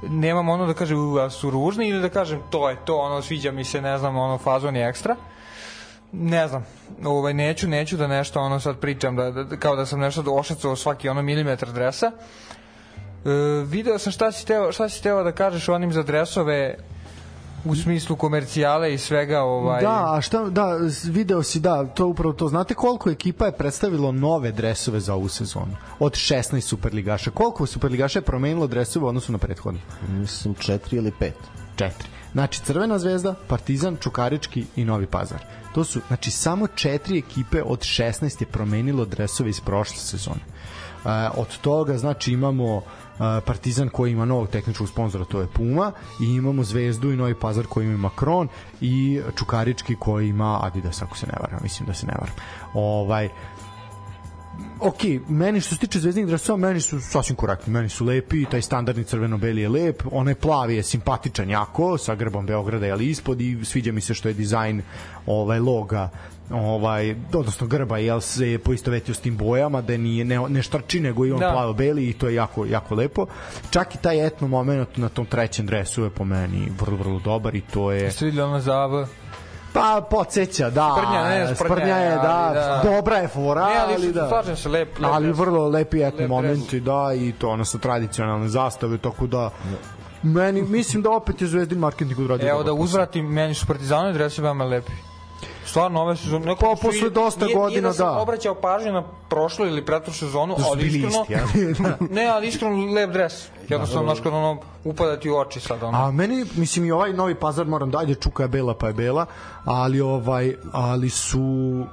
[0.09, 3.23] nemam ono da kažem "U, a su ružni ili da kažem to je to, ono
[3.23, 5.17] sviđa mi se, ne znam, ono fazon je ekstra.
[6.13, 6.67] Ne znam,
[7.05, 10.77] ovaj, neću, neću da nešto ono sad pričam, da, da, kao da sam nešto ošacao
[10.77, 12.13] svaki ono milimetar dresa.
[13.25, 13.31] E,
[13.65, 16.77] video sam šta si, teo, šta si teo da kažeš o onim za dresove
[17.65, 22.33] u smislu komercijale i svega ovaj Da, a šta, da, video si, da, to upravo
[22.33, 22.49] to.
[22.49, 25.77] Znate koliko ekipa je predstavilo nove dresove za ovu sezonu?
[25.99, 27.31] Od 16 superligaša.
[27.31, 29.81] Koliko superligaša je promenilo dresove u odnosu na prethodnu?
[30.09, 31.31] Mislim 4 ili 5.
[31.77, 32.09] četiri.
[32.33, 35.41] Znači Crvena zvezda, Partizan, Čukarički i Novi Pazar.
[35.75, 40.41] To su znači samo četiri ekipe od 16 je promenilo dresove iz prošle sezone.
[40.41, 42.83] E, od toga znači imamo e,
[43.47, 47.67] Partizan koji ima novog tehničkog sponzora, to je Puma, i imamo Zvezdu i Novi Pazar
[47.67, 48.49] koji ima Macron
[48.81, 52.35] i Čukarički koji ima Adidas, ako se ne varam, mislim da se ne varam.
[52.75, 53.29] Ovaj,
[54.81, 58.63] ok, meni što se tiče zvezdinih dresova, meni su sasvim korektni, meni su lepi, taj
[58.63, 63.65] standardni crveno-beli je lep, onaj plavi je simpatičan jako, sa grbom Beograda ali ispod i
[63.65, 64.83] sviđa mi se što je dizajn
[65.27, 66.11] ovaj loga
[66.51, 71.27] ovaj odnosno grba jel se poistovetio s tim bojama da nije ne, ne štrči nego
[71.27, 71.51] i on Da.
[71.53, 73.27] plavo beli i to je jako jako lepo
[73.71, 77.55] čak i taj etno moment na tom trećem dresu je po meni vrlo vrlo dobar
[77.55, 79.07] i to je Jeste videli ono za AV?
[79.73, 82.81] Pa podsjeća da Sprnja, ne, sprnja sprnja je da, ali da.
[82.85, 84.29] dobra je fora Ne, ali, ali da.
[84.29, 87.79] slažem se, lep, lep ali vrlo lepi etni Lep momenti da i to ono sa
[87.79, 89.51] tradicionalne zastave tako da
[90.23, 94.43] meni mislim da opet je Zvezdin marketing odradio Evo da uzvratim, meni su partizanovi dresi
[94.43, 94.93] veoma lepi.
[95.71, 96.47] Stvarno, ove sezone...
[96.47, 98.21] nekako Pa, posle dosta nije, Nije godina, da sam da.
[98.21, 101.25] obraćao pažnju na prošlu ili pretprošlu sezonu, Da ali iskreno...
[101.43, 101.97] isti, da.
[102.15, 103.33] ne, ali iskreno lep dres.
[103.69, 105.99] Jednostavno, znaš, kad ono, upadati u oči sad, ono.
[105.99, 109.27] A meni, mislim, i ovaj novi pazar moram dalje, čuka je bela pa je bela,
[109.65, 111.41] ali ovaj, ali su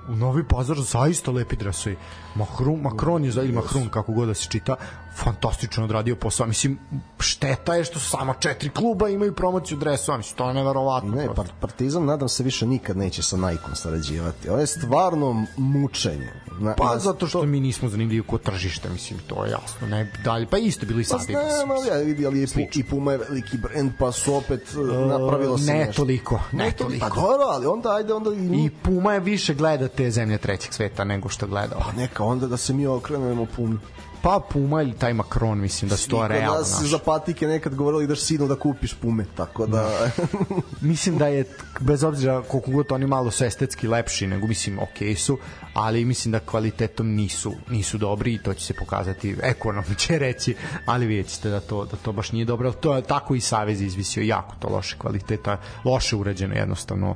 [0.10, 1.98] u novi pazar zaista lepi dresovi.
[2.36, 4.76] Mahrum, Makron je, za- ili Mahrun, kako god da se čita,
[5.18, 6.48] fantastično odradio posao.
[6.48, 6.80] Mislim,
[7.20, 11.12] šteta je što samo četiri kluba imaju promociju dresova, mislim, to je neverovatno.
[11.12, 11.34] Ne, prosto.
[11.36, 14.50] par, Partizan nadam se više nikad neće sa Nike-om sarađivati.
[14.50, 16.30] Ovo je stvarno mučenje.
[16.60, 19.88] Na, Pa na- zato što mi nismo zanimljivi kod tržišta, mislim, to je jasno.
[19.88, 21.22] Ne, dalje, pa isto bilo i Pa sad.
[21.22, 24.88] znam, ali ja vidi, ali Pu- i Puma je veliki brend, pa su opet uh,
[25.10, 25.94] napravilo se ne nešto.
[25.96, 27.06] toliko, ne to- toliko.
[27.06, 28.70] Pa dobro, ali onda ajde onda i, I.
[28.84, 31.92] Puma je više gleda te zemlje trećeg sveta nego što gleda ovo.
[31.94, 33.78] neka onda da se mi okrenemo Pumi.
[34.22, 36.60] Pa Puma ili taj Macron, mislim da su to Niko realno.
[36.60, 36.90] nas znaš.
[36.90, 39.90] za patike nekad govorili ideš sinu da kupiš Pume, tako da...
[40.82, 41.46] Mislim da je,
[41.80, 45.38] bez obzira koliko god oni malo su estetski lepši, nego mislim ok su,
[45.74, 50.56] ali mislim da kvalitetom nisu nisu dobri i to će se pokazati ekonom će reći,
[50.86, 53.82] ali vidjet ćete da to, da to baš nije dobro, to je tako i Savez
[53.82, 57.16] izvisio jako to loše kvaliteta, loše urađeno jednostavno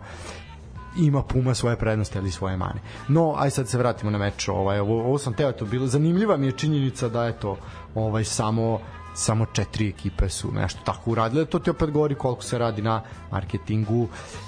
[0.97, 2.81] ima Puma svoje prednosti ali svoje mane.
[3.07, 4.47] No, aj sad se vratimo na meč.
[4.47, 7.57] Ovaj ovo, ovo sam teo to bilo zanimljiva mi je činjenica da je to
[7.95, 8.79] ovaj samo
[9.13, 11.45] samo četiri ekipe su nešto tako uradile.
[11.45, 13.01] To ti opet govori koliko se radi na
[13.31, 14.07] marketingu.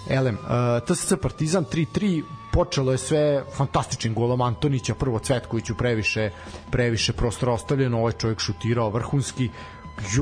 [0.09, 6.29] Elem, uh, TSC Partizan 3-3 počelo je sve fantastičnim golom Antonića, prvo Cvetkoviću previše
[6.71, 9.49] previše prostora ostavljeno, ovaj čovjek šutirao vrhunski i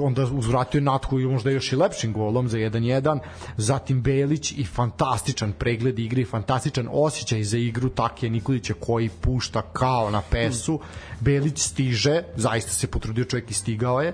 [0.01, 3.19] onda uzvratio Natko i možda još i lepšim golom za 1-1
[3.57, 10.09] zatim Belić i fantastičan pregled igre fantastičan osjećaj za igru Takije Nikolića koji pušta kao
[10.09, 10.79] na pesu
[11.19, 14.13] Belić stiže zaista se potrudio čovjek i stigao je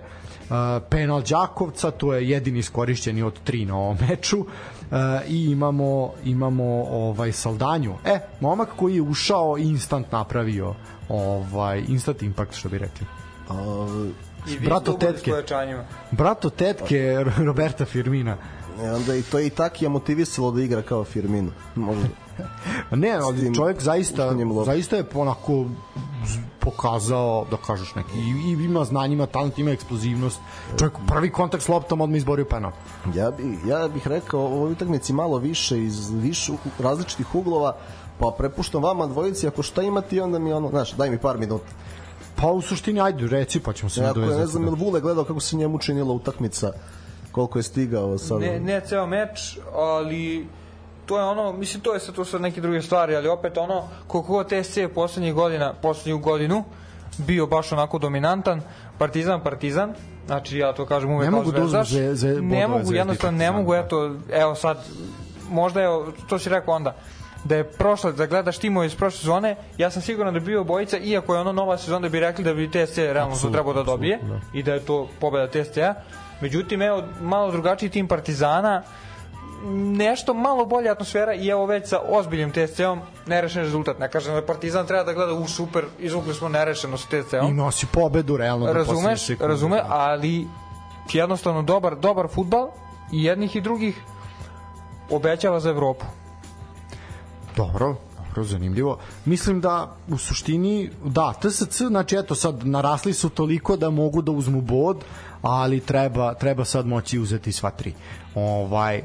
[0.50, 4.40] Uh, penal Đakovca, to je jedini iskorišćeni od tri na ovom meču.
[4.40, 4.48] Uh,
[5.28, 7.96] I imamo imamo ovaj Saldanju.
[8.06, 10.76] E, momak koji je ušao i instant napravio
[11.10, 13.08] ovaj instant impact što bi rekli.
[13.50, 13.56] Uh,
[14.48, 15.32] I Brato tetke.
[16.12, 18.38] Brato tetke Roberta Firmina.
[18.84, 21.52] E, onda i to je i tak je motivisalo da igra kao Firmino.
[21.76, 22.08] Možda.
[22.92, 25.66] Ne, ali tim čovjek zaista zaista je onako
[26.60, 30.40] pokazao da kažeš neki i, i ima znanje, ima talent, ima eksplozivnost.
[30.80, 32.72] Čovjek prvi kontakt s loptom odmah izborio penal.
[33.16, 37.76] Ja, bi, ja bih rekao o ovoj utakmici malo više iz više različitih uglova,
[38.20, 41.66] pa prepuštam vama dvojici, ako šta imate, onda mi ono, znaš, daj mi par minuta.
[42.38, 44.42] Pa u suštini ajde reci pa ćemo se Ja, ako nadovezati.
[44.42, 44.72] ne znam, da.
[44.76, 46.72] Vule gledao kako se njemu činila utakmica,
[47.32, 48.40] koliko je stigao sad.
[48.40, 49.30] Ne, ne ceo meč,
[49.74, 50.48] ali
[51.06, 53.84] to je ono, mislim to je sad to su neke druge stvari, ali opet ono
[54.08, 56.64] koliko god TSC je poslednjih godina, poslednju godinu
[57.18, 58.62] bio baš onako dominantan,
[58.98, 59.94] Partizan Partizan,
[60.26, 63.38] znači ja to kažem uvek Ne kao mogu da uzmu zvezdaš, ze- ne mogu jednostavno
[63.38, 64.78] ne mogu eto evo sad
[65.50, 66.96] možda evo to si rekao onda
[67.48, 70.64] da je prošla, da gledaš timove iz prošle sezone, ja sam siguran da bi bio
[70.64, 73.74] bojica, iako je ono nova sezona da bi rekli da bi TSC realno to trebao
[73.74, 75.94] da dobije apsolutno, i da je to pobeda TSC-a.
[76.42, 78.84] Međutim, evo, malo drugačiji tim Partizana,
[79.98, 84.00] nešto malo bolja atmosfera i evo već sa ozbiljnim TSC-om nerešen rezultat.
[84.00, 87.56] Ne kažem da Partizan treba da gleda u super, izvukli smo nerešeno sa I TSC-om.
[87.56, 90.48] nosi pobedu realno Razumeš, razume, ali
[91.14, 92.70] jednostavno dobar, dobar futbal
[93.12, 94.02] i jednih i drugih
[95.10, 96.06] obećava za Evropu.
[97.58, 98.98] Dobro, dobro, zanimljivo.
[99.26, 104.32] Mislim da u suštini, da, TSC, znači eto sad narasli su toliko da mogu da
[104.32, 105.04] uzmu bod,
[105.42, 107.94] ali treba, treba sad moći uzeti sva tri.
[108.36, 109.04] Ovaj,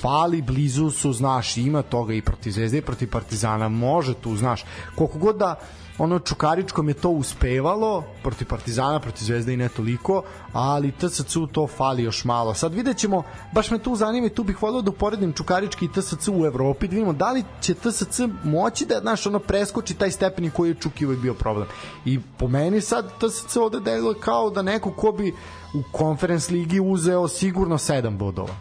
[0.00, 4.64] fali, blizu su, znaš, ima toga i protiv Zvezde i protiv Partizana, može tu, znaš,
[4.94, 5.54] koliko god da
[5.98, 10.22] ono Čukaričkom je to uspevalo protiv Partizana, protiv Zvezde i ne toliko,
[10.52, 12.54] ali TSC-u to fali još malo.
[12.54, 13.22] Sad vidjet ćemo,
[13.52, 16.88] baš me tu zanima i tu bih volio da uporedim Čukarički i TSC u Evropi,
[16.88, 20.74] da vidimo da li će TSC moći da znaš, ono preskoči taj stepen koji je
[20.74, 21.68] Čuki uvek bio problem.
[22.04, 25.34] I po meni sad TSC ovde deluje kao da neko ko bi
[25.74, 28.54] u konferens ligi uzeo sigurno 7 bodova.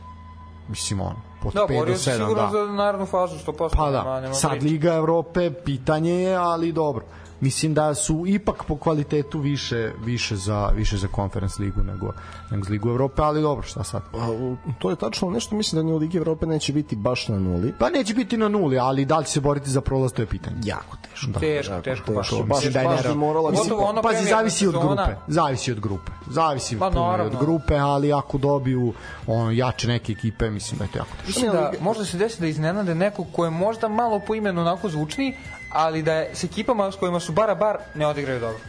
[0.68, 2.50] Mislim on, od Da, 5 do borio se 7, sigurno da.
[2.52, 3.70] za narednu fazu, 100%.
[3.70, 4.64] Pa nema- da, sad.
[4.64, 7.06] Liga Evrope pitanje je, ali dobro.
[7.44, 12.12] Mislim da su ipak po kvalitetu više više za više za Conference ligu nego
[12.52, 14.02] nego za Ligu Evrope, ali dobro, šta sad?
[14.12, 17.28] Pa, u- to je tačno nešto, mislim da ni u Ligi Evrope neće biti baš
[17.28, 17.74] na nuli.
[17.80, 20.26] Pa neće biti na nuli, ali da li će se boriti za prolaz, to je
[20.28, 20.56] pitanje.
[20.64, 21.28] Jako teško.
[21.28, 21.40] Da.
[21.40, 22.14] Teško, Jako teško, teško.
[22.14, 22.30] baš.
[22.32, 23.52] Baš- Mislim da je baš bi morala...
[23.52, 25.16] Mislim, ono pazi, zavisi od grupe.
[25.28, 26.12] Zavisi od grupe.
[26.28, 28.94] Zavisi Pa, puno od grupe, ali ako dobiju
[29.28, 31.28] ono, jače neke ekipe, mislim da je to jako teško.
[31.28, 34.90] Mislim da možda se desi da iznenade nekog ko je možda malo po imenu onako
[34.90, 35.36] zvučni,
[35.74, 38.60] ali da je s ekipama s kojima su bara bar ne odigraju dobro.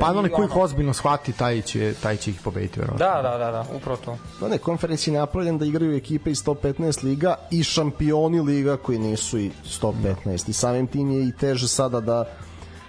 [0.00, 3.06] Pa onaj koji ih ozbiljno shvati, taj će, taj će ih pobediti, verovatno.
[3.06, 4.18] Da, da, da, da, upravo to.
[4.40, 8.98] Da ne, konferenci je napravljen da igraju ekipe iz 115 liga i šampioni liga koji
[8.98, 9.50] nisu i
[9.82, 12.24] 115 i samim tim je i teže sada da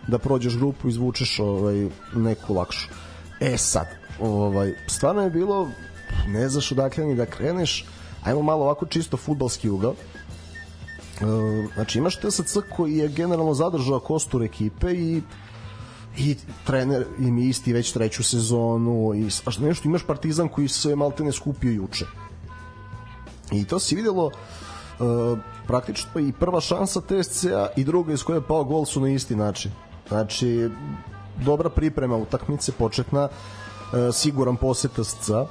[0.08, 2.90] da prođeš grupu i izvučeš ovaj, neku lakšu.
[3.40, 3.88] E sad,
[4.20, 5.70] ovaj, stvarno je bilo
[6.28, 7.86] ne znaš odakle ni da kreneš
[8.24, 9.94] ajmo malo ovako čisto futbalski ugao
[11.74, 15.22] znači imaš TSC koji je generalno zadržao kostur ekipe i
[16.18, 16.36] i
[16.66, 20.96] trener im je isti već treću sezonu i a što nešto imaš Partizan koji se
[20.96, 22.06] maltene skupio juče.
[23.52, 28.48] I to se videlo uh, praktično i prva šansa TSC-a i druga iz koje je
[28.48, 29.72] pao gol su na isti način.
[30.08, 30.70] Znači,
[31.46, 35.46] dobra priprema utakmice, početna, uh, siguran posjet TSC-a,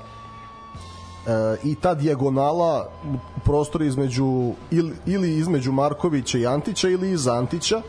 [1.27, 7.29] e, i ta dijagonala u prostoru između ili, ili između Markovića i Antića ili iz
[7.29, 7.83] Antića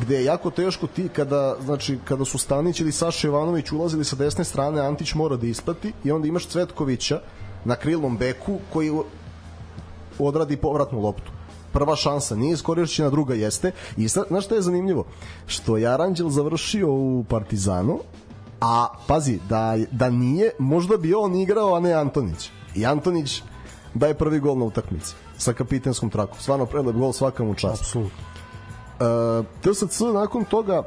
[0.00, 4.16] gde je jako teško ti kada znači kada su Stanić ili Saša Jovanović ulazili sa
[4.16, 7.20] desne strane Antić mora da isplati i onda imaš Cvetkovića
[7.64, 8.92] na krilnom beku koji
[10.18, 11.32] odradi povratnu loptu.
[11.72, 13.72] Prva šansa nije iskorišćena, druga jeste.
[13.96, 15.04] I sad, znaš šta je zanimljivo?
[15.46, 17.98] Što je Aranđel završio u Partizanu
[18.60, 23.42] a pazi, da, da nije možda bi on igrao, a ne Antonić i Antonić
[23.94, 28.18] daje prvi gol na utakmici sa kapitenskom trakom stvarno prelep gol svaka mu čast Apsolutno.
[29.00, 30.82] Uh, TSC nakon toga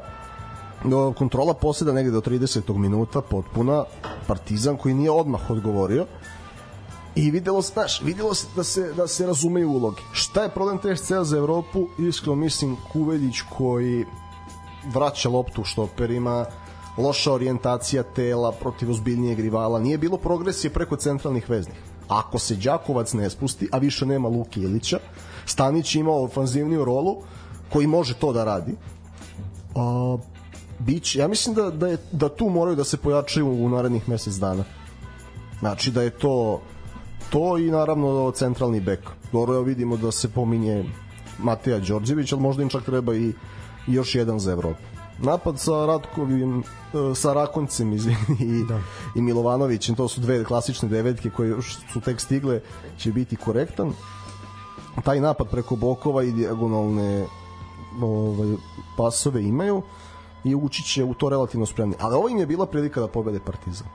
[1.14, 2.76] kontrola poseda negde do 30.
[2.78, 3.84] minuta potpuna
[4.26, 6.06] Partizan koji nije odmah odgovorio
[7.14, 10.02] i videlo se, znaš, videlo se da se, da se razumeju uloge.
[10.12, 11.86] Šta je problem TSC-a za Evropu?
[11.98, 14.04] Iskreno mislim Kuveljić koji
[14.94, 16.46] vraća loptu štoperima,
[16.96, 21.76] loša orijentacija tela protiv ozbiljnijeg rivala, nije bilo progresije preko centralnih veznih.
[22.08, 24.98] Ako se Đakovac ne spusti, a više nema Luke Ilića,
[25.46, 27.16] Stanić ima ofanzivniju rolu
[27.72, 28.74] koji može to da radi.
[29.74, 30.16] A,
[30.78, 34.34] bić, ja mislim da, da, je, da tu moraju da se pojačaju u narednih mesec
[34.34, 34.64] dana.
[35.60, 36.60] Znači da je to
[37.30, 39.00] to i naravno naravno bek.
[39.32, 40.84] Dobro, vidimo da se pominje
[41.38, 43.32] Mateja Đorđević, ali možda im čak treba i
[43.86, 44.93] još jedan za Evropu.
[45.18, 48.80] Napad sa Ratkovim, e, sa Rakoncem izvini, i, da.
[49.14, 52.60] i Milovanovićem, to su dve klasične devetke koje još su tek stigle,
[52.96, 53.92] će biti korektan.
[55.04, 57.26] Taj napad preko bokova i dijagonalne
[58.02, 58.56] ovaj,
[58.96, 59.82] pasove imaju
[60.44, 61.94] i ući će u to relativno spremni.
[62.00, 63.88] Ali ovo im je bila prilika da pobede Partizan.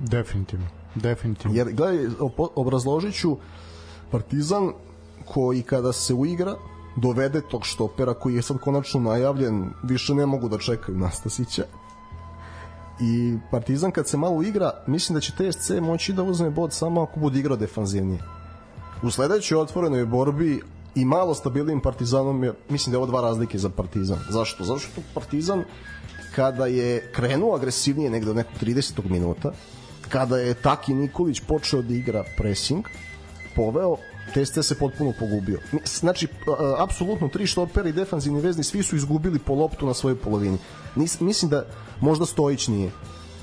[0.00, 0.66] Definitivno.
[0.94, 1.56] Definitivno.
[1.56, 2.06] Jer, gledaj,
[2.36, 3.36] obrazložit ću
[4.10, 4.72] Partizan
[5.24, 6.56] koji kada se uigra
[6.96, 11.64] dovede tog štopera koji je sad konačno najavljen, više ne mogu da čekaju Nastasića.
[13.00, 17.02] I Partizan kad se malo igra, mislim da će TSC moći da uzme bod samo
[17.02, 18.22] ako bude igrao defanzivnije.
[19.02, 20.60] U sledećoj otvorenoj borbi
[20.94, 24.18] i malo stabilnim Partizanom je, mislim da je ovo dva razlike za Partizan.
[24.28, 24.64] Zašto?
[24.64, 25.64] Zato što Partizan
[26.34, 29.10] kada je krenuo agresivnije negde od nekog 30.
[29.10, 29.52] minuta,
[30.08, 32.84] kada je Taki Nikolić počeo da igra pressing,
[33.56, 33.96] poveo,
[34.34, 35.60] TST se potpuno pogubio.
[35.84, 36.28] Znači,
[36.78, 40.58] apsolutno tri štopera i defanzivni vezni, svi su izgubili po loptu na svojoj polovini.
[40.96, 41.64] Nis, mislim da
[42.00, 42.90] možda Stojić nije.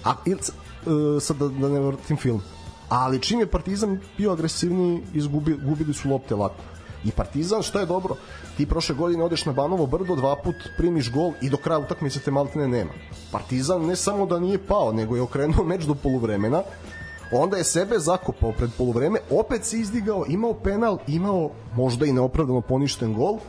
[0.03, 2.41] A, il, uh, sad da, da ne vrtim film.
[2.89, 6.63] Ali čim je Partizan bio agresivniji, izgubili, gubili su lopte lako.
[7.05, 8.15] I Partizan, što je dobro,
[8.57, 12.19] ti prošle godine odeš na Banovo brdo, dva put primiš gol i do kraja utakmice
[12.19, 12.91] te maltene nema.
[13.31, 16.63] Partizan ne samo da nije pao, nego je okrenuo meč do poluvremena,
[17.31, 22.61] onda je sebe zakopao pred poluvreme, opet se izdigao, imao penal, imao možda i neopravdano
[22.61, 23.39] poništen gol,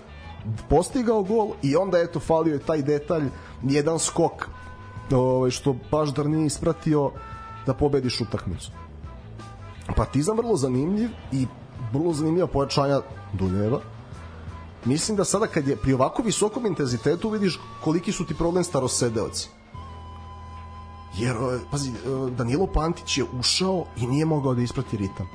[0.69, 3.25] postigao gol i onda eto falio je taj detalj,
[3.63, 4.49] jedan skok
[5.13, 7.11] ovaj, što baš da nije ispratio
[7.67, 8.71] da pobediš utakmicu.
[9.97, 11.47] Partizan vrlo zanimljiv i
[11.93, 13.01] vrlo zanimljiva pojačanja
[13.33, 13.81] Dunjeva.
[14.85, 19.49] Mislim da sada kad je pri ovako visokom intenzitetu vidiš koliki su ti problem starosedeoci.
[21.19, 25.27] Jer, e, pazi, e, Danilo Pantić je ušao i nije mogao da isprati ritam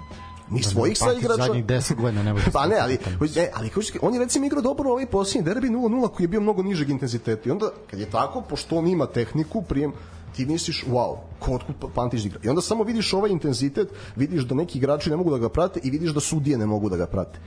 [0.50, 1.44] ni da, svojih sa igrača.
[1.44, 2.52] Zadnjih 10 godina ne može.
[2.54, 2.98] pa ne, ali
[3.36, 3.70] ne, ali
[4.02, 7.50] on je recimo igrao dobro ovaj posljednji derbi 0:0 koji je bio mnogo nižeg intenziteta.
[7.50, 9.94] I onda kad je tako, pošto on ima tehniku, prijem
[10.36, 12.40] ti misliš, wow, ko otkud Pantić da igra.
[12.44, 15.80] I onda samo vidiš ovaj intenzitet, vidiš da neki igrači ne mogu da ga prate
[15.84, 17.40] i vidiš da sudije ne mogu da ga prate.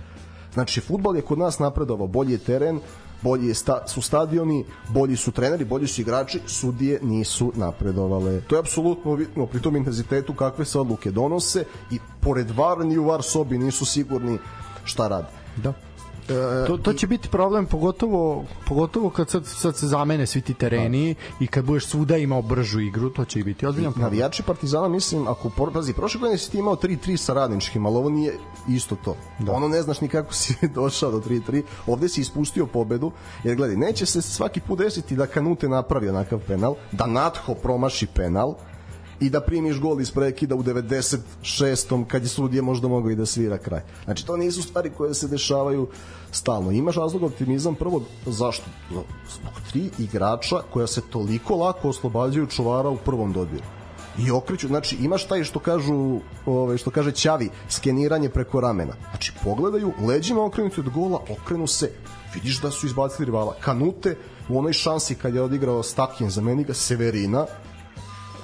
[0.57, 2.79] Znači, futbal je kod nas napredovao, bolji je teren,
[3.23, 8.41] bolji sta, su stadioni, bolji su treneri, bolji su igrači, sudije nisu napredovale.
[8.41, 12.99] To je apsolutno vidno pri tom intenzitetu kakve se odluke donose i pored VAR ni
[12.99, 14.39] u VAR sobi nisu sigurni
[14.85, 15.29] šta rade.
[15.57, 15.73] Da.
[16.67, 21.15] To, to će biti problem pogotovo pogotovo kad sad, sad se zamene svi ti tereni
[21.15, 21.45] da.
[21.45, 24.11] i kad budeš svuda imao bržu igru, to će biti ozbiljan problem.
[24.11, 28.11] Navijači Partizana mislim ako pazi prošle godine si ti imao 3-3 sa radničkim, ali ovo
[28.11, 28.39] nije
[28.69, 29.17] isto to.
[29.39, 29.53] Da.
[29.53, 31.63] Ono ne znaš ni kako si došao do 3-3.
[31.87, 33.13] Ovde si ispustio pobedu,
[33.45, 38.07] jer gledaj, neće se svaki put desiti da Kanute napravi onakav penal, da Natho promaši
[38.07, 38.55] penal,
[39.21, 42.05] i da primiš gol iz prekida u 96.
[42.07, 43.81] kad je sudije možda mogao i da svira kraj.
[44.05, 45.89] Znači, to nisu stvari koje se dešavaju
[46.33, 46.71] stalno.
[46.71, 48.65] Imaš razlog optimizam prvo, zašto?
[48.91, 53.65] Zbog tri igrača koja se toliko lako oslobađaju čuvara u prvom dodiru
[54.19, 58.93] i okreću, znači imaš taj što kažu, ovaj što kaže Ćavi, skeniranje preko ramena.
[59.11, 61.91] Znači pogledaju, leđima okrenuti od gola, okrenu se,
[62.35, 63.57] vidiš da su izbacili rivala.
[63.61, 64.17] Kanute
[64.49, 67.47] u onoj šansi kad je odigrao Stakin za meni ga Severina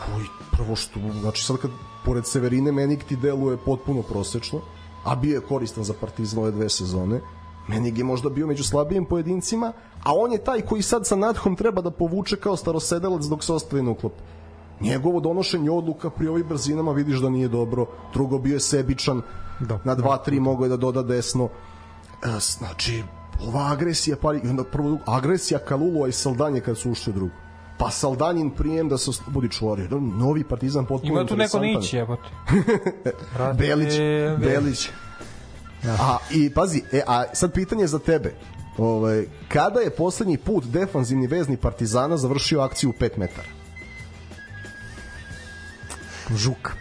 [0.06, 1.70] koji prvo što, znači sad kad
[2.04, 4.60] pored Severine Menik ti deluje potpuno prosečno,
[5.04, 7.20] a bio je koristan za Partizan ove dve sezone,
[7.68, 9.72] Menig je možda bio među slabijim pojedincima,
[10.02, 13.52] a on je taj koji sad sa Nadhom treba da povuče kao starosedelac dok se
[13.52, 14.12] ostavi na uklop.
[14.80, 17.86] Njegovo donošenje odluka pri ovim brzinama vidiš da nije dobro.
[18.12, 19.22] Drugo bio je sebičan,
[19.60, 21.48] da, na 2-3 da, mogo je da doda desno.
[22.22, 23.02] E, znači,
[23.46, 27.34] ova agresija, pa, i onda prvo, agresija Kalulova i Saldanje kad su ušli u drugu
[27.78, 29.88] pa Saldanjin prijem da se budi čuvari.
[30.00, 32.28] Novi partizan potpuno Ima tu neko nić, jebote.
[33.58, 33.94] Belić,
[34.38, 34.88] Belić.
[35.84, 35.96] Ja.
[36.00, 38.34] A, i pazi, e, a sad pitanje za tebe.
[38.78, 43.48] Ovaj, kada je poslednji put defanzivni vezni Partizana završio akciju u 5 metara?
[46.36, 46.72] Žuk.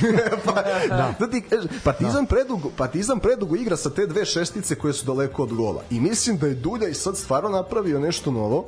[0.44, 0.52] pa,
[0.88, 1.14] da.
[1.18, 1.42] da ti
[1.84, 2.28] Partizan da.
[2.28, 5.82] predugo, Partizan predugo igra sa te dve šestice koje su daleko od gola.
[5.90, 8.66] I mislim da je Dulja i sad stvarno napravio nešto novo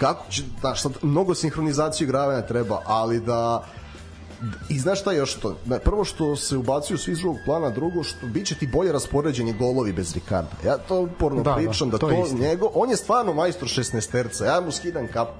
[0.00, 3.64] kako će, da, sad, mnogo sinhronizacije igravanja treba, ali da
[4.68, 5.56] i znaš šta još to?
[5.84, 9.92] Prvo što se ubacuju svi iz drugog plana, drugo što biće ti bolje raspoređeni golovi
[9.92, 10.50] bez Ricarda.
[10.64, 13.68] Ja to porno da, da pričam da, da to, to njego, on je stvarno majstor
[13.68, 15.32] 16 terca, ja mu skidam kapu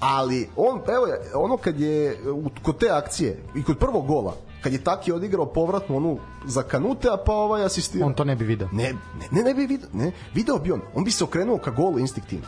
[0.00, 4.72] ali on, evo, ono kad je u- kod te akcije i kod prvog gola, kad
[4.72, 8.06] je Taki odigrao povratnu onu za kanute, a pa ovaj asistirao.
[8.08, 8.68] On to ne bi video.
[8.72, 10.80] Ne, ne, ne, ne bi video, ne, video bi on.
[10.94, 12.46] On bi se okrenuo ka golu instinktivno.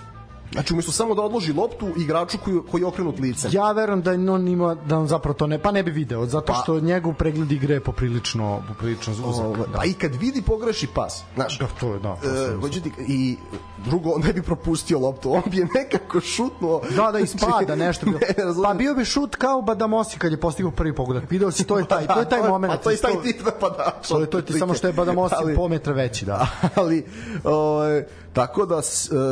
[0.53, 3.51] Znači, umjesto samo da odloži loptu igraču koji, koji je okrenut licem.
[3.55, 6.47] Ja verujem da on ima da on zapravo to ne pa ne bi video zato
[6.47, 9.45] Pa- što njegov pregled igre je poprilično poprilično uzak.
[9.47, 13.37] Ovaj, Pa i kad vidi pogreši pas, znaš, Da, to je, da, to e, i
[13.85, 16.83] drugo, on ne bi propustio loptu, on bi je nekako šutnuo.
[16.97, 18.07] Da, da ispada nešto.
[18.07, 18.19] Bilo.
[18.29, 21.31] Ne, pa bio bi šut kao Badamosi kad je postigao prvi pogodak.
[21.31, 22.73] Video si, to je taj, to je taj moment.
[22.73, 24.09] A to je taj tip napadača.
[24.09, 26.47] To je to je ti samo što je Badamosi Ali- pol metra veći, da.
[26.75, 27.07] ali
[27.45, 28.05] ovaj,
[28.37, 28.81] tako da e,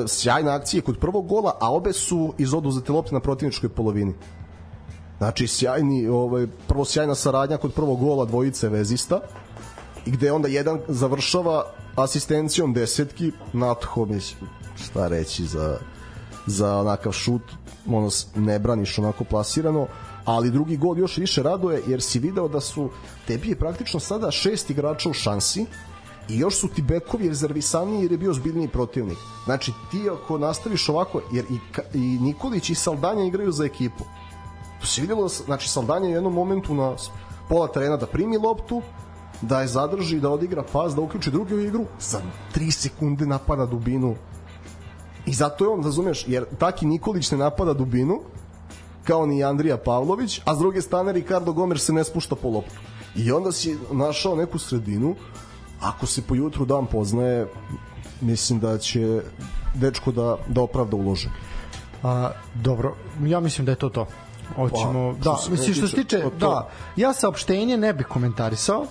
[0.08, 4.14] sjajna akcija kod prvog gola, a obe su iz oduzete lopte na protivničkoj polovini.
[5.18, 9.20] Znači sjajni, ovaj prvo sjajna saradnja kod prvog gola dvojice vezista
[10.06, 11.64] i gde onda jedan završava
[11.96, 14.34] asistencijom desetki Nat Homić
[14.76, 15.78] šta reći za
[16.46, 17.42] za onakav šut
[17.86, 19.86] ono ne braniš onako plasirano
[20.24, 22.90] ali drugi gol još više raduje jer si video da su
[23.26, 25.66] tebi je praktično sada šest igrača u šansi
[26.28, 29.18] i još su ti bekovi rezervisaniji jer je bio zbiljniji protivnik.
[29.44, 31.58] Znači ti ako nastaviš ovako, jer i,
[31.94, 34.04] i Nikolić i Saldanja igraju za ekipu.
[34.80, 36.96] Tu se vidjelo, znači Saldanja je u jednom momentu na
[37.48, 38.82] pola terena da primi loptu,
[39.42, 42.20] da je zadrži, da odigra pas, da uključi drugu igru, za
[42.54, 44.14] 3 sekunde napada dubinu.
[45.26, 48.20] I zato je on, razumeš, jer Taki Nikolić ne napada dubinu,
[49.04, 52.80] kao ni Andrija Pavlović, a s druge strane Ricardo Gomer se ne spušta po loptu.
[53.16, 55.14] I onda si našao neku sredinu,
[55.84, 57.46] ako se po jutru dan poznaje,
[58.20, 59.22] mislim da će
[59.74, 61.28] dečko da, da opravda ulože.
[62.02, 62.94] A, dobro,
[63.24, 64.06] ja mislim da je to to.
[64.56, 66.30] Hoćemo, Pa, da, mislim što se tiče, to.
[66.30, 68.86] da, ja saopštenje ne bih komentarisao,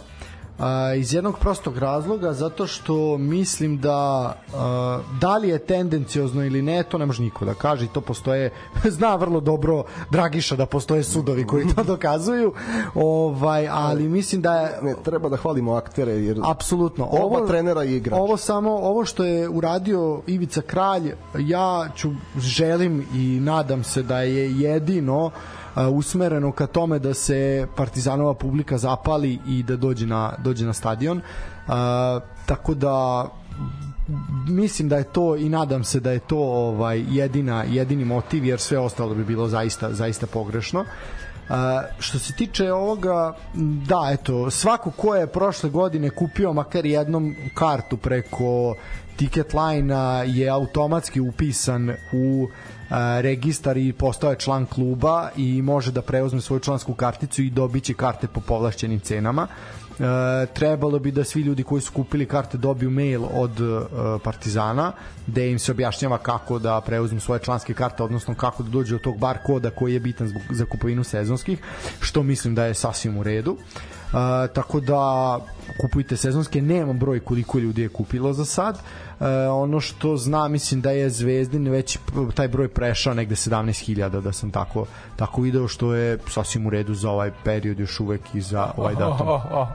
[0.59, 6.61] a, iz jednog prostog razloga zato što mislim da a, da li je tendenciozno ili
[6.61, 8.51] ne to ne može niko da kaže i to postoje
[8.97, 12.53] zna vrlo dobro Dragiša da postoje sudovi koji to dokazuju
[12.95, 17.07] ovaj ali mislim da je Ne, treba da hvalimo aktere, jer Apsolutno.
[17.11, 18.19] Oba trenera i igrač.
[18.19, 24.19] Ovo samo ovo što je uradio Ivica Kralj, ja ću želim i nadam se da
[24.19, 30.33] je jedino a, usmereno ka tome da se Partizanova publika zapali i da dođe na
[30.43, 31.21] dođe na stadion.
[32.45, 33.27] Tako da
[34.47, 38.59] mislim da je to i nadam se da je to ovaj jedina jedini motiv jer
[38.59, 40.85] sve ostalo bi bilo zaista zaista pogrešno.
[41.49, 43.35] A, što se tiče ovoga,
[43.87, 48.75] da, eto, svako ko je prošle godine kupio makar jednom kartu preko
[49.15, 49.95] ticket line
[50.25, 52.82] je automatski upisan u a,
[53.21, 57.93] registar i postao je član kluba i može da preuzme svoju člansku karticu i dobiće
[57.93, 59.47] karte po povlašćenim cenama.
[59.99, 63.63] E, trebalo bi da svi ljudi koji su kupili karte dobiju mail od e,
[64.23, 64.91] Partizana
[65.27, 68.99] gde im se objašnjava kako da preuzmu svoje članske karte odnosno kako da dođu do
[68.99, 71.59] tog bar koda koji je bitan zbog, za kupovinu sezonskih
[71.99, 74.02] što mislim da je sasvim u redu e,
[74.53, 75.39] tako da
[75.81, 78.77] kupujte sezonske nemam broj koliko ljudi je kupilo za sad
[79.19, 81.97] e, ono što zna mislim da je Zvezdin već
[82.35, 84.85] taj broj prešao negde 17.000 da sam tako
[85.15, 88.95] tako video što je sasvim u redu za ovaj period još uvek i za ovaj
[88.95, 89.67] datum Oh, oh.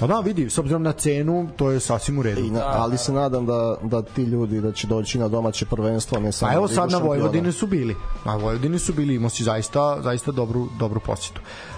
[0.00, 2.40] Pa da, vidi, s obzirom na cenu, to je sasvim u redu.
[2.40, 6.18] I na, ali se nadam da, da ti ljudi da će doći na domaće prvenstvo,
[6.18, 6.98] a ne samo Pa evo sad na.
[6.98, 7.96] Vojvodini su bili.
[8.24, 11.40] Na Vojvodini su bili, imao si zaista, zaista dobru, dobru posjetu.
[11.40, 11.75] Uh,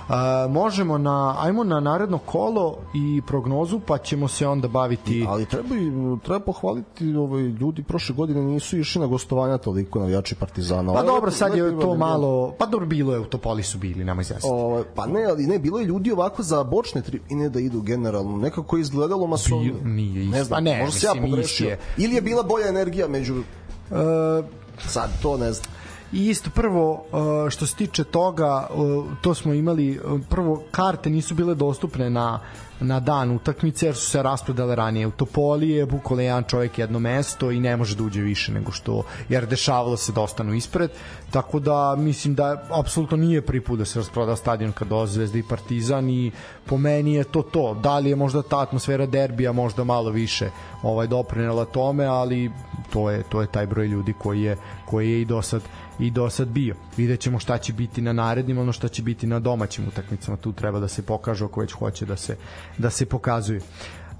[0.48, 5.26] možemo na, ajmo na naredno kolo i prognozu, pa ćemo se onda baviti...
[5.28, 10.34] Ali treba, i- treba pohvaliti ovaj, ljudi prošle godine nisu išli na gostovanja toliko navijači
[10.34, 10.92] Partizana.
[10.94, 12.54] Pa dobro, sad je to malo...
[12.58, 14.48] Pa dobro, bilo je, u Topoli su bili, nema izjasniti.
[14.52, 18.36] Ovaj, pa ne, ali ne, bilo je ljudi ovako za bočne tribine da idu generalno.
[18.36, 19.72] Nekako je izgledalo masovno.
[19.84, 20.36] Nije isto.
[20.36, 21.76] Ne znam, Pa ne, možda se ja pogrešio.
[21.96, 23.34] Ili je bila bolja energija među...
[23.34, 24.44] Uh,
[24.78, 25.70] Sad, to ne znam.
[26.12, 31.10] I isto prvo uh, što se tiče toga, uh, to smo imali uh, prvo karte
[31.10, 32.40] nisu bile dostupne na
[32.80, 35.06] na dan utakmice jer su se rasprodale ranije.
[35.06, 38.72] U Topoli je bukvalno jedan čovjek jedno mesto i ne može da uđe više nego
[38.72, 40.90] što jer dešavalo se da ostanu ispred.
[41.30, 45.38] Tako da mislim da apsolutno nije prvi put da se rasproda stadion kad dolaze Zvezda
[45.38, 46.32] i Partizan i
[46.66, 47.74] po meni je to to.
[47.74, 50.50] Da li je možda ta atmosfera derbija možda malo više
[50.82, 52.50] ovaj doprinela tome ali
[52.92, 54.56] to je to je taj broj ljudi koji je
[54.86, 55.62] koji je i do sad
[55.98, 56.74] i do sad bio.
[56.96, 60.36] Vidjet ćemo šta će biti na narednim, ono šta će biti na domaćim utakmicama.
[60.36, 62.36] Tu treba da se pokažu ako već hoće da se,
[62.78, 63.60] da se pokazuju.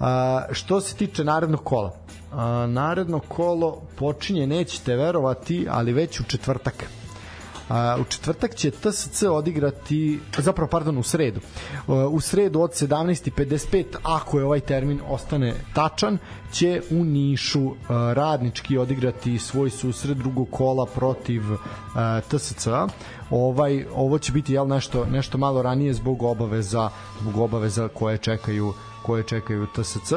[0.01, 1.95] A, što se tiče narednog kola,
[2.33, 6.98] a, naredno kolo počinje, nećete verovati, ali već u četvrtak.
[8.01, 11.41] U četvrtak će TSC odigrati, zapravo, pardon, u sredu.
[12.11, 16.19] U sredu od 17.55, ako je ovaj termin ostane tačan,
[16.53, 17.75] će u Nišu
[18.15, 21.43] radnički odigrati svoj susret drugog kola protiv
[22.29, 22.69] TSC.
[23.31, 26.91] Ovaj, ovo će biti jel, nešto, nešto malo ranije zbog obaveza,
[27.21, 28.73] zbog obaveza koje čekaju
[29.03, 30.13] koje čekaju TSC.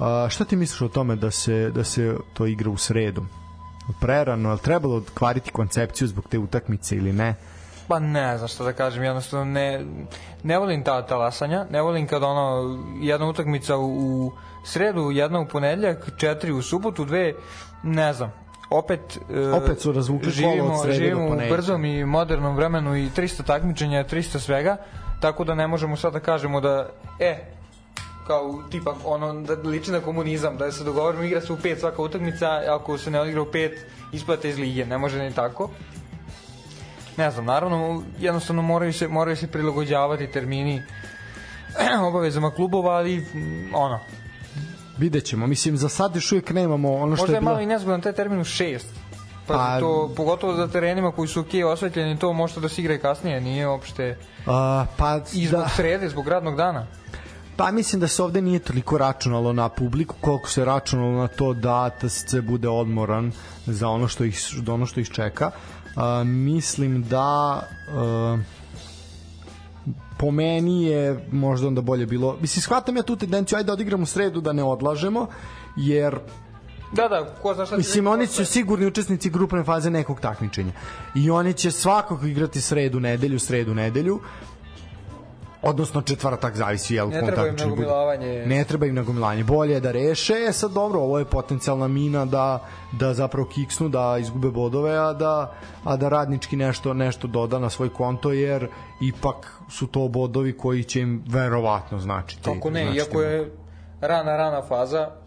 [0.00, 3.24] A, šta ti misliš o tome da se, da se to igra u sredu?
[4.00, 7.34] Prerano, ali trebalo kvariti koncepciju zbog te utakmice ili ne?
[7.88, 9.84] Pa ne znam što da kažem, jednostavno ne,
[10.42, 14.32] ne volim ta talasanja, ne volim kad ono, jedna utakmica u, u
[14.64, 17.34] sredu, jedna u ponedljak, četiri u subotu, dve,
[17.82, 18.32] ne znam,
[18.70, 23.42] opet, e, opet su razvukli živimo, od živimo u brzom i modernom vremenu i 300
[23.44, 24.76] takmičenja, 300 svega,
[25.20, 26.88] tako da ne možemo sad da kažemo da,
[27.18, 27.61] e,
[28.26, 32.02] kao tipa ono da liči na komunizam da se dogovorimo igra se u pet svaka
[32.02, 35.70] utakmica ako se ne odigra u pet isplate iz lige ne može ni tako
[37.16, 40.82] ne znam naravno jednostavno moraju se moraju se prilagođavati termini
[42.08, 43.26] obavezama klubova ali
[43.74, 44.00] ono
[44.98, 47.66] vidjet ćemo mislim za sad još uvijek nemamo ono što možda je, je malo i
[47.66, 48.88] nezgodan taj termin u šest
[49.46, 52.94] Pa, pa to, pogotovo za terenima koji su ok osvetljeni, to možete da se igra
[52.94, 54.16] i kasnije, nije uopšte...
[54.46, 55.68] A, pa, I zbog da.
[55.68, 56.86] srede, zbog radnog dana.
[57.56, 61.54] Pa mislim da se ovde nije toliko računalo na publiku koliko se računalo na to
[61.54, 63.32] da TSC bude odmoran
[63.66, 64.38] za ono što ih,
[64.68, 65.50] ono što ih čeka.
[65.96, 68.40] Uh, mislim da uh,
[70.18, 74.06] po meni je možda onda bolje bilo mislim shvatam ja tu tendenciju ajde da odigramo
[74.06, 75.26] sredu da ne odlažemo
[75.76, 76.18] jer
[76.92, 80.72] Da, da, ko zna šta Mislim, oni su sigurni učesnici grupne faze nekog takmičenja.
[81.14, 84.20] I oni će svakako igrati sredu, nedelju, sredu, nedelju
[85.62, 89.90] odnosno četvrtak zavisi jel ne treba im nagomilavanje ne treba im nagomilavanje bolje je da
[89.90, 90.34] reše.
[90.48, 95.12] E sad dobro ovo je potencijalna mina da da zapravo kiksnu da izgube bodove a
[95.12, 98.68] da a da radnički nešto nešto doda na svoj konto jer
[99.00, 102.42] ipak su to bodovi koji će im verovatno značiti.
[102.42, 103.52] Kako ne iako je
[104.00, 105.21] rana rana faza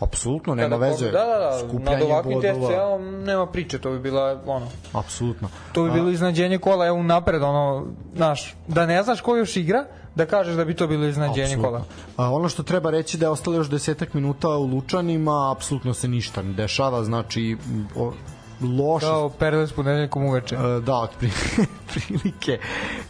[0.00, 1.10] Apsolutno, nema Kada, veze.
[1.10, 1.38] Da, da,
[1.72, 4.66] da, nad ovakvim TSC-om nema priče, to bi bila, ono...
[4.92, 5.48] Apsolutno.
[5.72, 7.86] To bi bilo iznadženje kola, evo napred, ono,
[8.16, 11.84] znaš, da ne znaš ko još igra, da kažeš da bi to bilo iznadženje kola.
[12.16, 16.08] A, ono što treba reći da je ostalo još desetak minuta u Lučanima, apsolutno se
[16.08, 17.56] ništa ne dešava, znači
[17.96, 18.12] o,
[18.60, 19.06] loše.
[19.06, 20.56] Kao Perles ponedeljkom uveče.
[20.56, 21.10] Uh, da, od
[21.92, 22.58] prilike.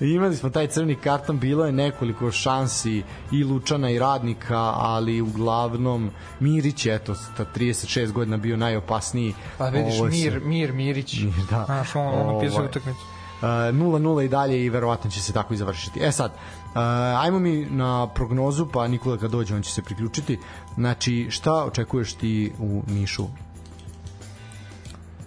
[0.00, 3.02] Imali smo taj crni karton, bilo je nekoliko šansi
[3.32, 6.10] i Lučana i Radnika, ali uglavnom
[6.40, 9.34] Mirić, eto, ta 36 godina bio najopasniji.
[9.58, 11.18] Pa vidiš, Ovo Mir, Mir, Mirić.
[11.22, 11.64] Mir, da.
[11.64, 13.00] Znaš, on, on napisao utakmicu.
[13.42, 16.00] 0-0 i dalje i verovatno će se tako i završiti.
[16.02, 16.80] E sad, uh,
[17.22, 20.38] ajmo mi na prognozu, pa Nikola kad dođe on će se priključiti.
[20.74, 23.26] Znači, šta očekuješ ti u Nišu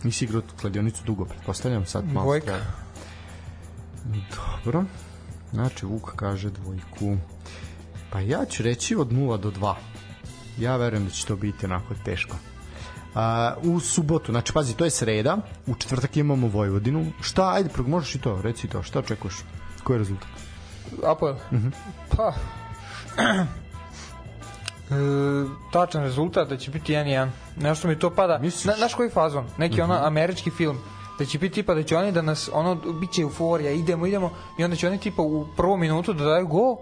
[0.03, 2.25] Nisi igrao kladionicu dugo, pretpostavljam sad malo.
[2.25, 2.57] Dvojka.
[4.65, 4.83] Dobro.
[5.51, 7.17] Znači, Vuk kaže dvojku.
[8.11, 9.73] Pa ja ću reći od 0 do 2.
[10.57, 12.35] Ja verujem da će to biti onako teško.
[13.09, 17.05] Uh, u subotu, znači pazi, to je sreda, u četvrtak imamo Vojvodinu.
[17.21, 19.35] Šta, ajde, možeš i to, reci to, šta očekuješ?
[19.83, 20.29] Koji je rezultat?
[21.05, 21.33] Apoel?
[21.33, 21.67] Uh mhm.
[21.67, 21.73] -huh.
[22.17, 22.33] Pa,
[25.71, 27.27] tačan rezultat da će biti 1-1.
[27.57, 28.37] Nešto mi to pada.
[28.37, 28.65] Misliš?
[28.65, 29.45] Na, naš koji fazon?
[29.57, 29.83] Neki uh -huh.
[29.83, 30.77] ono američki film
[31.19, 34.63] da će biti tipa da će oni da nas ono biće euforija, idemo, idemo i
[34.63, 36.77] onda će oni tipa u prvom minutu da daju gol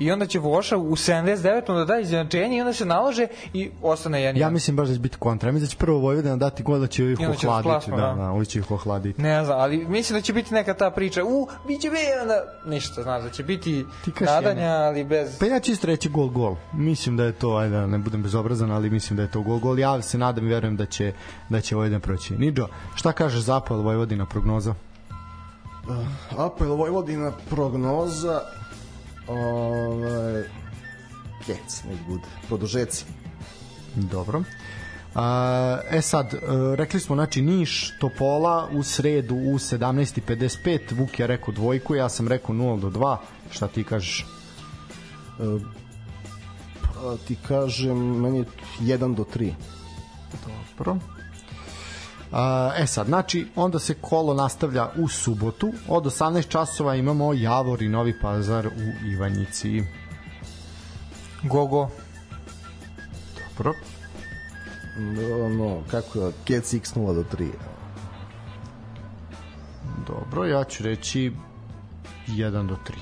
[0.00, 1.74] i onda će Voša u 79.
[1.74, 4.40] da da izjednačenje i onda se nalože i ostane jedan.
[4.40, 5.48] Ja mislim baš da će biti kontra.
[5.48, 7.90] Ja mislim da će prvo Vojvodina dati gol da će ih ohladiti.
[7.90, 9.22] Da, da, da, ovi će ih ohladiti.
[9.22, 11.24] Ne znam, ali mislim da će biti neka ta priča.
[11.24, 12.34] U, biće be, onda
[12.66, 13.84] ništa, znaš, da će biti
[14.20, 15.38] nadanja, ali bez...
[15.38, 16.56] Pa ja ću isto reći gol, gol.
[16.72, 19.58] Mislim da je to, ajde, da ne budem bezobrazan, ali mislim da je to gol,
[19.58, 19.78] gol.
[19.78, 21.12] Ja se nadam i verujem da će,
[21.48, 22.36] da će Vojvodina proći.
[22.36, 24.74] Niđo, šta kažeš zapad Vojvodina prognoza?
[25.88, 28.40] Uh, Apel Vojvodina prognoza
[29.26, 30.42] Ovaj,
[31.46, 32.26] kec, nek bude.
[32.48, 33.04] Produžeci.
[33.94, 34.42] Dobro.
[35.14, 36.38] A, e sad, e,
[36.76, 42.28] rekli smo, znači, Niš, Topola u sredu u 17.55, Vuk je rekao dvojku, ja sam
[42.28, 43.16] rekao 0 do 2,
[43.50, 44.26] šta ti kažeš?
[45.40, 45.44] E,
[46.94, 48.38] pa ti kažem, meni
[48.80, 49.52] je 1 do 3.
[50.76, 50.96] Dobro.
[52.76, 55.72] E sad, znači, onda se kolo nastavlja u subotu.
[55.88, 59.82] Od 18 časova imamo Javor i Novi Pazar u Ivanjici.
[61.42, 61.88] Gogo.
[63.56, 63.74] Dobro.
[64.96, 66.32] No, no, kako je?
[66.44, 67.48] Kec X 0 do 3.
[70.06, 71.32] Dobro, ja ću reći
[72.28, 72.92] 1 do 3.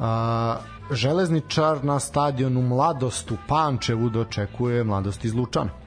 [0.00, 0.56] A,
[0.90, 5.81] železničar na stadionu Mladost u Pančevu dočekuje Mladost iz Lučana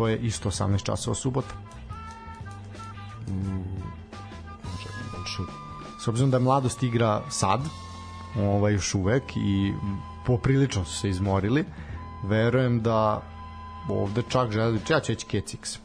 [0.00, 1.54] to je isto 18 časova subota.
[3.28, 3.60] Mm,
[6.00, 7.60] s obzirom da je mladost igra sad
[8.38, 9.74] ovaj još uvek i
[10.26, 11.64] poprilično su se izmorili
[12.24, 13.22] verujem da
[13.88, 15.78] ovde čak želi ja ću reći Kecix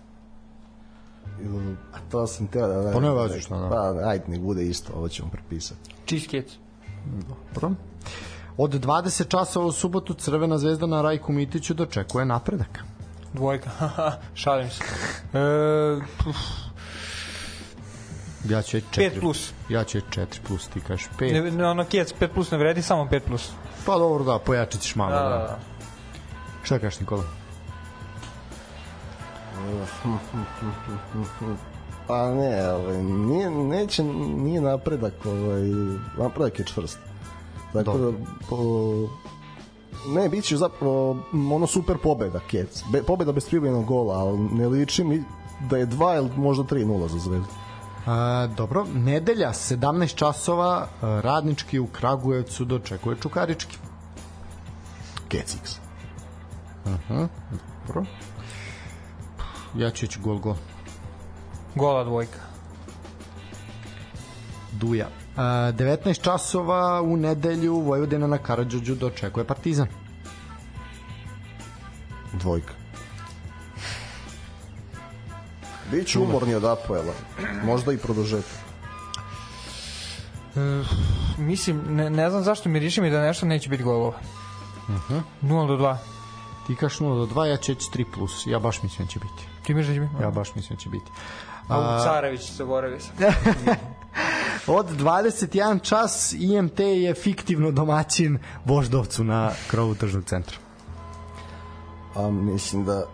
[1.41, 2.91] Ili- A to sam teo da...
[2.93, 3.69] Pa ne važi šta, da.
[3.69, 5.95] Pa, ajde, nek bude isto, ovo ćemo prepisati.
[6.07, 6.51] Cheesecake.
[7.53, 7.75] Dobro.
[8.57, 12.94] Od 20 časova u subotu Crvena zvezda na Rajku Mitiću dočekuje napredak.
[13.35, 13.69] Dvojka.
[14.35, 14.83] Šalim se.
[15.33, 16.35] E, puf,
[18.49, 19.53] Ja ću reći 4 Pet plus.
[19.69, 21.43] Ja ću reći 4 plus, ti kažeš 5.
[21.43, 23.51] ne, ne, ono kjec 5 plus ne vredi, samo 5 plus.
[23.85, 25.11] Pa dobro, da, pojačat ćeš malo.
[25.11, 25.59] Da, Da, da, da.
[26.63, 27.23] Šta kažeš Nikola?
[32.07, 35.61] Pa ne, ovaj, nije, neće, nije napredak, ovaj,
[36.17, 36.99] napredak je čvrst.
[37.73, 38.11] Tako da,
[38.49, 38.57] po,
[40.07, 41.17] ne, bit će zapravo
[41.53, 42.83] ono super pobeda, Kec.
[42.91, 45.23] Be, pobeda bez privojenog gola, ali ne liči mi
[45.69, 47.47] da je 2 ili možda 3-0 za zvezdu.
[48.05, 53.77] A, dobro, nedelja 17 časova a, radnički u Kragujevcu dočekuje Čukarički.
[55.29, 55.77] Kecix.
[57.87, 58.05] Dobro.
[59.77, 60.55] Ja ću ići gol gol.
[61.75, 62.39] Gola dvojka.
[64.71, 65.24] Duja.
[65.37, 69.87] A, 19 časova u nedelju Vojvodina na Karadžođu dočekuje Partizan.
[72.33, 72.73] Dvojka.
[75.91, 77.13] Biće umorni od Apoela.
[77.63, 78.65] Možda i produžetak.
[80.55, 80.83] E,
[81.37, 84.17] mislim, ne, ne znam zašto miriši mi da nešto neće biti golova.
[84.87, 85.21] Uh -huh.
[85.41, 85.97] 0 do 2.
[86.67, 88.47] Ti kažeš 0 do 2, ja reći 3 plus.
[88.47, 89.47] Ja baš mislim da će biti.
[89.63, 90.23] Ti misliš da će biti?
[90.23, 91.11] Ja baš mislim da će biti.
[91.69, 93.15] A, Carević, zaboravio sam.
[94.67, 100.57] Od 21 čas IMT je fiktivno domaćin Voždovcu na krovu tržnog centra.
[102.15, 103.05] A mislim da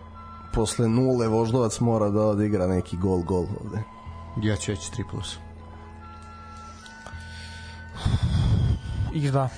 [0.54, 3.82] posle nule Voždovac mora da odigra neki gol gol ovde.
[4.42, 5.36] Ja ću reći 3 plus.
[9.14, 9.48] X2.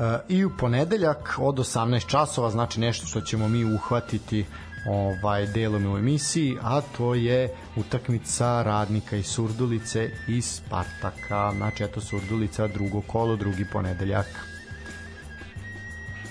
[0.00, 4.46] E, I u ponedeljak od 18 časova, znači nešto što ćemo mi uhvatiti
[4.86, 11.52] ovaj delom u emisiji, a to je utakmica radnika iz Surdulice i Spartaka.
[11.56, 14.26] Znači, eto Surdulica, drugo kolo, drugi ponedeljak.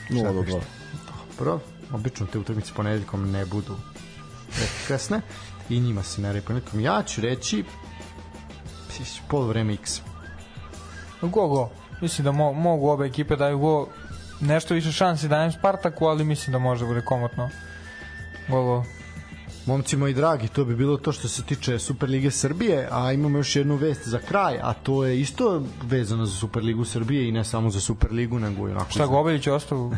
[0.09, 0.45] 0 do 2.
[0.45, 0.65] kažete?
[1.37, 1.59] Dobro,
[1.93, 3.75] obično te utakmice ponedeljkom ne budu
[4.63, 5.21] efikasne
[5.69, 6.79] i njima se ne ponedeljkom.
[6.79, 7.63] Ja ću reći
[9.27, 10.01] pol vreme X.
[11.21, 11.69] Go, go.
[12.01, 13.87] Mislim da mo, mogu obe ekipe daju go.
[14.39, 17.49] Nešto više šansi dajem Spartaku, ali mislim da može da bude komotno.
[18.47, 18.83] Go.
[19.65, 23.55] Momci moji dragi, to bi bilo to što se tiče Superlige Srbije, a imamo još
[23.55, 27.69] jednu vest za kraj, a to je isto vezano za Superligu Srbije i ne samo
[27.69, 29.91] za Superligu, nego i onako Šta, Gobelić ostao?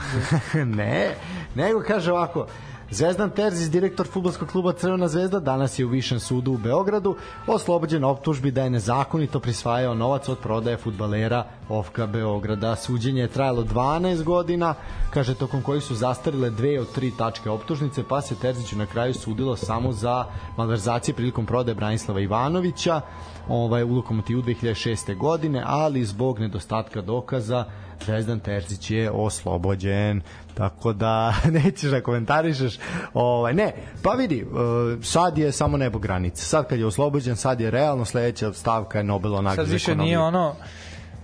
[0.78, 1.16] ne,
[1.56, 2.48] nego kaže ovako
[2.94, 7.16] Zvezdan Terzić, direktor futbolskog kluba Crvena zvezda, danas je u Višem sudu u Beogradu
[7.48, 12.76] oslobođen optužbi da je nezakonito prisvajao novac od prodaje futbalera Ofka Beograda.
[12.76, 14.76] Suđenje je trajalo 12 godina,
[15.10, 19.14] kaže tokom kojih su zastarile dve od tri tačke optužnice, pa se Terziću na kraju
[19.14, 20.26] sudilo samo za
[20.58, 23.02] malverzacije prilikom prodaje Branislava Ivanovića
[23.50, 25.18] ovaj, u Lokomotivu 2006.
[25.18, 27.66] godine, ali zbog nedostatka dokaza
[28.06, 30.22] Zvezdan Terzić je oslobođen
[30.54, 32.78] tako da nećeš da komentarišeš
[33.14, 33.74] ovaj, ne,
[34.04, 38.06] pa vidi uh, sad je samo nebo granice sad kad je oslobođen, sad je realno
[38.06, 40.56] sledeća stavka je Nobelova nagrada Sad više nije ono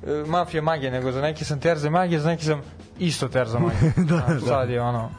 [0.08, 2.62] e, mafija magije, nego za neki sam terza magije, za neki sam
[3.00, 3.94] isto terza magije.
[4.10, 4.40] da, da.
[4.40, 5.10] Sad je ono...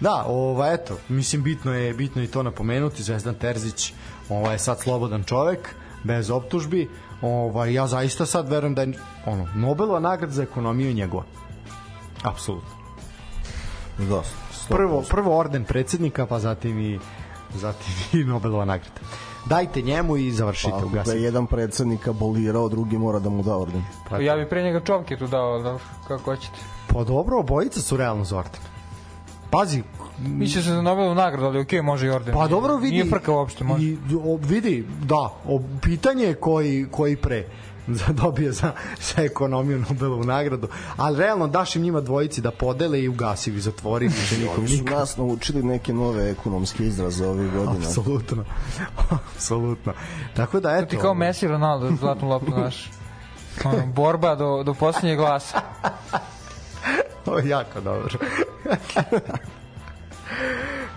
[0.00, 3.92] Da, ovaj eto, mislim bitno je bitno i to napomenuti, Zvezdan Terzić
[4.28, 5.74] ovaj je sad slobodan čovek
[6.04, 6.88] bez optužbi.
[7.22, 8.92] Ovaj ja zaista sad verujem da je
[9.26, 11.24] ono Nobelova nagrada za ekonomiju je njegova.
[12.22, 12.70] Apsolutno.
[13.98, 14.22] Da,
[14.68, 16.98] Prvo prvo orden predsednika, pa zatim i
[17.54, 19.00] zatim i Nobelova nagrada.
[19.46, 21.16] Dajte njemu i završite Pa, da ugasite.
[21.16, 23.82] je jedan predsednik abolirao, drugi mora da mu da orden.
[24.08, 25.78] Pa, Ja bi pre njega čovke tu dao, da,
[26.08, 26.58] kako hoćete.
[26.86, 28.60] pa dobro, obojica su realno za orden.
[29.50, 29.82] Pazi,
[30.26, 32.34] Mislio sam za Nobelovu nagradu, ali okej, može i orden.
[32.34, 32.92] Pa dobro vidi.
[32.92, 33.84] Nije frka uopšte, može.
[33.84, 37.44] I, o, vidi, da, o, pitanje je koji, koji pre
[38.00, 43.00] za dobije za, za ekonomiju Nobelovu nagradu, ali realno daš im njima dvojici da podele
[43.00, 47.52] i ugasi i zatvori više nikom Oni su nas naučili neke nove ekonomske izraze ovih
[47.52, 47.86] godina.
[47.86, 48.44] Apsolutno.
[49.34, 49.92] Apsolutno.
[50.36, 50.86] Tako da, eto.
[50.86, 52.90] Ti kao Messi Ronaldo, zlatnu loptu naš.
[53.94, 55.60] Borba do, do posljednjeg glasa.
[57.26, 58.18] Ovo je jako dobro.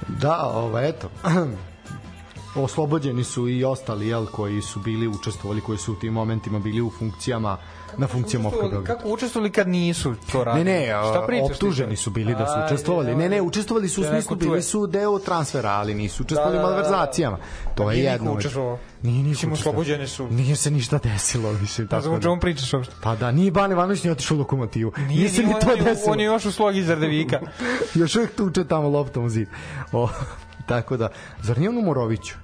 [0.08, 1.10] Da, ovo, eto.
[2.56, 6.82] oslobođeni su i ostali jel koji su bili učestvovali koji su u tim momentima bili
[6.82, 7.58] u funkcijama
[7.98, 8.84] na funkcijama OFK Beograd.
[8.88, 10.66] Kako učestvovali kad nisu to Ne, radili?
[10.66, 13.16] ne, Šta a, pričaš ti optuženi su bili da su učestvovali.
[13.16, 16.60] Ne, ne, učestvovali su u Da smislu, bili su deo transfera, ali nisu učestvovali Da,
[16.60, 17.38] u da, malverzacijama.
[17.76, 18.78] To je Nije niko jedno.
[19.02, 19.54] Nije niko Mislim, učestvovao.
[19.54, 20.28] oslobođeni su.
[20.28, 22.22] Nije se ništa desilo, mislim, Ne o da.
[22.22, 22.94] čemu pričaš uopšte.
[23.02, 24.92] Pa da, nije Bane Ivanović ni otišao u lokomotivu.
[24.98, 26.12] Nije, Nije, se ni to on, je- desilo.
[26.12, 27.40] on je još u slog iz Ardevika.
[27.96, 29.48] Još uvijek tuče tamo loptom u zid.
[29.92, 30.10] O,
[30.68, 31.10] tako da,
[31.42, 32.36] zar nije on u Moroviću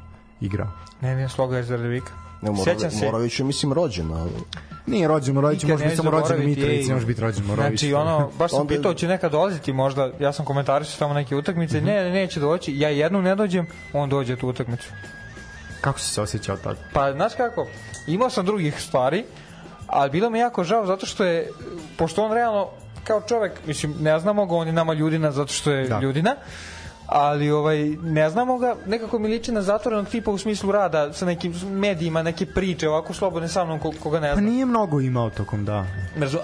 [0.41, 0.67] igrao?
[1.01, 2.11] ne, nije sloga iz Ardevika.
[2.41, 3.05] Ne, Moro, Sjećam se.
[3.05, 4.29] Morović je, mislim, rođen, ali...
[4.89, 6.85] Nije rođen Morović, može biti samo rođen ej.
[6.87, 7.79] ne može biti rođen Morović.
[7.79, 11.35] Znači, ono, baš sam Onda- pitao, će nekad dolaziti možda, ja sam komentarisao tamo neke
[11.35, 11.85] utakmice, Mhm.
[11.85, 14.87] ne, ne, neće doći, ja jednom ne dođem, on dođe tu utakmicu.
[15.81, 16.77] Kako si se osjećao tad?
[16.93, 17.67] Pa, znaš kako,
[18.07, 19.23] imao sam drugih stvari,
[19.87, 21.49] ali bilo mi jako žao zato što je,
[21.97, 22.67] pošto on realno,
[23.03, 25.99] kao čovek, mislim, ne znamo ga, on je nama ljudina zato što je Da.
[25.99, 26.35] ljudina,
[27.11, 31.25] ali ovaj ne znamo ga, nekako mi liči na zatvorenog tipa u smislu rada sa
[31.25, 34.45] nekim medijima, neke priče, ovako slobodne sa mnom ko, koga ne Pa znam.
[34.45, 35.85] nije mnogo imao tokom da.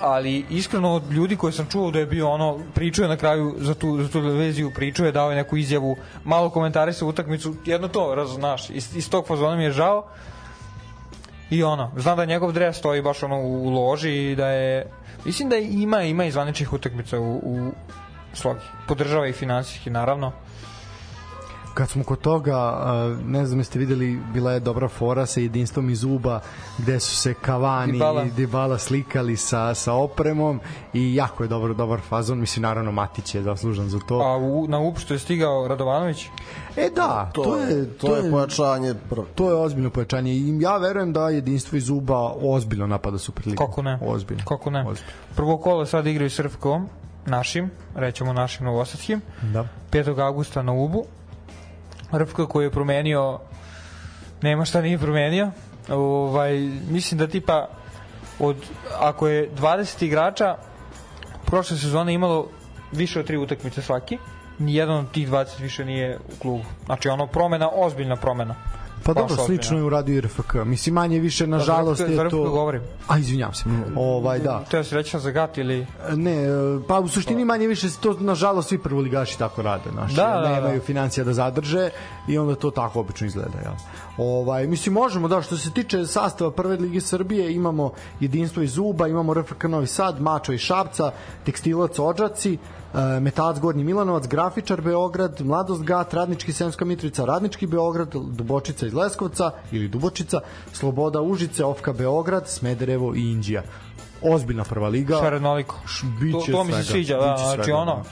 [0.01, 3.55] Ali iskreno od ljudi koje sam čuo da je bio ono pričao je na kraju
[3.57, 7.87] za tu, za tu televiziju pričao je dao je neku izjavu malo komentarisao utakmicu jedno
[7.87, 10.05] to raznaš iz, iz tog fazona mi je žao
[11.49, 14.87] i ono znam da njegov dres stoji baš ono u, u loži i da je
[15.25, 17.71] mislim da ima ima i zvaničnih utakmica u, u
[18.35, 20.31] slogi podržava ih finansijski naravno
[21.75, 22.77] Kad smo kod toga,
[23.25, 26.39] ne znam jeste videli, bila je dobra fora sa jedinstvom iz Uba,
[26.77, 28.27] gde su se Cavani Dybala.
[28.27, 30.59] i Dybala slikali sa, sa opremom
[30.93, 34.15] i jako je dobar, dobar fazon, mislim naravno Matić je zaslužan za to.
[34.15, 36.25] a u, na up što je stigao Radovanović
[36.77, 38.93] E da, to, To, je, to, je pojačanje
[39.35, 43.65] to je ozbiljno pojačanje i ja verujem da jedinstvo iz Uba ozbiljno napada Superligu.
[43.65, 43.99] Kako ne?
[44.01, 44.43] Ozbiljno.
[44.47, 44.79] Kako ne?
[44.79, 45.11] Ozbiljno.
[45.35, 46.87] Prvo kolo sad igraju s RFK-om,
[47.25, 49.67] našim, rećemo našim novosadskim, Da.
[49.91, 50.19] 5.
[50.25, 51.05] augusta na Ubu.
[52.11, 53.39] RFK koji je promenio
[54.41, 55.51] nema šta nije promenio.
[55.89, 56.53] Ovaj,
[56.89, 57.67] mislim da tipa
[58.39, 58.55] od,
[58.99, 60.55] ako je 20 igrača
[61.45, 62.47] prošle sezone imalo
[62.91, 64.17] više od tri utakmice svaki,
[64.59, 66.63] nijedan od tih 20 više nije u klubu.
[66.85, 68.55] Znači ono promena, ozbiljna promena.
[69.05, 70.53] Pa dobro, slično je uradio i RFK.
[70.65, 72.49] Mislim, manje više, nažalost, RFK je za RFK to...
[72.49, 72.81] govorim.
[73.07, 73.63] A, izvinjam se.
[73.95, 74.63] Ovaj, da.
[74.71, 75.87] Teo si reći za gat ili...
[76.15, 76.45] Ne,
[76.87, 80.79] pa u suštini manje više to nažalost svi prvoligaši tako rade, znači Da, da, nemaju
[80.79, 80.85] da.
[80.85, 81.89] financija da zadrže
[82.27, 83.73] i onda to tako obično izgleda, jel.
[84.17, 89.07] Ovaj mislim možemo da što se tiče sastava prve lige Srbije imamo jedinstvo iz Uba,
[89.07, 91.11] imamo RFK Novi Sad, Mačo i Šapca,
[91.45, 98.07] Tekstilac Odžaci, e, Metalac Gornji Milanovac, Grafičar Beograd, Mladost Gat, Radnički Sremska Mitrovica, Radnički Beograd,
[98.13, 100.39] Dubočica iz Leskovca ili Dubočica,
[100.73, 103.63] Sloboda Užice, Ofka Beograd, Smederevo i Inđija.
[104.21, 105.17] Ozbiljna prva liga.
[105.21, 105.75] Šarenoliko.
[106.31, 108.03] To, to mi se sviđa, da, znači svega, ono, da.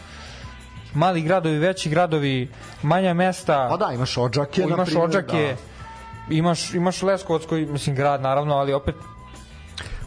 [0.93, 2.51] mali gradovi, veći gradovi,
[2.81, 5.55] manja mesta, Pa da, imaš Odžake, na imaš primjer, Odžake,
[6.29, 8.95] imaš, imaš Leskovac koji, mislim, grad naravno, ali opet.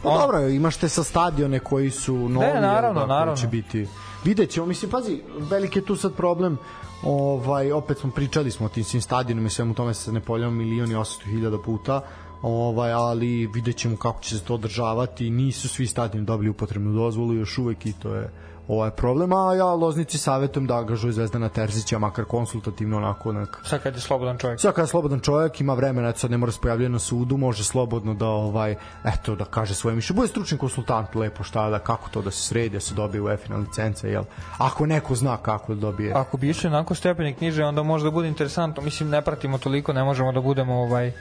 [0.03, 3.35] Pa ono- dobro, imaš te sa stadione koji su novi, jel naravno, da, naravno.
[3.35, 3.87] će biti.
[4.23, 6.57] Vidjet ćemo, mislim, pazi, veliki je tu sad problem,
[7.03, 10.51] ovaj, opet smo pričali smo o tim svim stadionima i svemu tome se ne poljamo
[10.51, 12.01] milion i 800 hiljada puta,
[12.41, 17.33] ovaj, ali vidjet ćemo kako će se to održavati, nisu svi stadioni dobili upotrebnu dozvolu
[17.33, 18.29] još uvek i to je
[18.67, 23.83] ovaj problem, a ja Loznici savjetujem da angažuje Zvezdana Terzića, makar konsultativno onako onak sad
[23.83, 24.59] kad je slobodan čovjek.
[24.61, 27.63] Sad kada je slobodan čovjek ima vremena, sad ne mora se pojavljati na sudu, može
[27.63, 28.75] slobodno da ovaj
[29.05, 30.15] eto da kaže svoje mišljenje.
[30.15, 33.55] Bude stručni konsultant lepo šta da kako to da se sredi, da se dobije UEFA
[33.55, 34.23] licence, jel?
[34.57, 36.13] Ako neko zna kako da dobije.
[36.13, 38.83] Ako bi išli onako stepenik niže, onda može da bude interesantno.
[38.83, 41.11] Mislim, ne pratimo toliko, ne možemo da budemo ovaj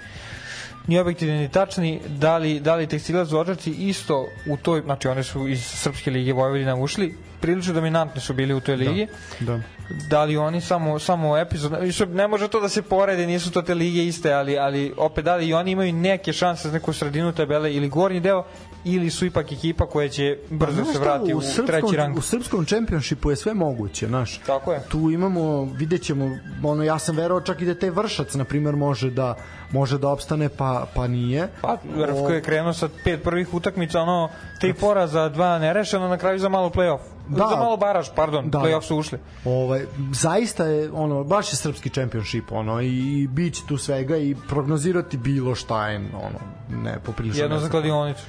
[0.86, 5.24] ni objektivni ni tačni, da li, da li tekstilac Odžaci isto u toj, znači oni
[5.24, 7.14] su iz Srpske lige Vojvodina ušli,
[7.46, 9.06] prilično dominantni su bili u toj ligi.
[9.40, 9.60] Da.
[10.10, 11.72] da li oni samo samo epizod
[12.10, 15.36] ne može to da se poredi nisu to te lige iste ali ali opet da
[15.36, 18.44] li i oni imaju neke šanse za neku sredinu tabele ili gornji deo
[18.84, 22.20] ili su ipak ekipa koja će brzo Znaš se vrati u, srpskom, treći rang U
[22.20, 24.40] srpskom čempionšipu je sve moguće, znaš.
[24.46, 28.34] tako je Tu imamo, vidjet ćemo, ono, ja sam verovao čak i da taj vršac,
[28.34, 29.34] na primjer, može da,
[29.70, 31.48] može da opstane, pa, pa nije.
[31.62, 34.28] Pa, RFK je krenuo sa pet prvih utakmica, ono,
[34.60, 37.15] tri poraza, dva nerešeno, na kraju za malo play-off.
[37.28, 37.46] Da.
[37.46, 39.18] Za malo baraž, pardon, Da, play-off su ušli.
[39.44, 45.16] Ovaj zaista je ono baš je srpski čempionšip ono i biće tu svega i prognozirati
[45.16, 46.38] bilo šta je ono
[46.82, 47.42] ne poprilično.
[47.42, 48.22] Jedno za kladionicu.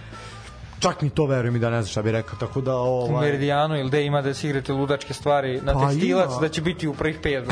[0.80, 3.26] Čak ni to verujem i da ne znam šta bih rekao, tako da U ovaj
[3.26, 6.40] Meridijanu ili gde ima da se igrate ludačke stvari na Pa tekstilac, ima.
[6.42, 7.44] da će biti u prvih pet.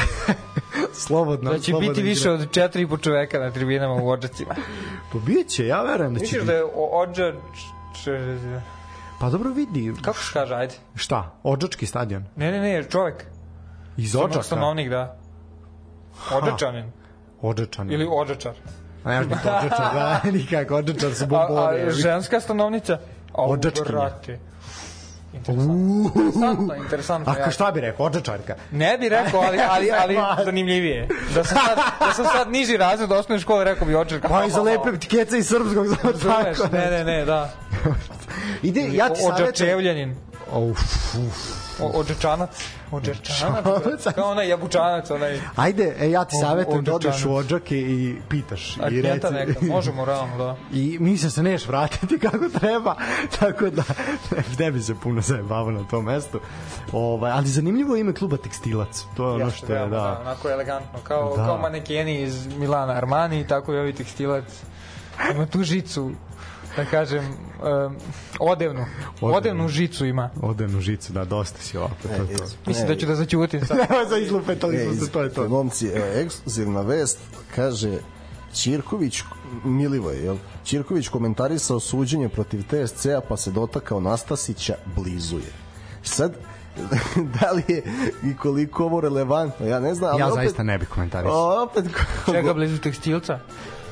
[1.06, 2.10] slobodno Da će slobodno biti igra.
[2.10, 4.56] više od 4,5 čoveka na tribinama u Odžacima.
[5.12, 6.48] Pa biće, ja verujem da će Misliš biti.
[6.48, 7.34] da je Odža...
[9.26, 9.94] Pa dobro vidi.
[10.02, 10.74] Kako se kaže, ajde?
[10.96, 11.32] Šta?
[11.44, 12.26] Odžački stadion.
[12.36, 13.26] Ne, ne, ne, čovek.
[13.98, 14.44] Iz Odžaka.
[14.44, 15.18] Stanovnik, da.
[16.32, 16.92] Odžačanin.
[17.42, 17.92] Odžečan.
[17.92, 18.54] Ili Odžečar.
[19.04, 21.82] A ne može biti Odžečar, da, nikako, Odžečar su A, bombone.
[21.82, 23.00] a ženska stanovnica?
[23.34, 24.10] Odžačkinja.
[25.36, 25.76] Interesantno,
[26.16, 27.36] interesantno, interesantno.
[27.45, 28.56] A šta bi rekao, Odžečarka?
[28.72, 31.07] Ne bi rekao, ali, ali, ali zanimljivije.
[31.36, 34.30] Da sam sad, da sam sad niži razred osnovne škole, rekao bi Odžečarka.
[34.30, 36.57] Pa i za lepe keca iz srpskog, Razumeš?
[36.57, 36.76] tako.
[36.76, 37.49] Ne, ne, ne, da.
[38.64, 40.16] Ide, ja ti savjetujem.
[40.60, 40.80] Uf,
[41.15, 41.65] uf.
[41.80, 41.99] O-.
[41.99, 42.49] Odžečanac.
[42.91, 44.14] brate.
[44.15, 48.77] Kao onaj jabučanac, onaj Ajde, e, ja ti savjetujem da odeš u Odžake i pitaš.
[48.77, 49.65] I akcijenta reci, neka.
[49.65, 50.56] Možemo, realno, da.
[50.73, 52.95] I mislim se neš vratiti kako treba,
[53.40, 53.84] tako da
[54.60, 56.40] ne bi se puno zajebavao na tom mestu.
[56.91, 59.03] Ovaj, ali zanimljivo je ime kluba Tekstilac.
[59.18, 60.19] To je ono Jeste, što je, veoma, da.
[60.22, 61.45] Onako elegantno, kao, Da.
[61.45, 64.44] kao manekeni iz Milana Armani, tako i ovi tekstilac.
[65.36, 66.11] Ima tu žicu,
[66.76, 67.96] da kažem, um,
[68.40, 68.86] odevnu.
[69.22, 69.38] Odevnu.
[69.38, 70.30] Odevnu žicu ima.
[70.42, 71.96] Odem u žicu, da, dosta si ovako.
[72.04, 72.44] To, je to.
[72.66, 73.78] Mislim da ću da zaćutim sad.
[73.90, 75.50] Evo za izlupetali E, smo se, to je to.
[75.50, 77.20] Momci, evo, ekskluzivna vest,
[77.56, 77.98] kaže
[78.54, 79.24] Ćirković,
[79.64, 80.38] Milivoj, jel?
[80.66, 85.52] Ćirković komentarisao suđenje protiv TSC-a pa se dotakao Nastasića, blizu je.
[86.04, 86.34] Sad,
[87.42, 87.84] da li je
[88.24, 91.64] i koliko ovo relevantno, ja ne znam, Ja opet, zaista ne bih komentarisao.
[91.64, 91.86] opet
[92.32, 93.40] Čega blizu tekstilca?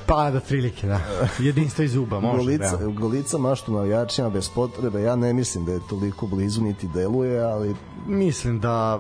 [0.08, 1.00] Pa da prilike, da.
[1.40, 2.38] Jedinstvo iz zuba, može.
[2.38, 2.88] Golica, da.
[2.88, 7.76] golica maštu navijačima bez potrebe, ja ne mislim da je toliko blizu niti deluje, ali
[8.08, 9.00] Mislim da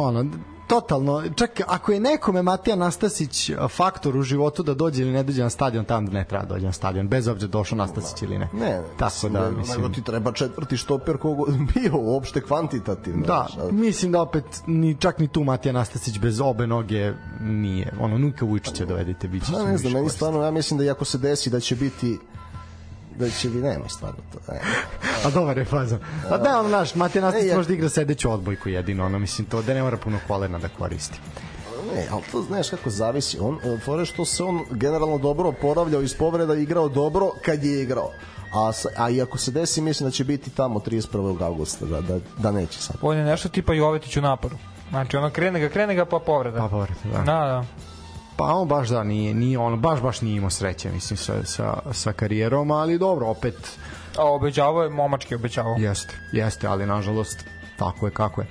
[0.00, 0.24] ono,
[0.70, 5.22] totalno, čak ako je nekome Matija Nastasić a, faktor u životu da dođe ili ne
[5.22, 8.38] dođe na stadion, tam ne treba da dođe na stadion, bez obzira došao Nastasić ili
[8.38, 8.48] ne.
[8.52, 9.92] ne, Tako mislim da, nego mislim...
[9.92, 13.26] ti treba četvrti štoper kogo bio uopšte kvantitativno.
[13.26, 17.92] Da, znaš, mislim da opet ni čak ni tu Matija Nastasić bez obe noge nije.
[18.00, 19.52] Ono Nuka Vujičića dovedite biće.
[19.52, 22.18] Pa ne znam, meni stvarno, ja mislim da i ako se desi da će biti
[23.20, 24.52] da će bi, nema stvarno to.
[24.52, 24.60] Ne.
[25.24, 25.98] A dobar je fazon.
[26.30, 29.18] A da, ono, naš, Matija Nastasić Ne, ja- može da igra sedeću odbojku jedino, ono,
[29.18, 31.20] mislim, to da ne mora puno kolena da koristi.
[31.94, 33.38] Ne, ali to znaš kako zavisi.
[33.40, 37.64] On, e, fore što se on generalno dobro oporavljao iz povreda i igrao dobro kad
[37.64, 38.10] je igrao.
[38.54, 41.42] A, a i ako se desi, mislim da će biti tamo 31.
[41.42, 42.96] augusta, da, da, da neće sad.
[43.02, 44.56] On je nešto tipa Jovetić u napadu.
[44.90, 46.58] Znači, ono krene ga, krene ga, pa povreda.
[46.58, 47.18] Pa povreda, da.
[47.18, 47.64] Da, da.
[48.40, 51.78] Pa on baš da nije, nije ono, baš baš nije imao sreće, mislim, sa, sa,
[51.92, 53.78] sa karijerom, ali dobro, opet
[54.18, 55.76] A obećavao je, momački obećavao.
[55.78, 57.44] jeste, jeste, ali nažalost
[57.78, 58.46] tako je kako je.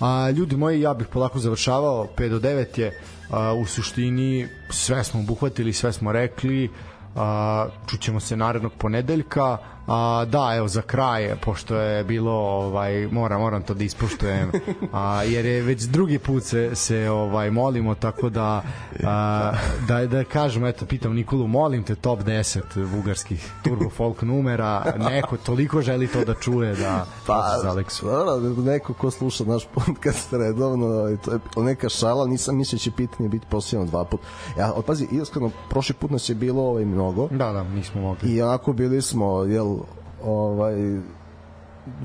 [0.00, 3.00] A, ljudi moji, ja bih polako završavao, 5 do 9 je,
[3.30, 6.70] a, u suštini sve smo obuhvatili, sve smo rekli,
[7.16, 13.40] a, čućemo se narednog ponedeljka, a, da, evo za kraj, pošto je bilo, ovaj, moram,
[13.40, 14.50] moram to da ispoštujem,
[14.92, 18.62] a, jer je već drugi put se, se ovaj, molimo, tako da,
[19.04, 19.52] a,
[19.88, 25.36] da, da kažemo, eto, pitam Nikolu, molim te top 10 bugarskih turbo folk numera, neko
[25.36, 28.06] toliko želi to da čuje da Pa, za Aleksu.
[28.06, 32.90] dobro, neko ko sluša naš podcast redovno, to je neka šala, nisam mislio da će
[32.90, 34.22] pitanje biti postavljeno dva puta.
[34.58, 38.34] Ja, ali pazi, iskreno, prošli put nas je bilo ovaj, mnogo Da, da, nismo mogli.
[38.34, 39.71] i onako bili smo, jel,
[40.24, 40.74] ovaj,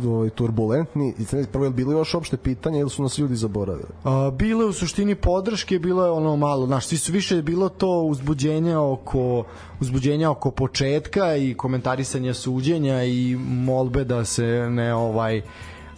[0.05, 3.89] ovaj, turbulentni i prvo je bilo još opšte pitanje ili su nas ljudi zaboravili?
[4.03, 7.69] A, bilo je u suštini podrške, bilo je ono malo, znaš, svi su više bilo
[7.69, 9.43] to uzbuđenje oko
[9.79, 15.41] uzbuđenja oko početka i komentarisanja suđenja i molbe da se ne ovaj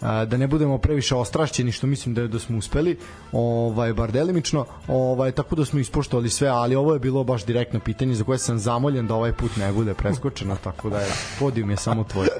[0.00, 2.98] da ne budemo previše ostrašćeni što mislim da da smo uspeli
[3.32, 7.80] ovaj bar delimično ovaj tako da smo ispoštovali sve ali ovo je bilo baš direktno
[7.80, 11.70] pitanje za koje sam zamoljen da ovaj put ne bude preskočeno tako da je podijum
[11.70, 12.28] je samo tvoj.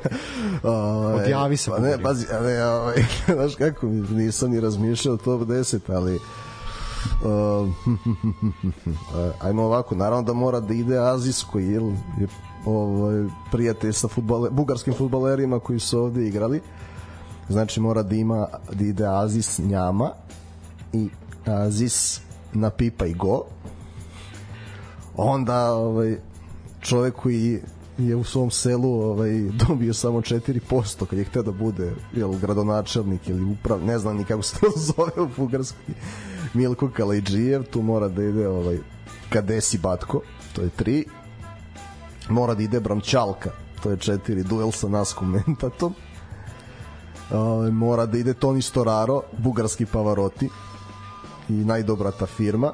[0.62, 3.04] Ovaj, Odjavi se, Pa ne, pazi, ne, ovaj,
[3.36, 7.68] znaš kako, nisam ni razmišljao top 10, ali uh,
[9.46, 11.80] ajmo ovako, naravno da mora da ide je,
[12.20, 12.28] je
[12.66, 16.60] ovaj, prijatelj sa futbole, bugarskim futbalerima koji su ovde igrali
[17.50, 20.10] znači mora da ima da ide Azis Njama
[20.92, 21.08] i
[21.46, 22.20] Azis
[22.52, 23.44] na pipa i go.
[25.16, 26.16] Onda ovaj,
[26.80, 27.60] čovek koji
[27.98, 33.28] je u svom selu ovaj, dobio samo 4% kad je hteo da bude jel, gradonačelnik
[33.28, 34.66] ili uprav, ne znam ni kako se to
[34.96, 35.94] zove u Bugarskoj
[36.54, 38.78] Milko Kalajđijev, tu mora da ide ovaj,
[39.28, 40.20] Kadesi Batko,
[40.52, 41.04] to je 3
[42.28, 43.50] mora da ide Bramčalka,
[43.82, 45.94] to je 4 duel sa nas komentatom
[47.32, 50.48] Ovaj, mora da ide Toni Storaro, bugarski Pavaroti
[51.48, 52.72] i najdobra ta firma.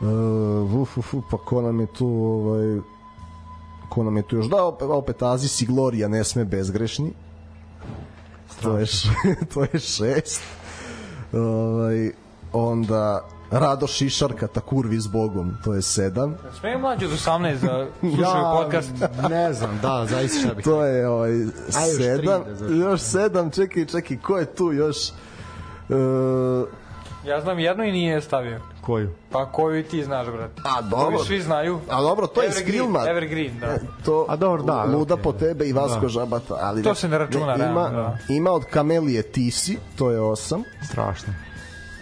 [0.00, 2.80] Uh, uf, uf, pa ko nam je tu ovaj,
[3.88, 4.46] ko nam je tu još?
[4.46, 7.12] Da opet, opet Azis i Gloria ne sme bezgrešni.
[8.62, 8.86] To je,
[9.54, 10.42] to je šest.
[11.32, 12.10] Ovaj,
[12.52, 17.86] onda Rado Šišarka ta kurvi s Bogom to je sedam Smeju mlađi od 18 da
[18.00, 18.90] slušaju podcast.
[19.30, 22.80] ne znam, da, zaista šta bih to je ovaj, još tri sedam da završimo.
[22.80, 24.96] još sedam čekaj čekaj ko je tu još
[25.88, 26.68] uh,
[27.26, 28.60] Ja znam jednu i nije je stavio.
[28.80, 29.10] Koju?
[29.30, 30.62] Pa koju i ti znaš, brate.
[30.64, 31.06] A, dobro.
[31.06, 31.80] Koju svi znaju.
[31.90, 33.08] A dobro, to je Evergreen, Skillmat.
[33.08, 33.78] Evergreen, da.
[34.04, 35.38] To, A dobro, da, Luda okej, po da.
[35.38, 36.08] tebe i Vasko Da.
[36.08, 36.54] Žabata.
[36.60, 38.18] Ali To se ne računa, ima, realno, da.
[38.28, 40.62] Ima od Kamelije Tisi, to je 8.
[40.90, 41.32] Strašno.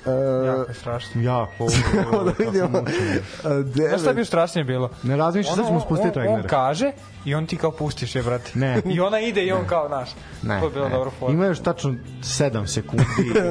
[0.06, 0.10] E,
[0.46, 1.22] Jako je strašno.
[1.22, 1.66] Jako.
[2.04, 2.78] Evo da vidimo.
[2.78, 4.90] E, Znaš šta bi strašnije bilo?
[5.02, 6.46] Ne razmišljam, sad ćemo spustiti on, on Wagnera.
[6.46, 6.92] kaže
[7.24, 8.50] i on ti kao pustiš je, brate.
[8.54, 8.82] Ne.
[8.94, 10.10] I ona ide i on kao, naš.
[10.42, 10.94] Ne, to je bilo ne.
[10.94, 11.32] dobro fora.
[11.32, 13.04] Ima još tačno 7 sekundi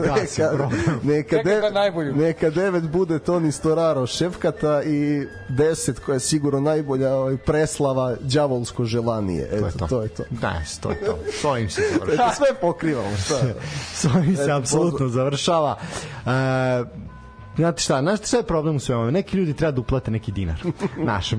[0.06, 1.00] gasi neka, program.
[1.04, 2.16] neka, Čekaj de, ga najbolju.
[2.16, 8.86] neka devet bude Toni Storaro Šefkata i 10 koja je sigurno najbolja ovaj, preslava đavolsko
[8.86, 9.50] želanije.
[9.52, 9.88] Eto, To je to.
[9.88, 10.24] to je to.
[10.32, 11.18] Ne, to je to.
[11.42, 12.34] To im se završava.
[12.34, 13.18] Sve pokrivamo.
[13.18, 13.36] Šta?
[13.94, 15.78] S ovim se apsolutno završava.
[16.26, 16.30] E,
[17.56, 19.12] Znate šta, znate šta je problem u svemu?
[19.12, 20.56] Neki ljudi treba da uplate neki dinar.
[21.04, 21.34] Naš.
[21.34, 21.38] A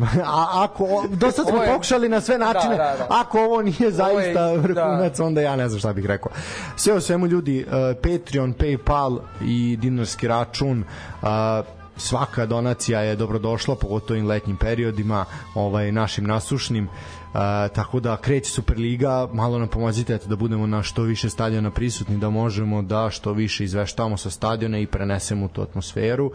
[0.54, 3.06] ako, do sad smo je- pokušali na sve načine, Da, da, da.
[3.10, 4.10] ako ovo nije zaista
[4.42, 6.32] Ovo je- vrhunac, onda ja ne znam šta bih rekao.
[6.76, 7.64] Sve o svemu ljudi, e,
[7.94, 10.84] Patreon, Paypal i dinarski račun,
[11.22, 11.26] e,
[11.96, 15.24] svaka donacija je dobrodošla, pogotovo i letnjim periodima,
[15.54, 16.84] ovaj našim nasušnim.
[16.84, 16.88] E,
[17.74, 22.18] tako da kreće Superliga, malo nam pomozite eto, da budemo na što više stadiona prisutni,
[22.18, 26.30] da možemo da što više izveštavamo sa stadiona i prenesemo tu atmosferu,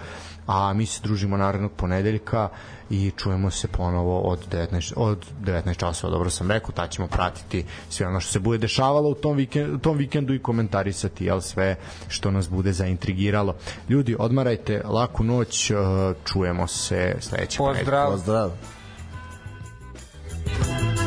[0.47, 2.49] a mi se družimo narednog ponedeljka
[2.89, 7.65] i čujemo se ponovo od 19, od 19 časova, dobro sam rekao, tad ćemo pratiti
[7.89, 11.41] sve ono što se bude dešavalo u tom, vikendu, u tom vikendu i komentarisati jel,
[11.41, 11.75] sve
[12.07, 13.55] što nas bude zaintrigiralo.
[13.89, 15.75] Ljudi, odmarajte, laku noć, e,
[16.25, 18.11] čujemo se sledeće Pozdrav.
[18.11, 18.51] Pozdrav.
[20.45, 21.04] Bye.